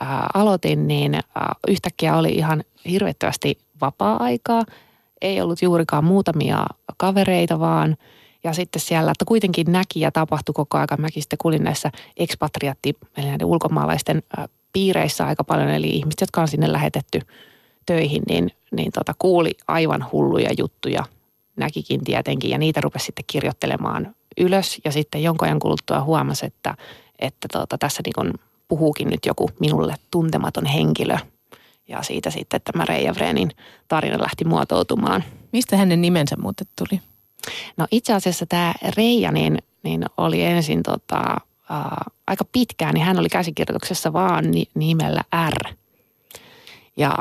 ää, 0.00 0.26
aloitin, 0.34 0.88
niin 0.88 1.14
ää, 1.14 1.54
yhtäkkiä 1.68 2.16
oli 2.16 2.32
ihan 2.32 2.64
hirvettävästi 2.90 3.58
vapaa-aikaa. 3.80 4.64
Ei 5.22 5.40
ollut 5.40 5.62
juurikaan 5.62 6.04
muutamia 6.04 6.66
kavereita, 6.96 7.60
vaan– 7.60 7.96
ja 8.44 8.52
sitten 8.52 8.80
siellä, 8.80 9.10
että 9.10 9.24
kuitenkin 9.24 9.72
näki 9.72 10.00
ja 10.00 10.12
tapahtui 10.12 10.52
koko 10.52 10.78
ajan. 10.78 10.88
Mäkin 10.98 11.22
sitten 11.22 11.38
kuulin 11.38 11.64
näissä 11.64 11.90
ekspatriatti, 12.16 12.96
eli 13.16 13.26
näiden 13.26 13.46
ulkomaalaisten 13.46 14.22
piireissä 14.72 15.26
aika 15.26 15.44
paljon, 15.44 15.68
eli 15.68 15.88
ihmiset, 15.90 16.20
jotka 16.20 16.40
on 16.40 16.48
sinne 16.48 16.72
lähetetty 16.72 17.20
töihin, 17.86 18.22
niin, 18.28 18.50
niin 18.76 18.92
tota, 18.92 19.14
kuuli 19.18 19.50
aivan 19.68 20.06
hulluja 20.12 20.50
juttuja, 20.58 21.04
näkikin 21.56 22.04
tietenkin, 22.04 22.50
ja 22.50 22.58
niitä 22.58 22.80
rupesi 22.80 23.04
sitten 23.04 23.24
kirjoittelemaan 23.26 24.14
ylös, 24.40 24.80
ja 24.84 24.92
sitten 24.92 25.22
jonkun 25.22 25.48
ajan 25.48 25.58
kuluttua 25.58 26.02
huomasi, 26.02 26.46
että, 26.46 26.74
että 27.18 27.48
tota, 27.52 27.78
tässä 27.78 28.02
niin 28.04 28.34
puhuukin 28.68 29.10
nyt 29.10 29.26
joku 29.26 29.50
minulle 29.60 29.94
tuntematon 30.10 30.66
henkilö, 30.66 31.16
ja 31.88 32.02
siitä 32.02 32.30
sitten 32.30 32.60
tämä 32.64 32.84
Reija 32.84 33.14
Vrenin 33.14 33.50
tarina 33.88 34.22
lähti 34.22 34.44
muotoutumaan. 34.44 35.24
Mistä 35.52 35.76
hänen 35.76 36.02
nimensä 36.02 36.36
muuten 36.36 36.66
tuli? 36.78 37.00
No 37.76 37.86
itse 37.90 38.12
asiassa 38.12 38.46
tämä 38.46 38.74
Reija 38.96 39.32
niin, 39.32 39.58
niin 39.82 40.04
oli 40.16 40.42
ensin 40.42 40.82
tota, 40.82 41.36
ää, 41.70 42.04
aika 42.26 42.44
pitkään, 42.52 42.94
niin 42.94 43.04
hän 43.04 43.18
oli 43.18 43.28
käsikirjoituksessa 43.28 44.12
vaan 44.12 44.50
ni, 44.50 44.64
nimellä 44.74 45.22
R. 45.50 45.74
Ja 46.96 47.18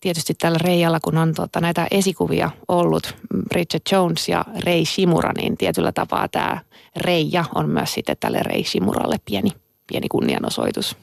tietysti 0.00 0.34
tällä 0.34 0.58
Reijalla, 0.58 1.00
kun 1.00 1.18
on 1.18 1.34
tota, 1.34 1.60
näitä 1.60 1.86
esikuvia 1.90 2.50
ollut, 2.68 3.16
Bridget 3.48 3.82
Jones 3.92 4.28
ja 4.28 4.44
Rei 4.64 4.84
Shimura, 4.84 5.32
niin 5.36 5.56
tietyllä 5.56 5.92
tapaa 5.92 6.28
tämä 6.28 6.60
Reija 6.96 7.44
on 7.54 7.68
myös 7.68 7.94
sitten 7.94 8.16
tälle 8.20 8.38
Rei 8.38 8.64
Shimuralle 8.64 9.16
pieni, 9.24 9.50
pieni 9.86 10.08
kunnianosoitus. 10.08 10.96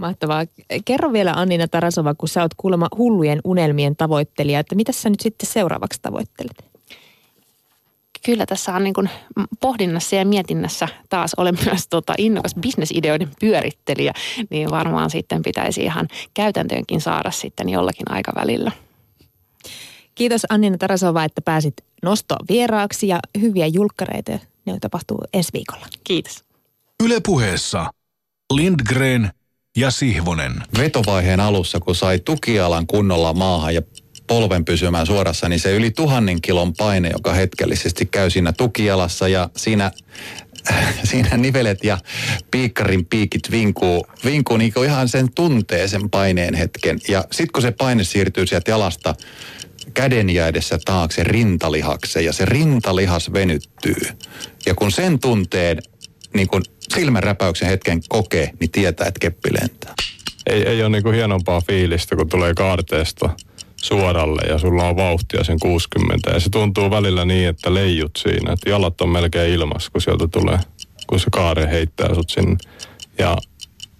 Mahtavaa. 0.00 0.44
Kerro 0.84 1.12
vielä 1.12 1.32
Annina 1.32 1.68
Tarasova, 1.68 2.14
kun 2.14 2.28
sä 2.28 2.42
oot 2.42 2.54
kuulemma 2.56 2.88
hullujen 2.96 3.40
unelmien 3.44 3.96
tavoittelija, 3.96 4.60
että 4.60 4.74
mitä 4.74 4.92
sä 4.92 5.10
nyt 5.10 5.20
sitten 5.20 5.48
seuraavaksi 5.48 5.98
tavoittelet? 6.02 6.64
Kyllä 8.24 8.46
tässä 8.46 8.74
on 8.74 8.84
niin 8.84 8.94
kuin 8.94 9.10
pohdinnassa 9.60 10.16
ja 10.16 10.24
mietinnässä 10.24 10.88
taas 11.08 11.34
olen 11.36 11.58
myös 11.64 11.88
tota 11.88 12.14
innokas 12.18 12.54
bisnesideoiden 12.60 13.30
pyörittelijä, 13.40 14.12
niin 14.50 14.70
varmaan 14.70 15.10
sitten 15.10 15.42
pitäisi 15.42 15.82
ihan 15.82 16.08
käytäntöönkin 16.34 17.00
saada 17.00 17.30
sitten 17.30 17.68
jollakin 17.68 18.12
aikavälillä. 18.12 18.72
Kiitos 20.14 20.46
Annina 20.48 20.78
Tarasova, 20.78 21.24
että 21.24 21.40
pääsit 21.40 21.74
nostoon 22.02 22.46
vieraaksi 22.48 23.08
ja 23.08 23.20
hyviä 23.40 23.66
julkkareita. 23.66 24.38
Ne 24.66 24.78
tapahtuu 24.80 25.18
ensi 25.32 25.52
viikolla. 25.52 25.86
Kiitos. 26.04 26.44
Ylepuheessa 27.04 27.90
Lindgren 28.52 29.30
ja 29.76 29.90
Sihvonen. 29.90 30.52
Vetovaiheen 30.78 31.40
alussa, 31.40 31.80
kun 31.80 31.94
sai 31.94 32.18
tukialan 32.18 32.86
kunnolla 32.86 33.32
maahan 33.32 33.74
ja 33.74 33.82
polven 34.26 34.64
pysymään 34.64 35.06
suorassa, 35.06 35.48
niin 35.48 35.60
se 35.60 35.72
yli 35.72 35.90
tuhannen 35.90 36.40
kilon 36.40 36.74
paine, 36.74 37.10
joka 37.10 37.32
hetkellisesti 37.32 38.06
käy 38.06 38.30
siinä 38.30 38.52
tukialassa 38.52 39.28
ja 39.28 39.50
siinä 39.56 39.90
siinä 41.10 41.36
nivelet 41.36 41.84
ja 41.84 41.98
piikkarin 42.50 43.06
piikit 43.06 43.50
vinkuu, 43.50 44.06
vinkuu 44.24 44.56
niin 44.56 44.72
kuin 44.72 44.88
ihan 44.88 45.08
sen 45.08 45.32
tuntee 45.34 45.88
sen 45.88 46.10
paineen 46.10 46.54
hetken. 46.54 46.98
Ja 47.08 47.24
sitten 47.30 47.52
kun 47.52 47.62
se 47.62 47.70
paine 47.70 48.04
siirtyy 48.04 48.46
sieltä 48.46 48.70
jalasta 48.70 49.14
käden 49.94 50.30
jäädessä 50.30 50.78
taakse 50.84 51.24
rintalihakseen 51.24 52.24
ja 52.24 52.32
se 52.32 52.44
rintalihas 52.44 53.32
venyttyy. 53.32 54.06
Ja 54.66 54.74
kun 54.74 54.92
sen 54.92 55.18
tunteen 55.18 55.82
niin 56.34 56.48
kun 56.48 56.62
silmänräpäyksen 56.94 57.68
hetken 57.68 58.00
kokee, 58.08 58.50
niin 58.60 58.70
tietää, 58.70 59.06
että 59.06 59.20
keppi 59.20 59.48
lentää. 59.60 59.94
Ei, 60.46 60.68
ei 60.68 60.82
ole 60.82 60.88
niin 60.88 61.02
kuin 61.02 61.14
hienompaa 61.14 61.60
fiilistä, 61.60 62.16
kun 62.16 62.28
tulee 62.28 62.54
kaarteesta 62.54 63.30
suoralle 63.76 64.42
ja 64.48 64.58
sulla 64.58 64.88
on 64.88 64.96
vauhtia 64.96 65.44
sen 65.44 65.58
60. 65.60 66.30
Ja 66.30 66.40
se 66.40 66.50
tuntuu 66.50 66.90
välillä 66.90 67.24
niin, 67.24 67.48
että 67.48 67.74
leijut 67.74 68.10
siinä, 68.18 68.52
että 68.52 68.70
jalat 68.70 69.00
on 69.00 69.08
melkein 69.08 69.52
ilmas, 69.52 69.90
kun 69.90 70.00
sieltä 70.00 70.28
tulee, 70.28 70.58
kun 71.06 71.20
se 71.20 71.26
kaare 71.32 71.70
heittää 71.70 72.14
sut 72.14 72.30
sinne. 72.30 72.56
Ja 73.18 73.36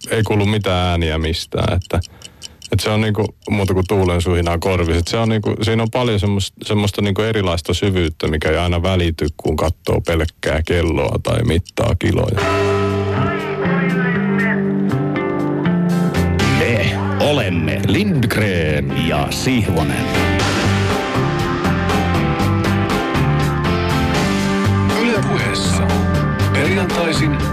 ei 0.09 0.23
kuulu 0.23 0.45
mitään 0.45 0.87
ääniä 0.87 1.17
mistään, 1.17 1.73
että 1.73 1.99
et 2.71 2.79
se 2.79 2.89
on 2.89 3.01
niinku 3.01 3.35
muuta 3.49 3.73
kuin 3.73 3.85
tuulen 3.87 4.21
suhinaa 4.21 4.59
korvis. 4.59 5.01
Se 5.07 5.17
on 5.17 5.29
niinku, 5.29 5.55
siinä 5.61 5.83
on 5.83 5.91
paljon 5.91 6.19
semmoista, 6.19 6.57
semmoista 6.65 7.01
niinku 7.01 7.21
erilaista 7.21 7.73
syvyyttä, 7.73 8.27
mikä 8.27 8.49
ei 8.49 8.57
aina 8.57 8.83
välity, 8.83 9.27
kun 9.37 9.55
katsoo 9.55 10.01
pelkkää 10.01 10.61
kelloa 10.65 11.19
tai 11.23 11.43
mittaa 11.43 11.95
kiloja. 11.99 12.39
Me 16.59 16.97
olemme 17.19 17.81
Lindgren 17.87 19.07
ja 19.07 19.27
Sihvonen. 19.29 20.05
Yle 25.01 25.19
puheessa. 25.29 25.87
Perjantaisin 26.53 27.50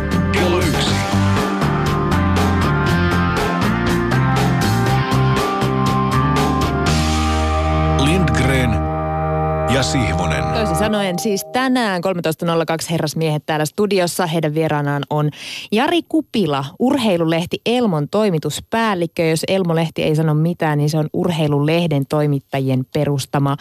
sanoen 10.89 11.18
siis 11.18 11.45
tänään 11.53 12.03
13.02 12.05 12.91
herrasmiehet 12.91 13.43
täällä 13.47 13.64
studiossa. 13.64 14.26
Heidän 14.26 14.55
vieraanaan 14.55 15.03
on 15.11 15.30
Jari 15.72 16.03
Kupila, 16.09 16.64
urheilulehti 16.78 17.61
Elmon 17.66 18.09
toimituspäällikkö. 18.09 19.22
Jos 19.22 19.45
Elmo-lehti 19.49 20.03
ei 20.03 20.16
sano 20.16 20.34
mitään, 20.34 20.78
niin 20.78 20.91
se 20.91 20.99
on 20.99 21.09
urheilulehden 21.12 22.07
toimittajien 22.09 22.86
perustama 22.93 23.57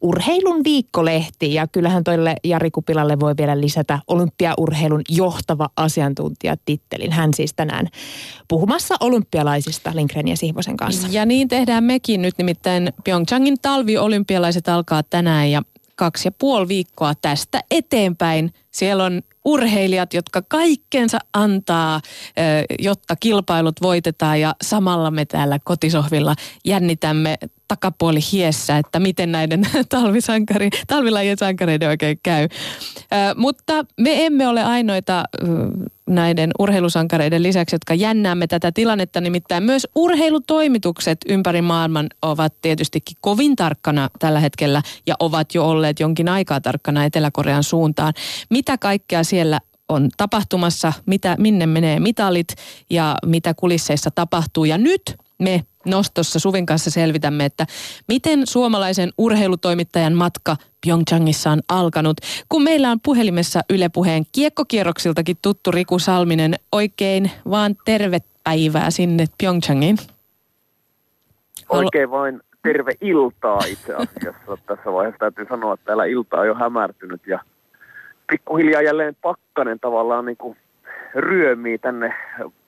urheilun 0.00 0.64
viikkolehti. 0.64 1.54
Ja 1.54 1.66
kyllähän 1.66 2.04
toille 2.04 2.36
Jari 2.44 2.70
Kupilalle 2.70 3.20
voi 3.20 3.34
vielä 3.38 3.60
lisätä 3.60 3.98
olympiaurheilun 4.08 5.02
johtava 5.08 5.68
asiantuntija 5.76 6.56
tittelin. 6.64 7.12
Hän 7.12 7.34
siis 7.34 7.54
tänään 7.54 7.88
puhumassa 8.48 8.94
olympialaisista 9.00 9.90
Lindgren 9.94 10.28
ja 10.28 10.36
Sihvosen 10.36 10.76
kanssa. 10.76 11.08
Ja 11.10 11.26
niin 11.26 11.48
tehdään 11.48 11.84
mekin 11.84 12.22
nyt, 12.22 12.34
nimittäin 12.38 12.92
Pyeongchangin 13.04 13.56
talviolympialaiset 13.62 14.68
alkaa 14.68 15.02
tänään 15.02 15.50
ja 15.50 15.62
kaksi 15.96 16.28
ja 16.28 16.32
puoli 16.32 16.68
viikkoa 16.68 17.14
tästä 17.14 17.60
eteenpäin. 17.70 18.52
Siellä 18.70 19.04
on 19.04 19.22
urheilijat, 19.44 20.14
jotka 20.14 20.42
kaikkensa 20.48 21.18
antaa, 21.32 22.00
jotta 22.78 23.16
kilpailut 23.16 23.82
voitetaan 23.82 24.40
ja 24.40 24.54
samalla 24.62 25.10
me 25.10 25.24
täällä 25.24 25.58
kotisohvilla 25.64 26.34
jännitämme 26.64 27.38
takapuoli 27.68 28.20
hiessä, 28.32 28.78
että 28.78 29.00
miten 29.00 29.32
näiden 29.32 29.62
talvisankari, 29.88 30.70
talvilajien 30.86 31.38
sankareiden 31.38 31.88
oikein 31.88 32.18
käy. 32.22 32.48
Mutta 33.36 33.84
me 34.00 34.26
emme 34.26 34.48
ole 34.48 34.62
ainoita 34.62 35.24
näiden 36.08 36.50
urheilusankareiden 36.58 37.42
lisäksi, 37.42 37.74
jotka 37.74 37.94
jännäämme 37.94 38.46
tätä 38.46 38.72
tilannetta. 38.72 39.20
Nimittäin 39.20 39.62
myös 39.62 39.86
urheilutoimitukset 39.94 41.18
ympäri 41.28 41.62
maailman 41.62 42.06
ovat 42.22 42.54
tietystikin 42.62 43.16
kovin 43.20 43.56
tarkkana 43.56 44.08
tällä 44.18 44.40
hetkellä 44.40 44.82
ja 45.06 45.14
ovat 45.20 45.54
jo 45.54 45.68
olleet 45.68 46.00
jonkin 46.00 46.28
aikaa 46.28 46.60
tarkkana 46.60 47.04
Etelä-Korean 47.04 47.62
suuntaan. 47.62 48.14
Mitä 48.50 48.78
kaikkea 48.78 49.24
siellä 49.24 49.60
on 49.88 50.08
tapahtumassa, 50.16 50.92
mitä, 51.06 51.36
minne 51.38 51.66
menee 51.66 52.00
mitalit 52.00 52.48
ja 52.90 53.16
mitä 53.26 53.54
kulisseissa 53.54 54.10
tapahtuu. 54.10 54.64
Ja 54.64 54.78
nyt 54.78 55.02
me 55.38 55.64
nostossa 55.84 56.38
Suvin 56.38 56.66
kanssa 56.66 56.90
selvitämme, 56.90 57.44
että 57.44 57.66
miten 58.08 58.46
suomalaisen 58.46 59.12
urheilutoimittajan 59.18 60.12
matka 60.12 60.56
Pyeongchangissa 60.86 61.50
on 61.50 61.60
alkanut. 61.68 62.16
Kun 62.48 62.62
meillä 62.62 62.90
on 62.90 63.00
puhelimessa 63.00 63.60
Yle 63.70 63.88
Puheen 63.88 64.24
kiekkokierroksiltakin 64.32 65.36
tuttu 65.42 65.70
Riku 65.70 65.98
Salminen, 65.98 66.54
oikein 66.72 67.30
vaan 67.50 67.74
tervepäivää 67.84 68.90
sinne 68.90 69.24
Pyeongchangiin. 69.38 69.96
Oikein 71.68 72.10
vain 72.10 72.40
terve 72.62 72.92
iltaa 73.00 73.60
itse 73.68 73.94
asiassa. 73.94 74.56
Tässä 74.66 74.92
vaiheessa 74.92 75.18
täytyy 75.18 75.46
sanoa, 75.48 75.74
että 75.74 75.86
täällä 75.86 76.04
ilta 76.04 76.36
on 76.36 76.46
jo 76.46 76.54
hämärtynyt 76.54 77.26
ja 77.26 77.38
pikkuhiljaa 78.30 78.82
jälleen 78.82 79.16
pakkanen 79.22 79.80
tavallaan 79.80 80.24
niin 80.24 80.36
kuin 80.36 80.56
ryömii 81.14 81.78
tänne 81.78 82.14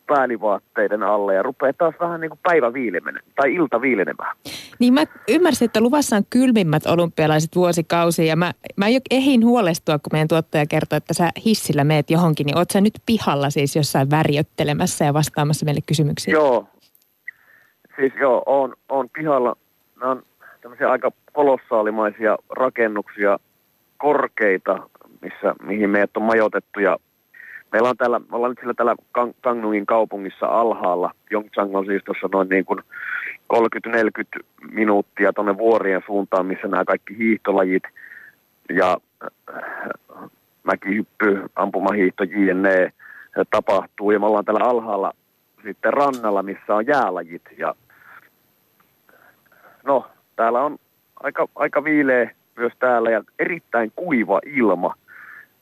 päälivaatteiden 0.06 1.02
alle 1.02 1.34
ja 1.34 1.42
rupeaa 1.42 1.72
taas 1.72 1.94
vähän 2.00 2.20
niin 2.20 2.30
kuin 2.30 2.40
päivä 2.42 2.72
viilemenen, 2.72 3.22
tai 3.34 3.54
ilta 3.54 3.80
viilenemään. 3.80 4.36
Niin 4.78 4.94
mä 4.94 5.04
ymmärsin, 5.28 5.66
että 5.66 5.80
luvassa 5.80 6.16
on 6.16 6.22
kylmimmät 6.30 6.86
olympialaiset 6.86 7.56
vuosikausia 7.56 8.24
ja 8.24 8.36
mä, 8.36 8.52
mä 8.76 8.88
jo 8.88 9.00
ehin 9.10 9.44
huolestua, 9.44 9.98
kun 9.98 10.10
meidän 10.12 10.28
tuottaja 10.28 10.66
kertoo, 10.66 10.96
että 10.96 11.14
sä 11.14 11.30
hissillä 11.44 11.84
meet 11.84 12.10
johonkin, 12.10 12.46
niin 12.46 12.58
oot 12.58 12.70
sä 12.70 12.80
nyt 12.80 12.94
pihalla 13.06 13.50
siis 13.50 13.76
jossain 13.76 14.10
värjöttelemässä 14.10 15.04
ja 15.04 15.14
vastaamassa 15.14 15.64
meille 15.64 15.80
kysymyksiin? 15.86 16.32
Joo, 16.32 16.66
siis 17.96 18.12
joo, 18.20 18.42
on, 18.46 18.74
on 18.88 19.08
pihalla. 19.10 19.56
Nämä 20.00 20.12
on 20.12 20.22
tämmöisiä 20.60 20.90
aika 20.90 21.10
kolossaalimaisia 21.32 22.38
rakennuksia, 22.50 23.38
korkeita, 23.98 24.88
missä, 25.22 25.54
mihin 25.62 25.90
meidät 25.90 26.16
on 26.16 26.22
majoitettu 26.22 26.80
ja 26.80 26.96
Meillä 27.72 27.88
on 27.88 27.96
täällä, 27.96 28.18
me 28.18 28.36
ollaan 28.36 28.50
nyt 28.50 28.58
sillä 28.60 28.74
täällä 28.74 28.96
Kangnungin 29.40 29.86
kaupungissa 29.86 30.46
alhaalla. 30.46 31.10
Pyeongchang 31.28 31.76
on 31.76 31.86
siis 31.86 32.04
tuossa 32.04 32.28
noin 32.32 32.48
niin 32.48 32.64
kuin 32.64 32.80
30-40 33.54 34.42
minuuttia 34.70 35.32
tuonne 35.32 35.58
vuorien 35.58 36.02
suuntaan, 36.06 36.46
missä 36.46 36.68
nämä 36.68 36.84
kaikki 36.84 37.18
hiihtolajit 37.18 37.82
ja 38.74 38.96
äh, 39.24 40.30
mäkihyppy, 40.64 41.42
ampumahiihto, 41.56 42.24
JNE 42.24 42.92
tapahtuu. 43.50 44.10
Ja 44.10 44.20
me 44.20 44.26
ollaan 44.26 44.44
täällä 44.44 44.64
alhaalla 44.64 45.12
sitten 45.64 45.92
rannalla, 45.92 46.42
missä 46.42 46.74
on 46.74 46.86
jäälajit. 46.86 47.42
Ja 47.58 47.74
no, 49.84 50.06
täällä 50.36 50.62
on 50.62 50.78
aika, 51.22 51.48
aika 51.54 51.84
viileä 51.84 52.30
myös 52.56 52.72
täällä 52.78 53.10
ja 53.10 53.22
erittäin 53.38 53.92
kuiva 53.96 54.40
ilma. 54.46 54.94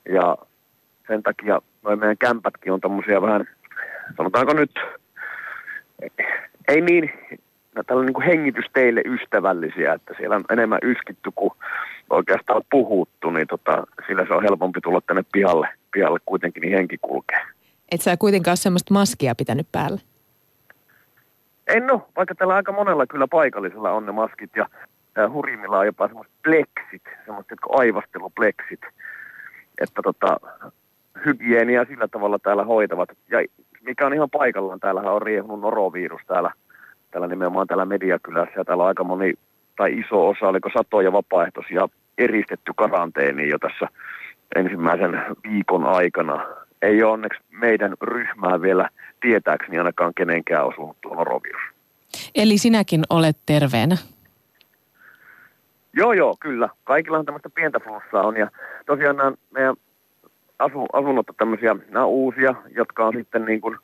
Ja 0.09 0.37
sen 1.07 1.23
takia 1.23 1.61
noin 1.83 1.99
meidän 1.99 2.17
kämpätkin 2.17 2.73
on 2.73 2.81
tämmöisiä 2.81 3.21
vähän, 3.21 3.47
sanotaanko 4.17 4.53
nyt, 4.53 4.79
ei 6.67 6.81
niin, 6.81 7.11
no, 7.75 7.83
tällä 7.83 8.03
niin 8.03 8.13
kuin 8.13 8.25
hengitysteille 8.25 9.01
ystävällisiä, 9.05 9.93
että 9.93 10.13
siellä 10.17 10.35
on 10.35 10.45
enemmän 10.49 10.79
yskitty 10.83 11.31
kuin 11.35 11.51
oikeastaan 12.09 12.61
puhuttu, 12.71 13.29
niin 13.29 13.47
tota, 13.47 13.83
sillä 14.07 14.25
se 14.27 14.33
on 14.33 14.43
helpompi 14.43 14.81
tulla 14.81 15.01
tänne 15.01 15.23
pihalle, 15.33 15.69
pihalle 15.91 16.19
kuitenkin, 16.25 16.61
niin 16.61 16.77
henki 16.77 16.97
kulkee. 17.01 17.41
Et 17.91 18.01
sä 18.01 18.17
kuitenkaan 18.17 18.51
ole 18.51 18.57
semmoista 18.57 18.93
maskia 18.93 19.35
pitänyt 19.35 19.67
päällä? 19.71 19.99
En 21.67 21.87
no, 21.87 22.07
vaikka 22.15 22.35
täällä 22.35 22.55
aika 22.55 22.71
monella 22.71 23.07
kyllä 23.07 23.27
paikallisella 23.27 23.91
on 23.91 24.05
ne 24.05 24.11
maskit 24.11 24.49
ja, 24.55 24.69
ja 25.15 25.29
hurimmilla 25.29 25.79
on 25.79 25.85
jopa 25.85 26.07
semmoiset 26.07 26.33
pleksit, 26.43 27.01
semmoiset 27.25 27.51
jotka 27.51 27.69
aivastelupleksit, 27.69 28.81
että 29.81 30.01
tota, 30.03 30.37
hygienia 31.25 31.85
sillä 31.85 32.07
tavalla 32.07 32.39
täällä 32.39 32.63
hoitavat. 32.63 33.09
Ja 33.29 33.45
mikä 33.81 34.05
on 34.05 34.13
ihan 34.13 34.29
paikallaan, 34.29 34.79
täällähän 34.79 35.13
on 35.13 35.21
riehunut 35.21 35.59
norovirus 35.59 36.21
täällä, 36.27 36.51
täällä 37.11 37.27
nimenomaan 37.27 37.67
täällä 37.67 37.85
Mediakylässä 37.85 38.53
ja 38.55 38.65
täällä 38.65 38.83
on 38.83 38.87
aika 38.87 39.03
moni 39.03 39.33
tai 39.77 39.99
iso 39.99 40.27
osa, 40.27 40.47
oliko 40.47 40.69
satoja 40.77 41.11
vapaaehtoisia 41.11 41.89
eristetty 42.17 42.71
karanteeniin 42.77 43.49
jo 43.49 43.59
tässä 43.59 43.87
ensimmäisen 44.55 45.21
viikon 45.43 45.85
aikana. 45.85 46.47
Ei 46.81 47.03
ole 47.03 47.11
onneksi 47.11 47.39
meidän 47.51 47.93
ryhmää 48.01 48.61
vielä 48.61 48.89
tietääkseni 49.21 49.77
ainakaan 49.77 50.13
kenenkään 50.13 50.65
osunut 50.65 50.97
tuo 51.01 51.15
norovirus. 51.15 51.61
Eli 52.35 52.57
sinäkin 52.57 53.03
olet 53.09 53.37
terveenä? 53.45 53.97
Joo, 55.93 56.13
joo, 56.13 56.35
kyllä. 56.39 56.69
Kaikilla 56.83 57.17
on 57.17 57.25
tämmöistä 57.25 57.49
pientä 57.49 57.79
flussaa 57.79 58.27
on. 58.27 58.37
Ja 58.37 58.49
tosiaan 58.85 59.17
nämä 59.17 59.31
meidän 59.51 59.75
asu, 60.59 60.85
asunnot 60.93 61.29
on 61.29 61.35
tämmöisiä, 61.35 61.75
nämä 61.89 62.05
uusia, 62.05 62.55
jotka 62.75 63.05
on 63.05 63.13
sitten 63.17 63.45
niin 63.45 63.61
kuin 63.61 63.77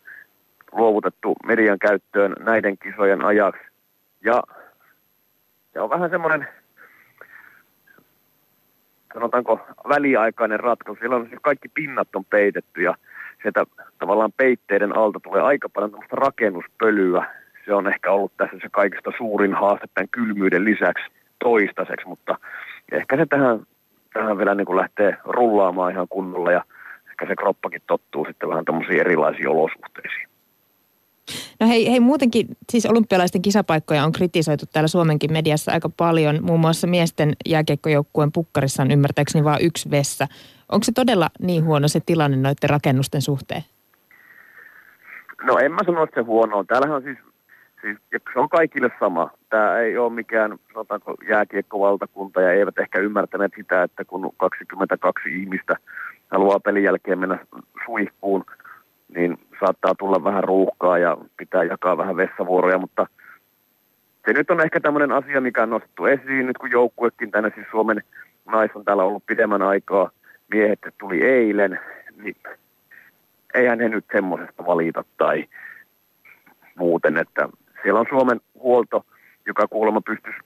luovutettu 0.71 1.35
median 1.45 1.79
käyttöön 1.79 2.35
näiden 2.39 2.77
kisojen 2.77 3.25
ajaksi. 3.25 3.61
Ja 4.25 4.43
se 5.73 5.79
on 5.79 5.89
vähän 5.89 6.09
semmoinen, 6.09 6.47
sanotaanko, 9.13 9.59
väliaikainen 9.89 10.59
ratkaisu. 10.59 10.99
Siellä 10.99 11.15
on 11.15 11.27
siis 11.27 11.39
kaikki 11.41 11.69
pinnat 11.73 12.15
on 12.15 12.25
peitetty 12.25 12.81
ja 12.81 12.95
sieltä 13.41 13.65
tavallaan 13.99 14.31
peitteiden 14.37 14.97
alta 14.97 15.19
tulee 15.19 15.41
aika 15.41 15.69
paljon 15.69 15.91
tämmöistä 15.91 16.15
rakennuspölyä. 16.15 17.25
Se 17.65 17.73
on 17.73 17.87
ehkä 17.87 18.11
ollut 18.11 18.37
tässä 18.37 18.57
se 18.61 18.69
kaikista 18.71 19.11
suurin 19.17 19.53
haaste 19.53 19.87
tämän 19.93 20.09
kylmyyden 20.11 20.65
lisäksi 20.65 21.03
toistaiseksi, 21.39 22.07
mutta 22.07 22.37
ehkä 22.91 23.17
se 23.17 23.25
tähän 23.25 23.59
tähän 24.13 24.37
vielä 24.37 24.55
niin 24.55 24.65
kuin 24.65 24.77
lähtee 24.77 25.17
rullaamaan 25.23 25.91
ihan 25.91 26.07
kunnolla 26.07 26.51
ja 26.51 26.63
ehkä 27.09 27.27
se 27.27 27.35
kroppakin 27.35 27.81
tottuu 27.87 28.25
sitten 28.25 28.49
vähän 28.49 28.65
tämmöisiin 28.65 28.99
erilaisiin 28.99 29.49
olosuhteisiin. 29.49 30.31
No 31.59 31.67
hei, 31.67 31.91
hei 31.91 31.99
muutenkin, 31.99 32.47
siis 32.69 32.85
olympialaisten 32.85 33.41
kisapaikkoja 33.41 34.03
on 34.03 34.11
kritisoitu 34.11 34.65
täällä 34.65 34.87
Suomenkin 34.87 35.33
mediassa 35.33 35.71
aika 35.71 35.89
paljon. 35.97 36.39
Muun 36.41 36.59
muassa 36.59 36.87
miesten 36.87 37.33
jääkiekkojoukkueen 37.45 38.31
pukkarissa 38.31 38.83
on 38.83 38.91
ymmärtääkseni 38.91 39.43
vain 39.43 39.65
yksi 39.65 39.91
vessa. 39.91 40.27
Onko 40.71 40.83
se 40.83 40.91
todella 40.91 41.29
niin 41.39 41.65
huono 41.65 41.87
se 41.87 41.99
tilanne 42.05 42.37
noiden 42.37 42.69
rakennusten 42.69 43.21
suhteen? 43.21 43.61
No 45.43 45.57
en 45.57 45.71
mä 45.71 45.79
sano, 45.85 46.03
että 46.03 46.21
se 46.21 46.25
huono 46.25 46.57
on. 46.57 46.67
Täällähän 46.67 46.95
on 46.95 47.03
siis 47.03 47.17
Siis, 47.81 47.97
se 48.33 48.39
on 48.39 48.49
kaikille 48.49 48.91
sama. 48.99 49.31
Tämä 49.49 49.79
ei 49.79 49.97
ole 49.97 50.13
mikään, 50.13 50.57
sanotaanko, 50.67 51.15
jääkiekkovaltakunta 51.29 52.41
ja 52.41 52.51
eivät 52.51 52.79
ehkä 52.79 52.99
ymmärtäneet 52.99 53.51
sitä, 53.55 53.83
että 53.83 54.05
kun 54.05 54.31
22 54.37 55.41
ihmistä 55.41 55.75
haluaa 56.31 56.59
pelin 56.59 56.83
jälkeen 56.83 57.19
mennä 57.19 57.45
suihkuun, 57.85 58.45
niin 59.15 59.37
saattaa 59.59 59.95
tulla 59.95 60.23
vähän 60.23 60.43
ruuhkaa 60.43 60.97
ja 60.97 61.17
pitää 61.37 61.63
jakaa 61.63 61.97
vähän 61.97 62.17
vessavuoroja, 62.17 62.77
mutta 62.77 63.07
se 64.25 64.33
nyt 64.33 64.51
on 64.51 64.61
ehkä 64.61 64.79
tämmöinen 64.79 65.11
asia, 65.11 65.41
mikä 65.41 65.63
on 65.63 65.69
nostettu 65.69 66.05
esiin 66.05 66.47
nyt 66.47 66.57
kun 66.57 66.71
joukkuekin 66.71 67.31
tänne, 67.31 67.51
siis 67.55 67.67
Suomen 67.71 68.03
nais 68.45 68.71
on 68.75 68.85
täällä 68.85 69.03
ollut 69.03 69.25
pidemmän 69.25 69.61
aikaa, 69.61 70.11
miehet 70.51 70.79
tuli 70.99 71.21
eilen, 71.21 71.79
niin 72.23 72.35
eihän 73.53 73.77
ne 73.77 73.89
nyt 73.89 74.05
semmoisesta 74.11 74.65
valita 74.65 75.03
tai 75.17 75.45
muuten, 76.75 77.17
että 77.17 77.49
siellä 77.83 77.99
on 77.99 78.05
Suomen 78.09 78.41
huolto, 78.59 79.05
joka 79.45 79.67
kuulemma 79.67 80.01
pystyisi 80.01 80.39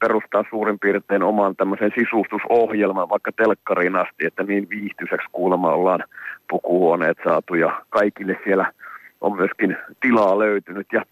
perustaa 0.00 0.44
suurin 0.50 0.78
piirtein 0.78 1.22
oman 1.22 1.56
tämmöisen 1.56 1.92
sisustusohjelman 1.98 3.08
vaikka 3.08 3.32
telkkariin 3.32 3.96
asti, 3.96 4.26
että 4.26 4.42
niin 4.42 4.68
viihtyiseksi 4.70 5.26
kuulemma 5.32 5.72
ollaan 5.72 6.04
pukuhuoneet 6.50 7.18
saatu 7.24 7.54
ja 7.54 7.82
kaikille 7.90 8.36
siellä 8.44 8.72
on 9.20 9.36
myöskin 9.36 9.76
tilaa 10.02 10.38
löytynyt. 10.38 10.86
Ja 10.92 11.04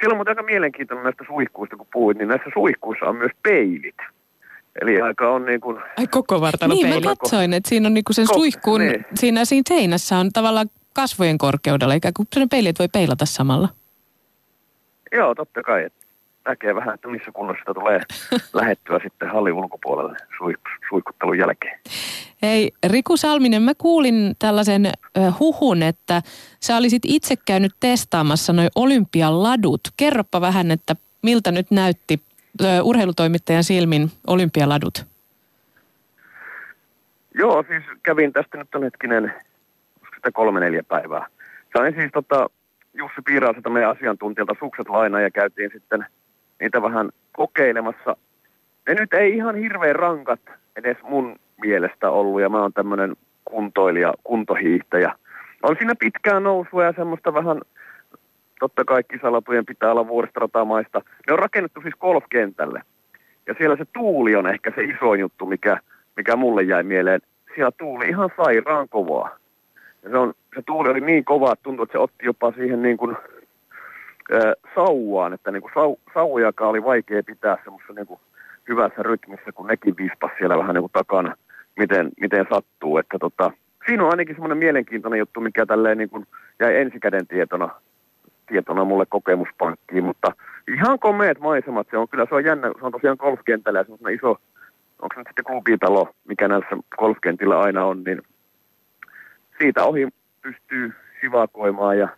siellä 0.00 0.12
on 0.12 0.16
muuten 0.16 0.30
aika 0.30 0.42
mielenkiintoinen 0.42 1.04
näistä 1.04 1.24
suihkuista, 1.26 1.76
kun 1.76 1.86
puhuit, 1.92 2.18
niin 2.18 2.28
näissä 2.28 2.50
suihkuissa 2.54 3.06
on 3.06 3.16
myös 3.16 3.32
peilit. 3.42 3.96
Eli 4.82 5.00
aika 5.00 5.30
on 5.30 5.44
niin 5.44 5.60
kuin... 5.60 5.78
Ai 5.98 6.06
koko 6.06 6.40
vartalopeili. 6.40 6.90
Niin, 6.90 7.04
mä 7.04 7.14
katsoin, 7.16 7.52
että 7.52 7.68
siinä 7.68 7.86
on 7.86 7.94
niinku 7.94 8.12
sen 8.12 8.26
Kok, 8.26 8.34
suihkuun, 8.34 8.80
niin. 8.80 9.04
siinä, 9.14 9.44
siinä 9.44 9.62
seinässä 9.68 10.16
on 10.16 10.30
tavallaan 10.32 10.66
kasvojen 10.94 11.38
korkeudella, 11.38 11.94
ikään 11.94 12.14
kuin 12.14 12.28
sellainen 12.32 12.48
peili, 12.48 12.68
että 12.68 12.82
voi 12.82 12.88
peilata 12.92 13.26
samalla. 13.26 13.68
Joo, 15.12 15.34
totta 15.34 15.62
kai. 15.62 15.88
Näkee 16.48 16.74
vähän, 16.74 16.94
että 16.94 17.08
missä 17.08 17.30
kunnossa 17.32 17.74
tulee 17.74 18.00
lähettyä 18.60 19.00
sitten 19.02 19.30
hallin 19.30 19.52
ulkopuolelle 19.52 20.16
suikuttelun 20.88 21.38
jälkeen. 21.38 21.80
Hei, 22.42 22.72
Riku 22.86 23.16
Salminen, 23.16 23.62
mä 23.62 23.72
kuulin 23.78 24.34
tällaisen 24.38 24.86
äh, 24.86 25.38
huhun, 25.40 25.82
että 25.82 26.22
sä 26.60 26.76
olisit 26.76 27.02
itse 27.06 27.34
käynyt 27.46 27.72
testaamassa 27.80 28.52
noin 28.52 28.68
olympialadut. 28.74 29.80
Kerropa 29.96 30.40
vähän, 30.40 30.70
että 30.70 30.96
miltä 31.22 31.52
nyt 31.52 31.70
näytti 31.70 32.20
äh, 32.64 32.84
urheilutoimittajan 32.84 33.64
silmin 33.64 34.10
olympialadut? 34.26 35.06
Joo, 37.34 37.64
siis 37.68 37.84
kävin 38.02 38.32
tästä 38.32 38.58
nyt 38.58 38.74
on 38.74 38.82
hetkinen, 38.82 39.34
sitä 40.14 40.32
kolme 40.32 40.60
neljä 40.60 40.82
päivää. 40.82 41.26
Sain 41.76 41.94
siis 41.94 42.12
tota, 42.12 42.50
Jussi 42.94 43.22
Piiraaselta 43.24 43.70
meidän 43.70 43.90
asiantuntijalta 43.90 44.54
sukset 44.58 44.88
lainaa 44.88 45.20
ja 45.20 45.30
käytiin 45.30 45.70
sitten 45.72 46.06
niitä 46.60 46.82
vähän 46.82 47.10
kokeilemassa. 47.32 48.16
Ne 48.88 48.94
nyt 48.94 49.14
ei 49.14 49.36
ihan 49.36 49.56
hirveän 49.56 49.96
rankat 49.96 50.40
edes 50.76 50.96
mun 51.02 51.36
mielestä 51.60 52.10
ollut 52.10 52.40
ja 52.40 52.48
mä 52.48 52.62
oon 52.62 52.72
tämmönen 52.72 53.16
kuntoilija, 53.44 54.14
kuntohiihtäjä. 54.24 55.12
On 55.62 55.76
siinä 55.78 55.94
pitkää 55.98 56.40
nousua 56.40 56.84
ja 56.84 56.92
semmoista 56.96 57.34
vähän, 57.34 57.60
totta 58.60 58.84
kai 58.84 59.02
kisalatujen 59.04 59.66
pitää 59.66 59.90
olla 59.90 60.08
vuoristoratamaista. 60.08 61.02
Ne 61.26 61.32
on 61.32 61.38
rakennettu 61.38 61.80
siis 61.80 61.94
golfkentälle. 62.00 62.82
Ja 63.46 63.54
siellä 63.58 63.76
se 63.76 63.84
tuuli 63.92 64.36
on 64.36 64.46
ehkä 64.46 64.72
se 64.74 64.82
iso 64.84 65.14
juttu, 65.14 65.46
mikä, 65.46 65.80
mikä 66.16 66.36
mulle 66.36 66.62
jäi 66.62 66.82
mieleen. 66.82 67.20
Siellä 67.54 67.72
tuuli 67.78 68.08
ihan 68.08 68.30
sairaan 68.36 68.88
kovaa. 68.88 69.36
Ja 70.02 70.10
se, 70.10 70.16
on, 70.16 70.34
se 70.54 70.62
tuuli 70.66 70.88
oli 70.88 71.00
niin 71.00 71.24
kova, 71.24 71.52
että 71.52 71.62
tuntui, 71.62 71.82
että 71.82 71.92
se 71.92 71.98
otti 71.98 72.26
jopa 72.26 72.52
siihen 72.52 72.82
niin 72.82 72.96
kuin 72.96 73.16
sauvaan, 74.74 75.32
että 75.32 75.50
niin 75.50 75.62
kuin 75.62 75.72
sau, 75.74 75.98
saujakaan 76.14 76.70
oli 76.70 76.84
vaikea 76.84 77.22
pitää 77.22 77.56
semmoisessa 77.64 77.92
niin 77.92 78.06
kuin 78.06 78.20
hyvässä 78.68 79.02
rytmissä, 79.02 79.52
kun 79.52 79.66
nekin 79.66 79.96
vispas 79.96 80.30
siellä 80.38 80.58
vähän 80.58 80.74
niin 80.74 80.82
kuin 80.82 80.92
takana, 80.92 81.34
miten, 81.76 82.10
miten 82.20 82.46
sattuu. 82.54 82.98
Että 82.98 83.18
tota, 83.18 83.50
siinä 83.86 84.04
on 84.04 84.10
ainakin 84.10 84.34
semmoinen 84.34 84.58
mielenkiintoinen 84.58 85.18
juttu, 85.18 85.40
mikä 85.40 85.66
tälleen 85.66 85.98
niin 85.98 86.10
kuin 86.10 86.26
jäi 86.60 86.76
ensikäden 86.76 87.26
tietona, 87.26 87.68
tietona 88.46 88.84
mulle 88.84 89.06
kokemuspankkiin, 89.08 90.04
mutta 90.04 90.32
ihan 90.76 90.98
komeet 90.98 91.40
maisemat, 91.40 91.86
se 91.90 91.98
on 91.98 92.08
kyllä, 92.08 92.26
se 92.28 92.34
on 92.34 92.44
jännä, 92.44 92.70
se 92.80 92.86
on 92.86 92.92
tosiaan 92.92 93.16
golfkentällä 93.20 93.78
ja 93.78 93.84
semmoinen 93.84 94.14
iso, 94.14 94.28
onko 95.02 95.14
se 95.14 95.20
nyt 95.20 95.26
sitten 95.28 95.44
klubitalo, 95.44 96.08
mikä 96.28 96.48
näissä 96.48 96.76
golfkentillä 96.98 97.60
aina 97.60 97.84
on, 97.84 98.04
niin 98.04 98.22
siitä 99.58 99.84
ohi 99.84 100.08
pystyy 100.42 100.92
sivakoimaan 101.20 101.98
ja 101.98 102.08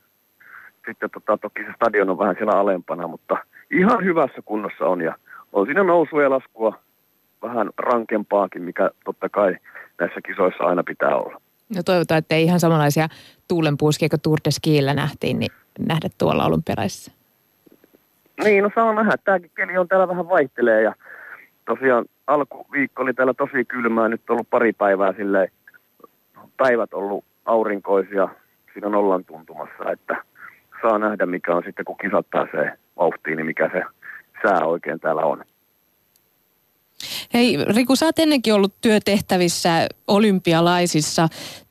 sitten 0.87 1.11
tota, 1.11 1.39
toki 1.39 1.64
se 1.64 1.72
stadion 1.77 2.11
on 2.11 2.18
vähän 2.18 2.35
siellä 2.39 2.53
alempana, 2.53 3.09
mutta 3.09 3.37
ihan 3.70 4.05
hyvässä 4.05 4.43
kunnossa 4.45 4.87
on 4.87 5.01
ja 5.01 5.14
on 5.53 5.66
siinä 5.66 5.83
nousua 5.83 6.22
ja 6.22 6.31
laskua 6.31 6.79
vähän 7.43 7.70
rankempaakin, 7.79 8.62
mikä 8.62 8.91
totta 9.05 9.29
kai 9.29 9.57
näissä 10.01 10.20
kisoissa 10.27 10.64
aina 10.64 10.83
pitää 10.83 11.16
olla. 11.16 11.41
No 11.77 11.83
toivotaan, 11.83 12.18
että 12.18 12.35
ei 12.35 12.45
ihan 12.45 12.61
samanlaisia 12.61 13.09
tuulenpuuskia 13.49 14.09
kuin 14.09 14.20
Tour 14.20 14.39
de 14.45 14.51
Skillä 14.51 14.95
nähtiin, 14.95 15.39
niin 15.39 15.53
nähdä 15.79 16.09
tuolla 16.18 16.45
olympialaisissa. 16.45 17.12
Niin, 18.45 18.62
no 18.64 18.70
saa 18.75 18.95
nähdä. 18.95 19.16
Tämäkin 19.25 19.51
keli 19.55 19.79
on 19.79 19.89
täällä 19.89 20.09
vähän 20.09 20.29
vaihtelee 20.29 20.83
ja 20.83 20.95
tosiaan 21.66 22.05
alkuviikko 22.27 23.03
oli 23.03 23.14
täällä 23.14 23.35
tosi 23.35 23.64
kylmää. 23.64 24.09
Nyt 24.09 24.20
on 24.29 24.35
ollut 24.35 24.51
pari 24.51 24.72
päivää 24.72 25.12
silleen, 25.12 25.49
päivät 26.57 26.95
ollut 26.95 27.25
aurinkoisia 27.45 28.29
siinä 28.73 28.89
nollan 28.89 29.25
tuntumassa, 29.25 29.91
että 29.93 30.25
saa 30.83 30.99
nähdä, 30.99 31.27
mikä 31.27 31.55
on 31.55 31.63
sitten, 31.67 31.85
kun 31.85 31.97
kisat 31.97 32.31
pääsee 32.31 32.79
vauhtiin, 32.97 33.37
niin 33.37 33.47
mikä 33.47 33.71
se 33.73 33.83
sää 34.43 34.65
oikein 34.67 35.01
täällä 35.01 35.23
on. 35.23 35.45
Hei 37.35 37.57
Riku, 37.77 37.97
sä 37.97 38.07
oot 38.07 38.19
ennenkin 38.19 38.55
ollut 38.55 38.81
työtehtävissä 38.81 39.69
olympialaisissa. 40.09 41.29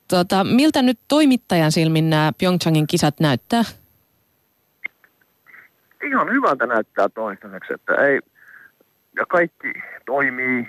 Tota, 0.08 0.44
miltä 0.44 0.82
nyt 0.82 1.00
toimittajan 1.08 1.72
silmin 1.72 2.10
nämä 2.10 2.32
Pyeongchangin 2.40 2.88
kisat 2.88 3.20
näyttää? 3.20 3.64
Ihan 6.08 6.32
hyvältä 6.32 6.66
näyttää 6.66 7.10
toistaiseksi, 7.10 7.74
että 7.74 7.96
ei, 7.96 8.20
ja 9.16 9.26
kaikki 9.26 9.74
toimii 10.06 10.68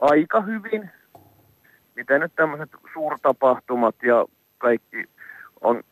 aika 0.00 0.40
hyvin. 0.40 0.90
Miten 1.96 2.20
nyt 2.20 2.32
tämmöiset 2.36 2.70
suurtapahtumat 2.92 3.94
ja 4.02 4.24
kaikki 4.58 5.04
on 5.60 5.82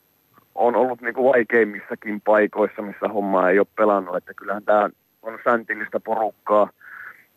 on 0.54 0.76
ollut 0.76 1.00
niin 1.00 1.14
vaikeimmissakin 1.14 2.20
paikoissa, 2.20 2.82
missä 2.82 3.08
homma 3.08 3.48
ei 3.48 3.58
ole 3.58 3.66
pelannut. 3.76 4.16
Että 4.16 4.34
kyllähän 4.34 4.64
tämä 4.64 4.90
on 5.22 5.38
säntillistä 5.44 6.00
porukkaa, 6.00 6.70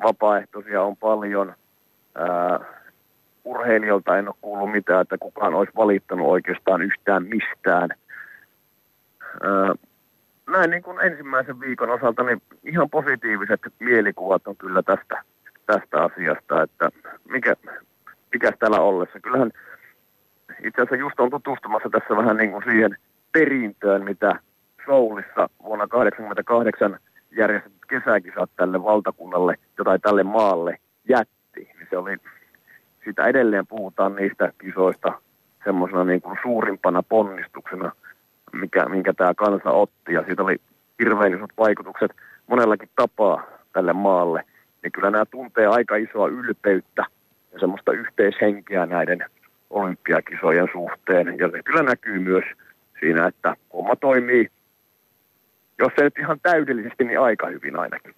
vapaaehtoisia 0.03 0.83
on 0.83 0.97
paljon. 0.97 1.53
Ää, 2.15 2.59
urheilijoilta 3.43 4.17
en 4.17 4.27
ole 4.27 4.35
kuullut 4.41 4.71
mitään, 4.71 5.01
että 5.01 5.17
kukaan 5.17 5.53
olisi 5.53 5.73
valittanut 5.75 6.27
oikeastaan 6.27 6.81
yhtään 6.81 7.23
mistään. 7.23 7.89
Ää, 9.41 9.73
näin 10.49 10.69
niin 10.69 10.83
kuin 10.83 10.99
ensimmäisen 11.01 11.59
viikon 11.59 11.89
osalta, 11.89 12.23
niin 12.23 12.41
ihan 12.63 12.89
positiiviset 12.89 13.61
mielikuvat 13.79 14.47
on 14.47 14.57
kyllä 14.57 14.83
tästä, 14.83 15.21
tästä 15.65 16.03
asiasta, 16.03 16.63
että 16.63 16.89
mikä, 17.29 17.55
mikä 18.37 18.57
täällä 18.59 18.79
ollessa. 18.79 19.19
Kyllähän 19.19 19.51
itse 20.63 20.81
asiassa 20.81 20.95
just 20.95 21.19
on 21.19 21.29
tutustumassa 21.29 21.89
tässä 21.89 22.17
vähän 22.17 22.37
niin 22.37 22.51
kuin 22.51 22.63
siihen 22.63 22.97
perintöön, 23.31 24.03
mitä 24.03 24.39
Soulissa 24.85 25.49
vuonna 25.63 25.87
1988 25.87 26.99
järjestetyt 27.37 27.85
kesäkisat 27.89 28.49
tälle 28.55 28.83
valtakunnalle, 28.83 29.55
jotain 29.77 30.01
tälle 30.01 30.23
maalle 30.23 30.77
jätti. 31.09 31.69
Niin 31.77 31.87
se 31.89 31.97
oli, 31.97 32.17
sitä 33.05 33.27
edelleen 33.27 33.67
puhutaan 33.67 34.15
niistä 34.15 34.53
kisoista 34.57 35.21
semmoisena 35.63 36.03
niin 36.03 36.21
kuin 36.21 36.37
suurimpana 36.43 37.03
ponnistuksena, 37.03 37.91
mikä, 38.53 38.85
minkä 38.85 39.13
tämä 39.13 39.33
kansa 39.33 39.71
otti. 39.71 40.13
Ja 40.13 40.23
siitä 40.25 40.43
oli 40.43 40.55
hirveän 40.99 41.33
isot 41.33 41.51
vaikutukset 41.57 42.11
monellakin 42.47 42.89
tapaa 42.95 43.43
tälle 43.73 43.93
maalle. 43.93 44.43
Niin 44.83 44.91
kyllä 44.91 45.11
nämä 45.11 45.25
tuntee 45.25 45.67
aika 45.67 45.95
isoa 45.95 46.27
ylpeyttä 46.27 47.05
ja 47.57 47.59
semmoista 47.59 47.91
yhteishenkeä 47.91 48.85
näiden 48.85 49.25
olympiakisojen 49.69 50.67
suhteen. 50.73 51.27
Ja 51.39 51.49
se 51.51 51.63
kyllä 51.63 51.83
näkyy 51.83 52.19
myös 52.19 52.43
siinä, 52.99 53.27
että 53.27 53.55
homma 53.73 53.95
toimii, 53.95 54.47
jos 55.79 55.91
se 55.95 56.03
nyt 56.03 56.17
ihan 56.19 56.39
täydellisesti, 56.43 57.03
niin 57.03 57.19
aika 57.19 57.47
hyvin 57.47 57.79
ainakin. 57.79 58.13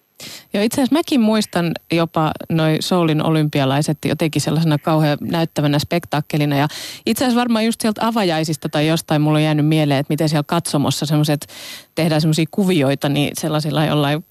Joo, 0.54 0.64
itse 0.64 0.80
asiassa 0.80 0.96
mäkin 0.96 1.20
muistan 1.20 1.72
jopa 1.92 2.32
noin 2.48 2.76
Soulin 2.80 3.22
olympialaiset 3.22 3.98
jotenkin 4.04 4.42
sellaisena 4.42 4.78
kauhean 4.78 5.18
näyttävänä 5.20 5.78
spektaakkelina. 5.78 6.56
Ja 6.56 6.68
itse 7.06 7.24
asiassa 7.24 7.40
varmaan 7.40 7.64
just 7.64 7.80
sieltä 7.80 8.06
avajaisista 8.06 8.68
tai 8.68 8.88
jostain 8.88 9.22
mulla 9.22 9.38
on 9.38 9.44
jäänyt 9.44 9.66
mieleen, 9.66 10.00
että 10.00 10.12
miten 10.12 10.28
siellä 10.28 10.44
katsomossa 10.46 11.06
semmoiset, 11.06 11.46
tehdään 11.94 12.20
semmoisia 12.20 12.44
kuvioita, 12.50 13.08
niin 13.08 13.30
sellaisilla 13.38 13.84
jollain 13.84 14.24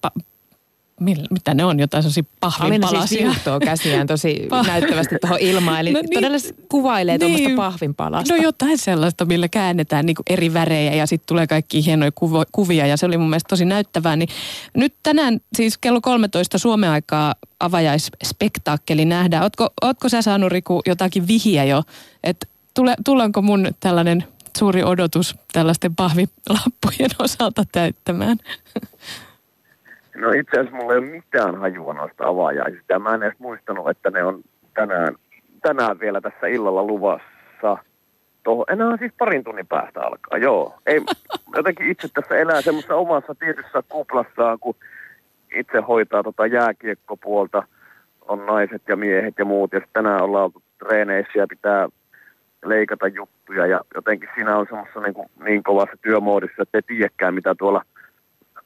mitä 1.29 1.53
ne 1.53 1.65
on, 1.65 1.79
jotain 1.79 2.03
sellaisia 2.03 2.23
pahvinpalasia. 2.39 3.19
Alina 3.19 3.33
siis 3.33 3.59
käsiään 3.65 4.07
tosi 4.07 4.47
näyttävästi 4.67 5.15
tuohon 5.21 5.39
ilmaan, 5.39 5.79
eli 5.79 5.93
no 5.93 5.99
niin, 6.01 6.09
todella 6.13 6.37
kuvailee 6.69 7.17
niin, 7.17 7.31
tuommoista 7.31 7.71
pahvinpalasta. 7.71 8.35
No 8.35 8.43
jotain 8.43 8.77
sellaista, 8.77 9.25
millä 9.25 9.47
käännetään 9.47 10.05
niin 10.05 10.15
eri 10.29 10.53
värejä 10.53 10.93
ja 10.93 11.05
sitten 11.05 11.27
tulee 11.27 11.47
kaikki 11.47 11.85
hienoja 11.85 12.11
kuvo, 12.11 12.43
kuvia 12.51 12.87
ja 12.87 12.97
se 12.97 13.05
oli 13.05 13.17
mun 13.17 13.29
mielestä 13.29 13.49
tosi 13.49 13.65
näyttävää. 13.65 14.15
Niin 14.15 14.29
nyt 14.73 14.93
tänään 15.03 15.39
siis 15.57 15.77
kello 15.77 16.01
13 16.01 16.57
Suomen 16.57 16.89
aikaa 16.89 17.35
avajaisspektaakkeli 17.59 19.05
nähdään. 19.05 19.43
Ootko, 19.43 19.69
ootko 19.81 20.09
sä 20.09 20.21
saanut 20.21 20.51
Riku 20.51 20.81
jotakin 20.85 21.27
vihiä 21.27 21.63
jo, 21.63 21.83
että 22.23 22.47
tule, 22.73 22.95
tullaanko 23.05 23.41
mun 23.41 23.67
tällainen 23.79 24.23
suuri 24.57 24.83
odotus 24.83 25.35
tällaisten 25.53 25.95
pahvilappujen 25.95 27.11
osalta 27.19 27.65
täyttämään? 27.71 28.37
No 30.19 30.31
itse 30.31 30.59
asiassa 30.59 30.77
mulla 30.77 30.93
ei 30.93 30.99
ole 30.99 31.05
mitään 31.05 31.55
hajua 31.55 31.93
noista 31.93 32.27
avaajaisista. 32.27 32.93
Ja 32.93 32.99
mä 32.99 33.13
en 33.13 33.23
edes 33.23 33.39
muistanut, 33.39 33.89
että 33.89 34.09
ne 34.11 34.23
on 34.23 34.41
tänään, 34.73 35.15
tänään 35.61 35.99
vielä 35.99 36.21
tässä 36.21 36.47
illalla 36.47 36.83
luvassa. 36.83 37.77
tuohon. 38.43 38.65
Enää 38.69 38.97
siis 38.97 39.11
parin 39.17 39.43
tunnin 39.43 39.67
päästä 39.67 40.01
alkaa, 40.01 40.37
joo. 40.37 40.73
Ei, 40.85 41.01
jotenkin 41.55 41.91
itse 41.91 42.07
tässä 42.13 42.35
elää 42.37 42.61
semmoisessa 42.61 42.95
omassa 42.95 43.35
tietyssä 43.35 43.83
kuplassaan, 43.89 44.59
kun 44.59 44.75
itse 45.55 45.79
hoitaa 45.87 46.23
tota 46.23 46.47
jääkiekkopuolta, 46.47 47.63
on 48.21 48.45
naiset 48.45 48.81
ja 48.87 48.95
miehet 48.95 49.33
ja 49.37 49.45
muut. 49.45 49.73
Ja 49.73 49.81
tänään 49.93 50.23
ollaan 50.23 50.45
oltu 50.45 50.63
treeneissä 50.79 51.39
ja 51.39 51.47
pitää 51.47 51.89
leikata 52.65 53.07
juttuja 53.07 53.65
ja 53.65 53.81
jotenkin 53.95 54.29
siinä 54.35 54.57
on 54.57 54.65
semmoisessa 54.69 54.99
niin, 54.99 55.13
kuin, 55.13 55.29
niin 55.43 55.63
kovassa 55.63 55.97
työmoodissa, 56.01 56.61
että 56.61 56.77
ei 56.77 56.81
tiedäkään 56.81 57.33
mitä 57.33 57.55
tuolla 57.55 57.81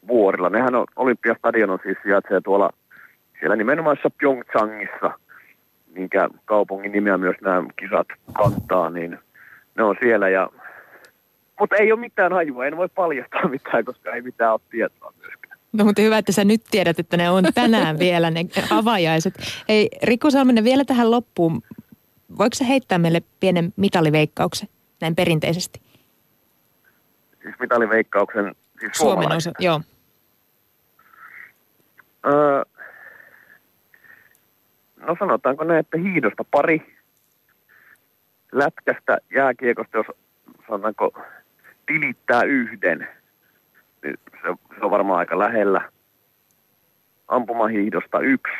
vuorilla. 0.08 0.49
Nehän 0.49 0.76
on, 0.76 0.86
Olympiastadion 0.95 1.70
on 1.70 1.80
siis 1.84 1.97
sijaitsee 2.04 2.41
tuolla 2.41 2.70
siellä 3.39 3.56
nimenomaan 3.56 3.97
Pyeongchangissa, 4.18 5.12
minkä 5.93 6.30
kaupungin 6.45 6.91
nimeä 6.91 7.18
myös 7.18 7.36
nämä 7.41 7.64
kisat 7.80 8.08
kantaa, 8.34 8.89
niin 8.89 9.20
ne 9.76 9.84
on 9.84 9.95
siellä 9.99 10.30
ja 10.30 10.49
mutta 11.60 11.76
ei 11.76 11.91
ole 11.91 11.99
mitään 11.99 12.34
hajua, 12.34 12.66
en 12.66 12.78
voi 12.78 12.89
paljastaa 12.89 13.47
mitään, 13.47 13.86
koska 13.86 14.12
ei 14.12 14.22
mitään 14.22 14.54
ole 14.54 14.62
tietoa 14.70 15.14
myöskään. 15.22 15.60
No 15.74 15.86
mutta 15.86 16.01
hyvä, 16.01 16.18
että 16.18 16.32
sä 16.32 16.43
nyt 16.43 16.62
tiedät, 16.72 16.99
että 16.99 17.18
ne 17.18 17.30
on 17.30 17.43
tänään 17.54 17.99
vielä 17.99 18.32
ne 18.32 18.45
avajaiset. 18.70 19.34
Ei, 19.68 19.89
Riku 20.04 20.32
Salminen, 20.32 20.64
vielä 20.64 20.86
tähän 20.86 21.12
loppuun. 21.12 21.62
Voiko 22.38 22.56
sä 22.56 22.66
heittää 22.66 22.97
meille 22.97 23.22
pienen 23.39 23.74
mitaliveikkauksen 23.76 24.70
näin 25.01 25.16
perinteisesti? 25.16 25.82
Siis 27.43 27.56
mitaliveikkauksen, 27.60 28.56
siis 28.80 28.91
Suomen 28.93 29.32
osa, 29.32 29.51
joo. 29.60 29.82
Öö, 32.26 32.63
no 35.07 35.15
sanotaanko 35.19 35.63
näin, 35.63 35.80
että 35.80 35.97
hiidosta 35.97 36.43
pari, 36.51 36.97
lätkästä 38.51 39.17
jääkiekosta, 39.36 39.97
jos 39.97 40.07
sanotaanko 40.67 41.24
tilittää 41.86 42.43
yhden, 42.43 43.07
niin 44.03 44.17
se, 44.32 44.47
se 44.80 44.86
on 44.86 44.91
varmaan 44.91 45.19
aika 45.19 45.39
lähellä. 45.39 45.89
Ampumahiihdosta 47.28 48.19
yksi. 48.19 48.53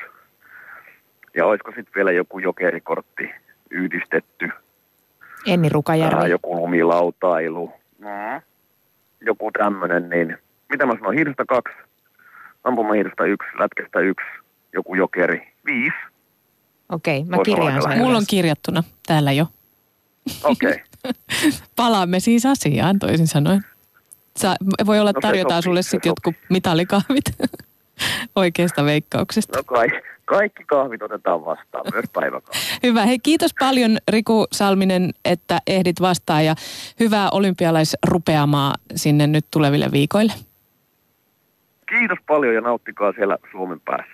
Ja 1.36 1.46
olisiko 1.46 1.72
sitten 1.72 1.94
vielä 1.96 2.12
joku 2.12 2.40
jokerikortti 2.40 3.32
yhdistetty? 3.70 4.50
Enni 5.48 5.70
Rukajärvi. 5.70 6.22
Ää, 6.22 6.28
joku 6.28 6.56
lumilautailu. 6.56 7.74
Mm. 8.00 8.42
Joku 9.22 9.52
tämmöinen, 9.52 10.10
niin 10.10 10.38
mitä 10.70 10.86
mä 10.86 10.94
sanoin, 10.94 11.16
hiihdosta 11.16 11.46
kaksi, 11.46 11.76
ampumahiihdosta 12.64 13.26
yksi, 13.26 13.50
lätkästä 13.60 14.00
yksi, 14.00 14.26
joku 14.74 14.96
jokeri, 14.96 15.54
viisi. 15.66 15.98
Okei, 16.90 17.24
mä 17.24 17.36
Voisi 17.38 17.52
kirjaan 17.52 17.82
sen. 17.82 17.98
Mulla 17.98 18.18
on 18.18 18.26
kirjattuna 18.30 18.84
täällä 19.08 19.32
jo. 19.32 19.48
Okei. 20.44 20.72
Okay. 20.72 21.14
Palaamme 21.76 22.20
siis 22.20 22.46
asiaan 22.46 23.00
toisin 23.00 23.28
sanoen. 23.28 23.66
Sa, 24.38 24.56
voi 24.86 25.00
olla, 25.00 25.12
No 25.12 25.18
että 25.18 25.28
tarjotaan 25.28 25.62
sopii, 25.62 25.70
sulle 25.70 25.82
sitten 25.82 26.10
jotkut 26.10 26.36
mitalikahvit 26.50 27.26
oikeasta 28.36 28.86
veikkauksesta. 28.86 29.58
No 29.58 29.64
kai, 29.64 29.88
kaikki 30.26 30.64
kahvit 30.64 31.02
otetaan 31.02 31.46
vastaan, 31.46 31.86
myös 31.94 32.06
päiväkahvit. 32.14 32.80
Hyvä. 32.84 33.06
Hei, 33.06 33.20
kiitos 33.20 33.52
paljon 33.60 33.98
Riku 34.08 34.48
Salminen, 34.52 35.12
että 35.26 35.60
ehdit 35.68 36.02
vastaan 36.02 36.46
ja 36.46 36.56
hyvää 37.00 37.30
olympialaisrupeamaa 37.30 38.76
sinne 38.96 39.28
nyt 39.28 39.46
tuleville 39.52 39.92
viikoille. 39.92 40.34
Kiitos 41.90 42.18
paljon 42.28 42.56
ja 42.56 42.62
nauttikaa 42.62 43.12
siellä 43.12 43.38
Suomen 43.52 43.82
päässä. 43.86 44.14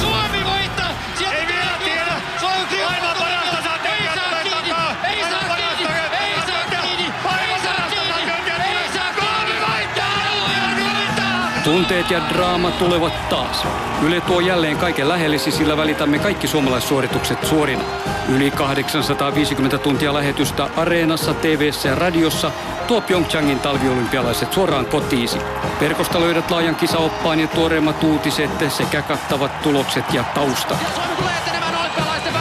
Suomi 0.00 0.44
voittaa! 0.44 0.90
Sieltä 1.14 1.36
Ei 1.36 1.46
vielä 1.46 1.76
tiedä. 1.84 2.14
Se 2.40 2.46
on 2.46 2.52
Aivan 2.94 3.16
parasta 3.18 3.62
saa 3.62 3.78
Ei 3.84 4.06
saa 4.14 4.42
kiinni! 4.42 4.72
Ei 5.08 5.22
saa 5.30 5.44
kiinni! 5.46 7.04
Ei 7.04 7.60
saa 7.62 7.88
kiinni! 7.90 8.14
Ei 8.14 8.18
saa 8.18 8.34
kiinni! 8.44 8.64
Ei 8.64 8.88
saa! 8.92 9.12
Suomi 9.14 10.84
voittaa! 10.86 11.62
Tunteet 11.64 12.10
ja 12.10 12.20
draama 12.28 12.70
tulevat 12.70 13.28
taas. 13.28 13.66
Yle 14.06 14.20
tuo 14.20 14.40
jälleen 14.40 14.76
kaiken 14.76 15.08
lähellesi, 15.08 15.50
sillä 15.50 15.76
välitämme 15.76 16.18
kaikki 16.18 16.48
suomalaissuoritukset 16.48 17.46
suorina. 17.46 17.84
Yli 18.28 18.50
850 18.50 19.78
tuntia 19.78 20.14
lähetystä 20.14 20.68
Areenassa, 20.76 21.34
TVssä 21.34 21.88
ja 21.88 21.94
radiossa 21.94 22.50
tuo 22.86 23.00
Pyeongchangin 23.00 23.60
talviolympialaiset 23.60 24.52
suoraan 24.52 24.86
kotiisi. 24.86 25.38
Verkosta 25.80 26.20
löydät 26.20 26.50
laajan 26.50 26.76
kisaoppaan 26.76 27.40
ja 27.40 27.46
tuoreimmat 27.48 28.04
uutiset 28.04 28.50
sekä 28.68 29.02
kattavat 29.02 29.62
tulokset 29.62 30.14
ja 30.14 30.24
tausta. 30.34 30.76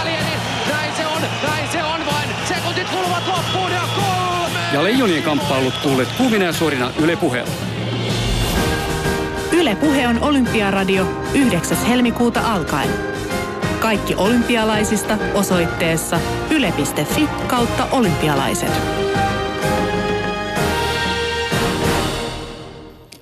Niin! 0.03 0.31
Ja 4.73 4.83
leijonien 4.83 5.23
kamppailut 5.23 5.73
kuulet 5.83 6.09
kuumina 6.17 6.45
ja 6.45 6.53
suorina 6.53 6.91
Yle 6.99 7.15
puheella. 7.15 7.70
Yle 9.61 9.75
Puhe 9.75 10.07
on 10.07 10.23
Olympiaradio 10.23 11.05
9. 11.35 11.77
helmikuuta 11.77 12.53
alkaen. 12.53 12.89
Kaikki 13.79 14.15
olympialaisista 14.15 15.17
osoitteessa 15.33 16.19
yle.fi 16.51 17.29
kautta 17.47 17.85
olympialaiset. 17.91 18.71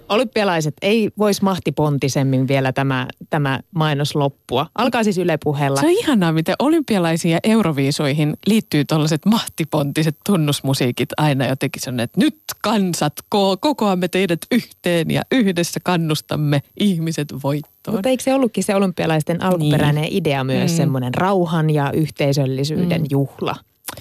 Olympialaiset 0.09 0.73
ei 0.81 1.09
voisi 1.17 1.43
mahtipontisemmin 1.43 2.47
vielä 2.47 2.73
tämä, 2.73 3.07
tämä 3.29 3.59
mainos 3.75 4.15
loppua. 4.15 4.67
Alkaa 4.75 5.03
siis 5.03 5.17
Yle 5.17 5.37
Puheella. 5.43 5.79
Se 5.79 5.85
on 5.85 5.91
ihanaa, 5.91 6.31
miten 6.31 6.55
olympialaisiin 6.59 7.31
ja 7.31 7.39
euroviisoihin 7.43 8.33
liittyy 8.47 8.85
tällaiset 8.85 9.25
mahtipontiset 9.25 10.17
tunnusmusiikit 10.25 11.09
aina 11.17 11.47
jotenkin 11.47 11.81
sellainen, 11.81 12.03
että 12.03 12.19
nyt 12.19 12.39
kansat 12.63 13.13
ko- 13.35 13.57
kokoamme 13.59 14.07
teidät 14.07 14.39
yhteen 14.51 15.11
ja 15.11 15.21
yhdessä 15.31 15.79
kannustamme 15.83 16.61
ihmiset 16.79 17.27
voittoon. 17.43 17.97
Mutta 17.97 18.09
eikö 18.09 18.23
se 18.23 18.33
ollutkin 18.33 18.63
se 18.63 18.75
olympialaisten 18.75 19.43
alkuperäinen 19.43 20.03
niin. 20.03 20.17
idea 20.17 20.43
myös 20.43 20.71
Mm. 20.71 20.73
mm. 20.73 20.77
semmoinen 20.77 21.13
rauhan 21.13 21.69
ja 21.69 21.91
yhteisöllisyyden 21.91 23.01
mm. 23.01 23.07
juhla? 23.11 23.55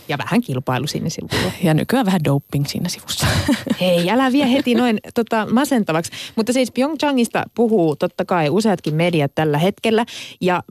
Ja 0.09 0.19
vähän 0.19 0.41
kilpailu 0.41 0.87
sinne 0.87 1.11
sivulla. 1.11 1.53
Ja 1.63 1.75
nykyään 1.75 2.07
vähän 2.07 2.25
doping 2.25 2.67
siinä 2.67 2.89
sivussa. 2.89 3.27
Hei, 3.81 4.11
älä 4.11 4.33
vie 4.33 4.53
heti 4.53 4.75
noin 4.75 4.99
tota, 5.15 5.47
masentavaksi. 5.53 6.13
Mutta 6.37 6.53
siis 6.53 6.73
Pyeongchangista 6.73 7.45
puhuu 7.55 7.97
totta 7.97 8.25
kai 8.25 8.51
useatkin 8.51 8.95
mediat 8.95 9.33
tällä 9.35 9.59
hetkellä. 9.59 10.07
Ja 10.41 10.63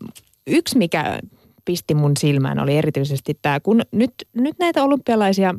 yksi, 0.48 0.78
mikä 0.78 1.20
pisti 1.66 1.94
mun 1.94 2.18
silmään, 2.18 2.60
oli 2.60 2.78
erityisesti 2.78 3.40
tämä, 3.42 3.60
kun 3.60 3.82
nyt, 3.92 4.14
nyt 4.34 4.56
näitä 4.60 4.84
olympialaisia, 4.84 5.54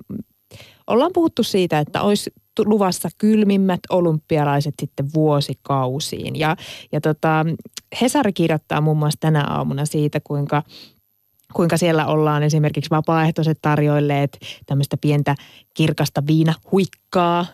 ollaan 0.86 1.10
puhuttu 1.14 1.42
siitä, 1.42 1.78
että 1.78 2.02
olisi 2.02 2.30
luvassa 2.64 3.08
kylmimmät 3.18 3.80
olympialaiset 3.90 4.74
sitten 4.80 5.06
vuosikausiin. 5.14 6.36
Ja, 6.36 6.56
ja 6.92 7.00
tota, 7.00 7.46
Hesari 8.00 8.32
kirjoittaa 8.32 8.80
muun 8.80 8.98
muassa 8.98 9.20
tänä 9.20 9.44
aamuna 9.44 9.86
siitä, 9.86 10.20
kuinka 10.24 10.62
kuinka 11.54 11.76
siellä 11.76 12.06
ollaan 12.06 12.42
esimerkiksi 12.42 12.90
vapaaehtoiset 12.90 13.58
tarjoilleet 13.62 14.38
tämmöistä 14.66 14.96
pientä 15.00 15.34
kirkasta 15.74 16.22
viinahuikkaa. 16.26 17.46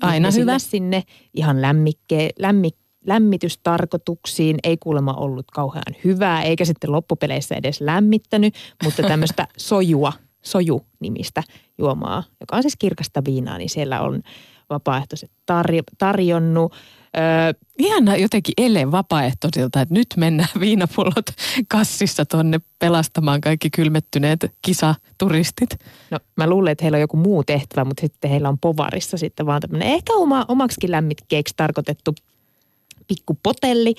Aina 0.00 0.30
hyvä. 0.30 0.58
Sinne 0.58 1.02
ihan 1.34 1.62
lämmikke, 1.62 2.30
lämmi, 2.38 2.70
lämmitystarkoituksiin. 3.06 4.56
Ei 4.64 4.76
kuulemma 4.76 5.14
ollut 5.14 5.50
kauhean 5.50 5.96
hyvää, 6.04 6.42
eikä 6.42 6.64
sitten 6.64 6.92
loppupeleissä 6.92 7.54
edes 7.54 7.80
lämmittänyt, 7.80 8.54
mutta 8.84 9.02
tämmöistä 9.02 9.48
sojua, 9.56 10.12
soju-nimistä 10.42 11.42
juomaa, 11.78 12.22
joka 12.40 12.56
on 12.56 12.62
siis 12.62 12.76
kirkasta 12.78 13.22
viinaa, 13.24 13.58
niin 13.58 13.70
siellä 13.70 14.00
on 14.00 14.22
vapaaehtoiset 14.70 15.30
tarjo, 15.46 15.82
tarjonnut. 15.98 16.72
Öö, 17.16 17.52
Ihana 17.78 18.16
jotenkin 18.16 18.54
ele 18.58 18.92
vapaaehtoisilta, 18.92 19.80
että 19.80 19.94
nyt 19.94 20.06
mennään 20.16 20.48
viinapullot 20.60 21.26
kassissa 21.68 22.24
tonne 22.24 22.60
pelastamaan 22.78 23.40
kaikki 23.40 23.70
kylmettyneet 23.70 24.46
kisaturistit. 24.62 25.70
No 26.10 26.18
mä 26.36 26.46
luulen, 26.46 26.72
että 26.72 26.84
heillä 26.84 26.96
on 26.96 27.00
joku 27.00 27.16
muu 27.16 27.44
tehtävä, 27.44 27.84
mutta 27.84 28.00
sitten 28.00 28.30
heillä 28.30 28.48
on 28.48 28.58
povarissa 28.58 29.16
sitten 29.16 29.46
vaan 29.46 29.60
tämmöinen 29.60 29.88
ehkä 29.88 30.12
oma, 30.12 30.44
omaksikin 30.48 30.90
lämmitkeeksi 30.90 31.54
tarkoitettu 31.56 32.14
pikku 33.08 33.38
potelli. 33.42 33.94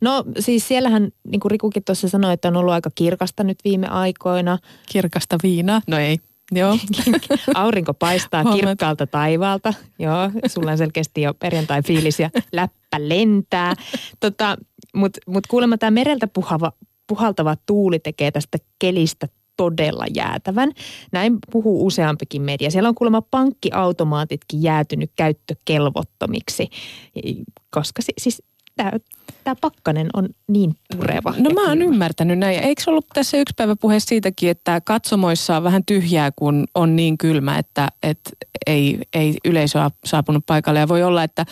No 0.00 0.24
siis 0.38 0.68
siellähän, 0.68 1.08
niin 1.30 1.40
kuin 1.40 1.50
Rikukin 1.50 1.84
tuossa 1.84 2.08
sanoi, 2.08 2.32
että 2.32 2.48
on 2.48 2.56
ollut 2.56 2.72
aika 2.72 2.90
kirkasta 2.94 3.44
nyt 3.44 3.58
viime 3.64 3.88
aikoina. 3.88 4.58
Kirkasta 4.88 5.38
viinaa. 5.42 5.80
No 5.86 5.98
ei. 5.98 6.18
Joo. 6.52 6.78
Aurinko 7.54 7.94
paistaa 7.94 8.44
kirkkaalta 8.54 9.06
taivaalta. 9.06 9.74
Joo, 9.98 10.30
sulla 10.46 10.70
on 10.70 10.78
selkeästi 10.78 11.22
jo 11.22 11.34
perjantai-fiilis 11.34 12.20
ja 12.20 12.30
läppä 12.52 12.96
lentää. 12.98 13.74
Tota, 14.20 14.56
Mutta 14.94 15.20
mut 15.26 15.46
kuulemma 15.46 15.78
tämä 15.78 15.90
mereltä 15.90 16.26
puhava, 16.26 16.72
puhaltava 17.06 17.56
tuuli 17.66 17.98
tekee 17.98 18.30
tästä 18.30 18.58
kelistä 18.78 19.28
todella 19.56 20.04
jäätävän. 20.14 20.72
Näin 21.12 21.38
puhuu 21.52 21.86
useampikin 21.86 22.42
media. 22.42 22.70
Siellä 22.70 22.88
on 22.88 22.94
kuulemma 22.94 23.22
pankkiautomaatitkin 23.22 24.62
jäätynyt 24.62 25.10
käyttökelvottomiksi, 25.16 26.68
koska 27.70 28.02
si- 28.02 28.12
siis 28.18 28.42
tämä, 28.76 28.92
tämä 29.44 29.54
pakkanen 29.60 30.06
on 30.14 30.28
niin 30.48 30.74
pureva. 30.96 31.34
No 31.38 31.50
mä 31.50 31.68
oon 31.68 31.82
ymmärtänyt 31.82 32.38
näin. 32.38 32.58
Eikö 32.58 32.82
ollut 32.86 33.06
tässä 33.14 33.36
yksi 33.36 33.54
päivä 33.56 33.76
puhe 33.76 34.00
siitäkin, 34.00 34.50
että 34.50 34.80
katsomoissa 34.80 35.56
on 35.56 35.64
vähän 35.64 35.82
tyhjää, 35.86 36.30
kun 36.36 36.64
on 36.74 36.96
niin 36.96 37.18
kylmä, 37.18 37.58
että, 37.58 37.88
että 38.02 38.30
ei, 38.66 38.98
ei 39.14 39.36
yleisöä 39.44 39.90
saapunut 40.04 40.46
paikalle. 40.46 40.80
Ja 40.80 40.88
voi 40.88 41.02
olla, 41.02 41.22
että 41.22 41.46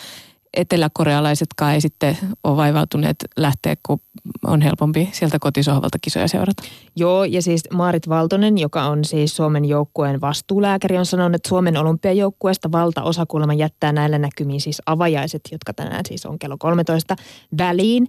eteläkorealaisetkaan 0.55 1.73
ei 1.73 1.81
sitten 1.81 2.17
ole 2.43 2.57
vaivautuneet 2.57 3.15
lähteä, 3.37 3.75
kun 3.85 3.99
on 4.47 4.61
helpompi 4.61 5.09
sieltä 5.11 5.39
kotisohvalta 5.39 5.97
kisoja 6.01 6.27
seurata. 6.27 6.63
Joo, 6.95 7.23
ja 7.23 7.41
siis 7.41 7.63
Maarit 7.73 8.09
Valtonen, 8.09 8.57
joka 8.57 8.83
on 8.83 9.05
siis 9.05 9.35
Suomen 9.35 9.65
joukkueen 9.65 10.21
vastuulääkäri, 10.21 10.97
on 10.97 11.05
sanonut, 11.05 11.35
että 11.35 11.49
Suomen 11.49 11.77
olympiajoukkueesta 11.77 12.71
valtaosa 12.71 13.25
kuulemma 13.25 13.53
jättää 13.53 13.91
näillä 13.91 14.17
näkymiin 14.17 14.61
siis 14.61 14.81
avajaiset, 14.85 15.41
jotka 15.51 15.73
tänään 15.73 16.05
siis 16.07 16.25
on 16.25 16.39
kello 16.39 16.55
13 16.59 17.15
väliin 17.57 18.07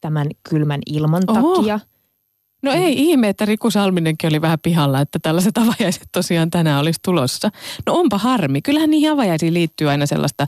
tämän 0.00 0.26
kylmän 0.50 0.80
ilman 0.86 1.22
Oho. 1.28 1.56
takia. 1.56 1.80
No 2.62 2.72
ei 2.72 2.94
ihme, 2.98 3.28
että 3.28 3.44
Riku 3.44 3.70
Salminenkin 3.70 4.28
oli 4.28 4.40
vähän 4.40 4.58
pihalla, 4.62 5.00
että 5.00 5.18
tällaiset 5.22 5.58
avajaiset 5.68 6.08
tosiaan 6.12 6.50
tänään 6.50 6.80
olisi 6.80 7.00
tulossa. 7.04 7.50
No 7.86 7.94
onpa 7.94 8.18
harmi. 8.18 8.62
Kyllähän 8.62 8.90
niihin 8.90 9.10
avajaisiin 9.10 9.54
liittyy 9.54 9.90
aina 9.90 10.06
sellaista 10.06 10.46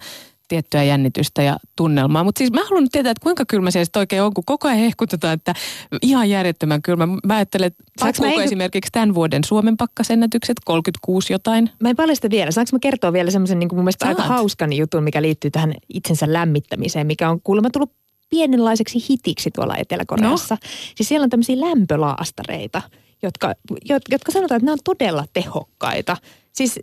tiettyä 0.49 0.83
jännitystä 0.83 1.43
ja 1.43 1.57
tunnelmaa. 1.77 2.25
Mutta 2.25 2.39
siis 2.39 2.53
mä 2.53 2.65
haluan 2.65 2.83
nyt 2.83 2.93
tietää, 2.93 3.11
että 3.11 3.23
kuinka 3.23 3.45
kylmä 3.49 3.71
se 3.71 3.83
oikein 3.97 4.23
on, 4.23 4.35
kun 4.35 4.45
koko 4.47 4.69
ajan 4.69 4.81
hehkutetaan, 4.81 5.35
että 5.35 5.55
ihan 6.03 6.31
järjettömän 6.31 6.83
kylmä. 6.83 7.07
Mä 7.07 7.37
ajattelen, 7.37 7.67
että 7.67 7.85
Saanko 8.01 8.23
mä 8.23 8.43
esimerkiksi 8.43 8.93
tämän 8.93 9.15
vuoden 9.15 9.45
Suomen 9.45 9.77
pakkasennätykset, 9.77 10.57
36 10.65 11.33
jotain. 11.33 11.71
Mä 11.81 11.91
en 11.91 11.97
paljasta 11.97 12.31
vielä. 12.31 12.51
Saanko 12.51 12.69
mä 12.73 12.79
kertoa 12.79 13.13
vielä 13.13 13.31
semmoisen 13.31 13.59
niin 13.59 13.69
mun 13.73 13.85
mielestä 13.85 14.07
Saat. 14.07 14.19
aika 14.21 14.35
hauskan 14.35 14.73
jutun, 14.73 15.05
mikä 15.05 15.23
liittyy 15.23 15.51
tähän 15.51 15.75
itsensä 15.89 16.33
lämmittämiseen, 16.33 17.07
mikä 17.07 17.31
on 17.31 17.41
kuulemma 17.41 17.71
tullut 17.71 17.93
pienenlaiseksi 18.31 19.07
hitiksi 19.11 19.51
tuolla 19.51 19.77
Etelä-Koreassa. 19.77 20.55
No. 20.55 20.69
Siis 20.95 21.09
siellä 21.09 21.25
on 21.25 21.31
tämmöisiä 21.31 21.61
lämpölaastareita, 21.61 22.83
jotka, 23.23 23.55
jot- 23.73 24.11
jotka 24.11 24.33
sanotaan, 24.33 24.57
että 24.57 24.65
nämä 24.65 24.73
on 24.73 24.79
todella 24.85 25.25
tehokkaita. 25.33 26.17
Siis 26.59 26.81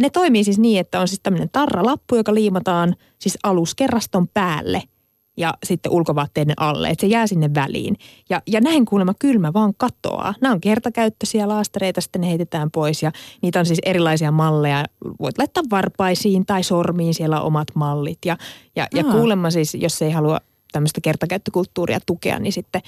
ne 0.00 0.10
toimii 0.10 0.44
siis 0.44 0.58
niin, 0.58 0.80
että 0.80 1.00
on 1.00 1.08
siis 1.08 1.20
tämmöinen 1.22 1.50
tarralappu, 1.50 2.16
joka 2.16 2.34
liimataan 2.34 2.96
siis 3.18 3.38
aluskerraston 3.42 4.28
päälle 4.28 4.82
ja 5.36 5.54
sitten 5.64 5.92
ulkovaatteiden 5.92 6.54
alle, 6.56 6.88
että 6.88 7.00
se 7.00 7.06
jää 7.06 7.26
sinne 7.26 7.50
väliin. 7.54 7.96
Ja, 8.30 8.42
ja 8.46 8.60
näin 8.60 8.84
kuulemma 8.84 9.14
kylmä 9.18 9.52
vaan 9.52 9.74
katoaa. 9.76 10.34
Nämä 10.40 10.54
on 10.54 10.60
kertakäyttöisiä 10.60 11.48
laastareita, 11.48 12.00
sitten 12.00 12.20
ne 12.20 12.28
heitetään 12.28 12.70
pois 12.70 13.02
ja 13.02 13.12
niitä 13.42 13.58
on 13.58 13.66
siis 13.66 13.80
erilaisia 13.84 14.32
malleja. 14.32 14.84
Voit 15.20 15.38
laittaa 15.38 15.62
varpaisiin 15.70 16.46
tai 16.46 16.62
sormiin, 16.62 17.14
siellä 17.14 17.40
on 17.40 17.46
omat 17.46 17.68
mallit. 17.74 18.18
Ja, 18.24 18.36
ja, 18.76 18.86
ja 18.94 19.04
kuulemma 19.04 19.50
siis, 19.50 19.74
jos 19.74 20.02
ei 20.02 20.10
halua 20.10 20.40
tämmöistä 20.72 21.00
kertakäyttökulttuuria 21.00 22.00
tukea, 22.06 22.38
niin 22.38 22.52
sitten 22.52 22.82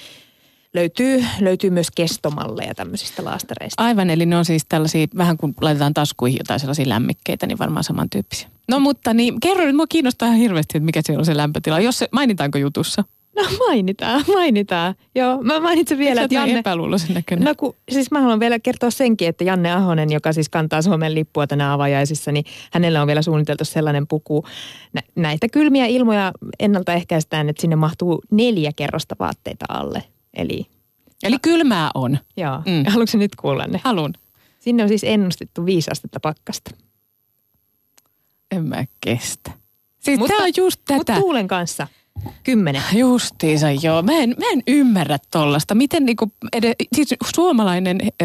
löytyy, 0.75 1.25
löytyy 1.41 1.71
myös 1.71 1.91
kestomalleja 1.91 2.75
tämmöisistä 2.75 3.25
laastareista. 3.25 3.83
Aivan, 3.83 4.11
eli 4.11 4.27
ne 4.27 4.37
on 4.37 4.45
siis 4.45 4.63
tällaisia, 4.69 5.07
vähän 5.17 5.37
kun 5.37 5.55
laitetaan 5.61 5.95
taskuihin 5.95 6.39
jotain 6.39 6.61
sellaisia 6.61 6.89
lämmikkeitä, 6.89 7.47
niin 7.47 7.59
varmaan 7.59 7.85
samantyyppisiä. 7.85 8.49
No 8.69 8.81
mutta 8.81 9.15
niin, 9.15 9.41
kerro 9.41 9.65
nyt, 9.65 9.77
mua 9.77 9.87
kiinnostaa 9.87 10.29
ihan 10.29 10.39
hirveästi, 10.39 10.79
että 10.79 10.85
mikä 10.85 11.01
siellä 11.05 11.21
on 11.21 11.27
se 11.27 11.37
lämpötila. 11.37 11.81
Jos 11.81 11.99
se, 11.99 12.09
mainitaanko 12.13 12.59
jutussa? 12.59 13.05
No 13.37 13.43
mainitaan, 13.59 14.25
mainitaan. 14.35 14.95
Joo, 15.15 15.43
mä 15.43 15.61
mainitsen 15.61 15.99
vielä, 15.99 16.09
Vielä, 16.11 16.25
että 16.25 16.35
Janne... 16.35 16.51
Janne... 16.51 16.61
epäluuloisen 16.61 17.15
näköinen. 17.15 17.45
No 17.45 17.55
kun, 17.57 17.75
siis 17.91 18.11
mä 18.11 18.21
haluan 18.21 18.41
vielä 18.41 18.59
kertoa 18.59 18.91
senkin, 18.91 19.29
että 19.29 19.45
Janne 19.45 19.73
Ahonen, 19.73 20.13
joka 20.13 20.33
siis 20.33 20.49
kantaa 20.49 20.83
Suomen 20.83 21.15
lippua 21.15 21.47
tänä 21.47 21.73
avajaisissa, 21.73 22.33
niin 22.33 22.45
hänellä 22.73 23.01
on 23.01 23.07
vielä 23.07 23.23
suunniteltu 23.23 23.65
sellainen 23.65 24.07
puku. 24.07 24.45
Nä- 24.93 25.03
näitä 25.17 25.49
kylmiä 25.49 25.87
ilmoja 25.87 26.33
ennaltaehkäistään, 26.61 27.49
että 27.49 27.61
sinne 27.61 27.77
mahtuu 27.77 28.23
neljä 28.31 28.71
kerrosta 28.77 29.17
vaatteita 29.19 29.65
alle. 29.69 30.03
Eli 30.35 30.67
Eli 31.23 31.37
kylmää 31.43 31.91
on. 31.95 32.19
joo, 32.37 32.59
Mm. 32.59 32.91
haluatko 32.91 33.19
nyt 33.19 33.37
kuulla 33.37 33.67
ne? 33.67 33.81
Halun. 33.85 34.13
Sinne 34.61 34.83
on 34.83 34.89
siis 34.89 35.05
ennustettu 35.05 35.67
viisi 35.67 35.91
astetta 35.91 36.21
pakkasta. 36.21 36.71
En 38.51 38.65
mä 38.65 38.85
kestä. 39.01 39.51
Siis 40.01 40.19
Mutta- 40.19 40.35
tää 40.37 40.45
on 40.45 40.53
just 40.57 40.81
Mutta 40.91 41.05
tätä. 41.05 41.21
tuulen 41.21 41.49
kanssa 41.49 41.87
kymmenen. 42.45 42.83
Justiinsa 42.93 43.67
joo. 43.71 44.03
Mä 44.03 44.13
en, 44.13 44.35
mä 44.39 44.45
en 44.53 44.63
ymmärrä 44.67 45.19
tollasta. 45.31 45.75
Miten 45.75 46.05
niinku, 46.05 46.33
ed- 46.53 46.75
siis 46.95 47.15
suomalainen 47.35 47.99
ö, 48.23 48.25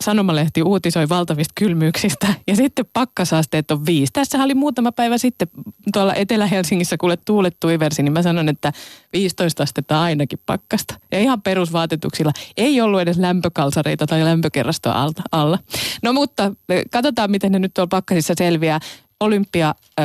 sanomalehti 0.00 0.62
uutisoi 0.62 1.08
valtavista 1.08 1.52
kylmyyksistä 1.54 2.34
ja 2.48 2.56
sitten 2.56 2.84
pakkasaasteet 2.92 3.70
on 3.70 3.86
viisi. 3.86 4.12
Tässä 4.12 4.42
oli 4.42 4.54
muutama 4.54 4.92
päivä 4.92 5.18
sitten 5.18 5.48
tuolla 5.92 6.14
Etelä-Helsingissä, 6.14 6.96
kuule 6.96 7.16
tuulet 7.16 7.56
tuiversi, 7.60 8.02
niin 8.02 8.12
mä 8.12 8.22
sanon, 8.22 8.48
että 8.48 8.72
15 9.12 9.62
astetta 9.62 10.02
ainakin 10.02 10.38
pakkasta. 10.46 10.94
Ja 11.12 11.20
ihan 11.20 11.42
perusvaatetuksilla. 11.42 12.32
Ei 12.56 12.80
ollut 12.80 13.00
edes 13.00 13.18
lämpökalsareita 13.18 14.06
tai 14.06 14.24
lämpökerrastoa 14.24 15.02
alta, 15.02 15.22
alla. 15.32 15.58
No 16.02 16.12
mutta 16.12 16.52
katsotaan, 16.92 17.30
miten 17.30 17.52
ne 17.52 17.58
nyt 17.58 17.74
tuolla 17.74 17.88
pakkasissa 17.88 18.34
selviää. 18.38 18.80
Olympia, 19.24 19.74
ö, 20.00 20.02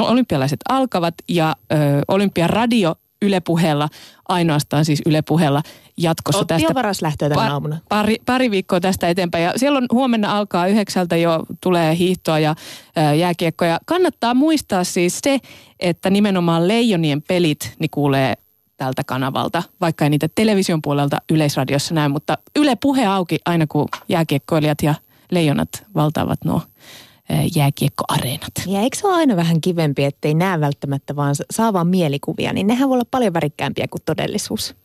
olympialaiset 0.00 0.60
alkavat 0.68 1.14
ja 1.28 1.56
ö, 1.72 1.76
Olympiaradio 2.08 2.94
Yle 3.22 3.40
Puheella, 3.40 3.88
ainoastaan 4.28 4.84
siis 4.84 5.02
Yle 5.06 5.22
Puheella 5.22 5.62
jatkossa 5.96 6.40
Otti 6.40 6.54
tästä 6.54 6.74
varas 6.74 7.02
lähtöä 7.02 7.28
tänä 7.28 7.52
aamuna. 7.52 7.78
Pari, 7.88 8.16
pari 8.26 8.50
viikkoa 8.50 8.80
tästä 8.80 9.08
eteenpäin. 9.08 9.44
Ja 9.44 9.52
siellä 9.56 9.76
on 9.76 9.86
huomenna 9.92 10.38
alkaa 10.38 10.66
yhdeksältä 10.66 11.16
jo 11.16 11.42
tulee 11.60 11.96
hiihtoa 11.98 12.38
ja 12.38 12.54
ää, 12.96 13.14
jääkiekkoja. 13.14 13.78
Kannattaa 13.86 14.34
muistaa 14.34 14.84
siis 14.84 15.18
se, 15.22 15.38
että 15.80 16.10
nimenomaan 16.10 16.68
Leijonien 16.68 17.22
pelit 17.22 17.74
niin 17.78 17.90
kuulee 17.90 18.34
tältä 18.76 19.02
kanavalta, 19.06 19.62
vaikka 19.80 20.04
ei 20.04 20.10
niitä 20.10 20.28
television 20.34 20.82
puolelta 20.82 21.18
yleisradiossa 21.32 21.94
näy, 21.94 22.08
mutta 22.08 22.38
Yle 22.56 22.76
Puhe 22.76 23.06
auki 23.06 23.38
aina 23.44 23.66
kun 23.66 23.88
jääkiekkoilijat 24.08 24.78
ja 24.82 24.94
leijonat 25.30 25.68
valtaavat 25.94 26.44
nuo 26.44 26.62
jääkiekkoareenat. 27.56 28.52
Ja 28.66 28.80
eikö 28.80 28.96
se 28.96 29.06
ole 29.06 29.16
aina 29.16 29.36
vähän 29.36 29.60
kivempi, 29.60 30.04
ettei 30.04 30.34
näe 30.34 30.60
välttämättä, 30.60 31.16
vaan 31.16 31.34
saa 31.50 31.72
vaan 31.72 31.86
mielikuvia, 31.86 32.52
niin 32.52 32.66
nehän 32.66 32.88
voi 32.88 32.94
olla 32.94 33.04
paljon 33.10 33.34
värikkäämpiä 33.34 33.86
kuin 33.90 34.02
todellisuus. 34.06 34.74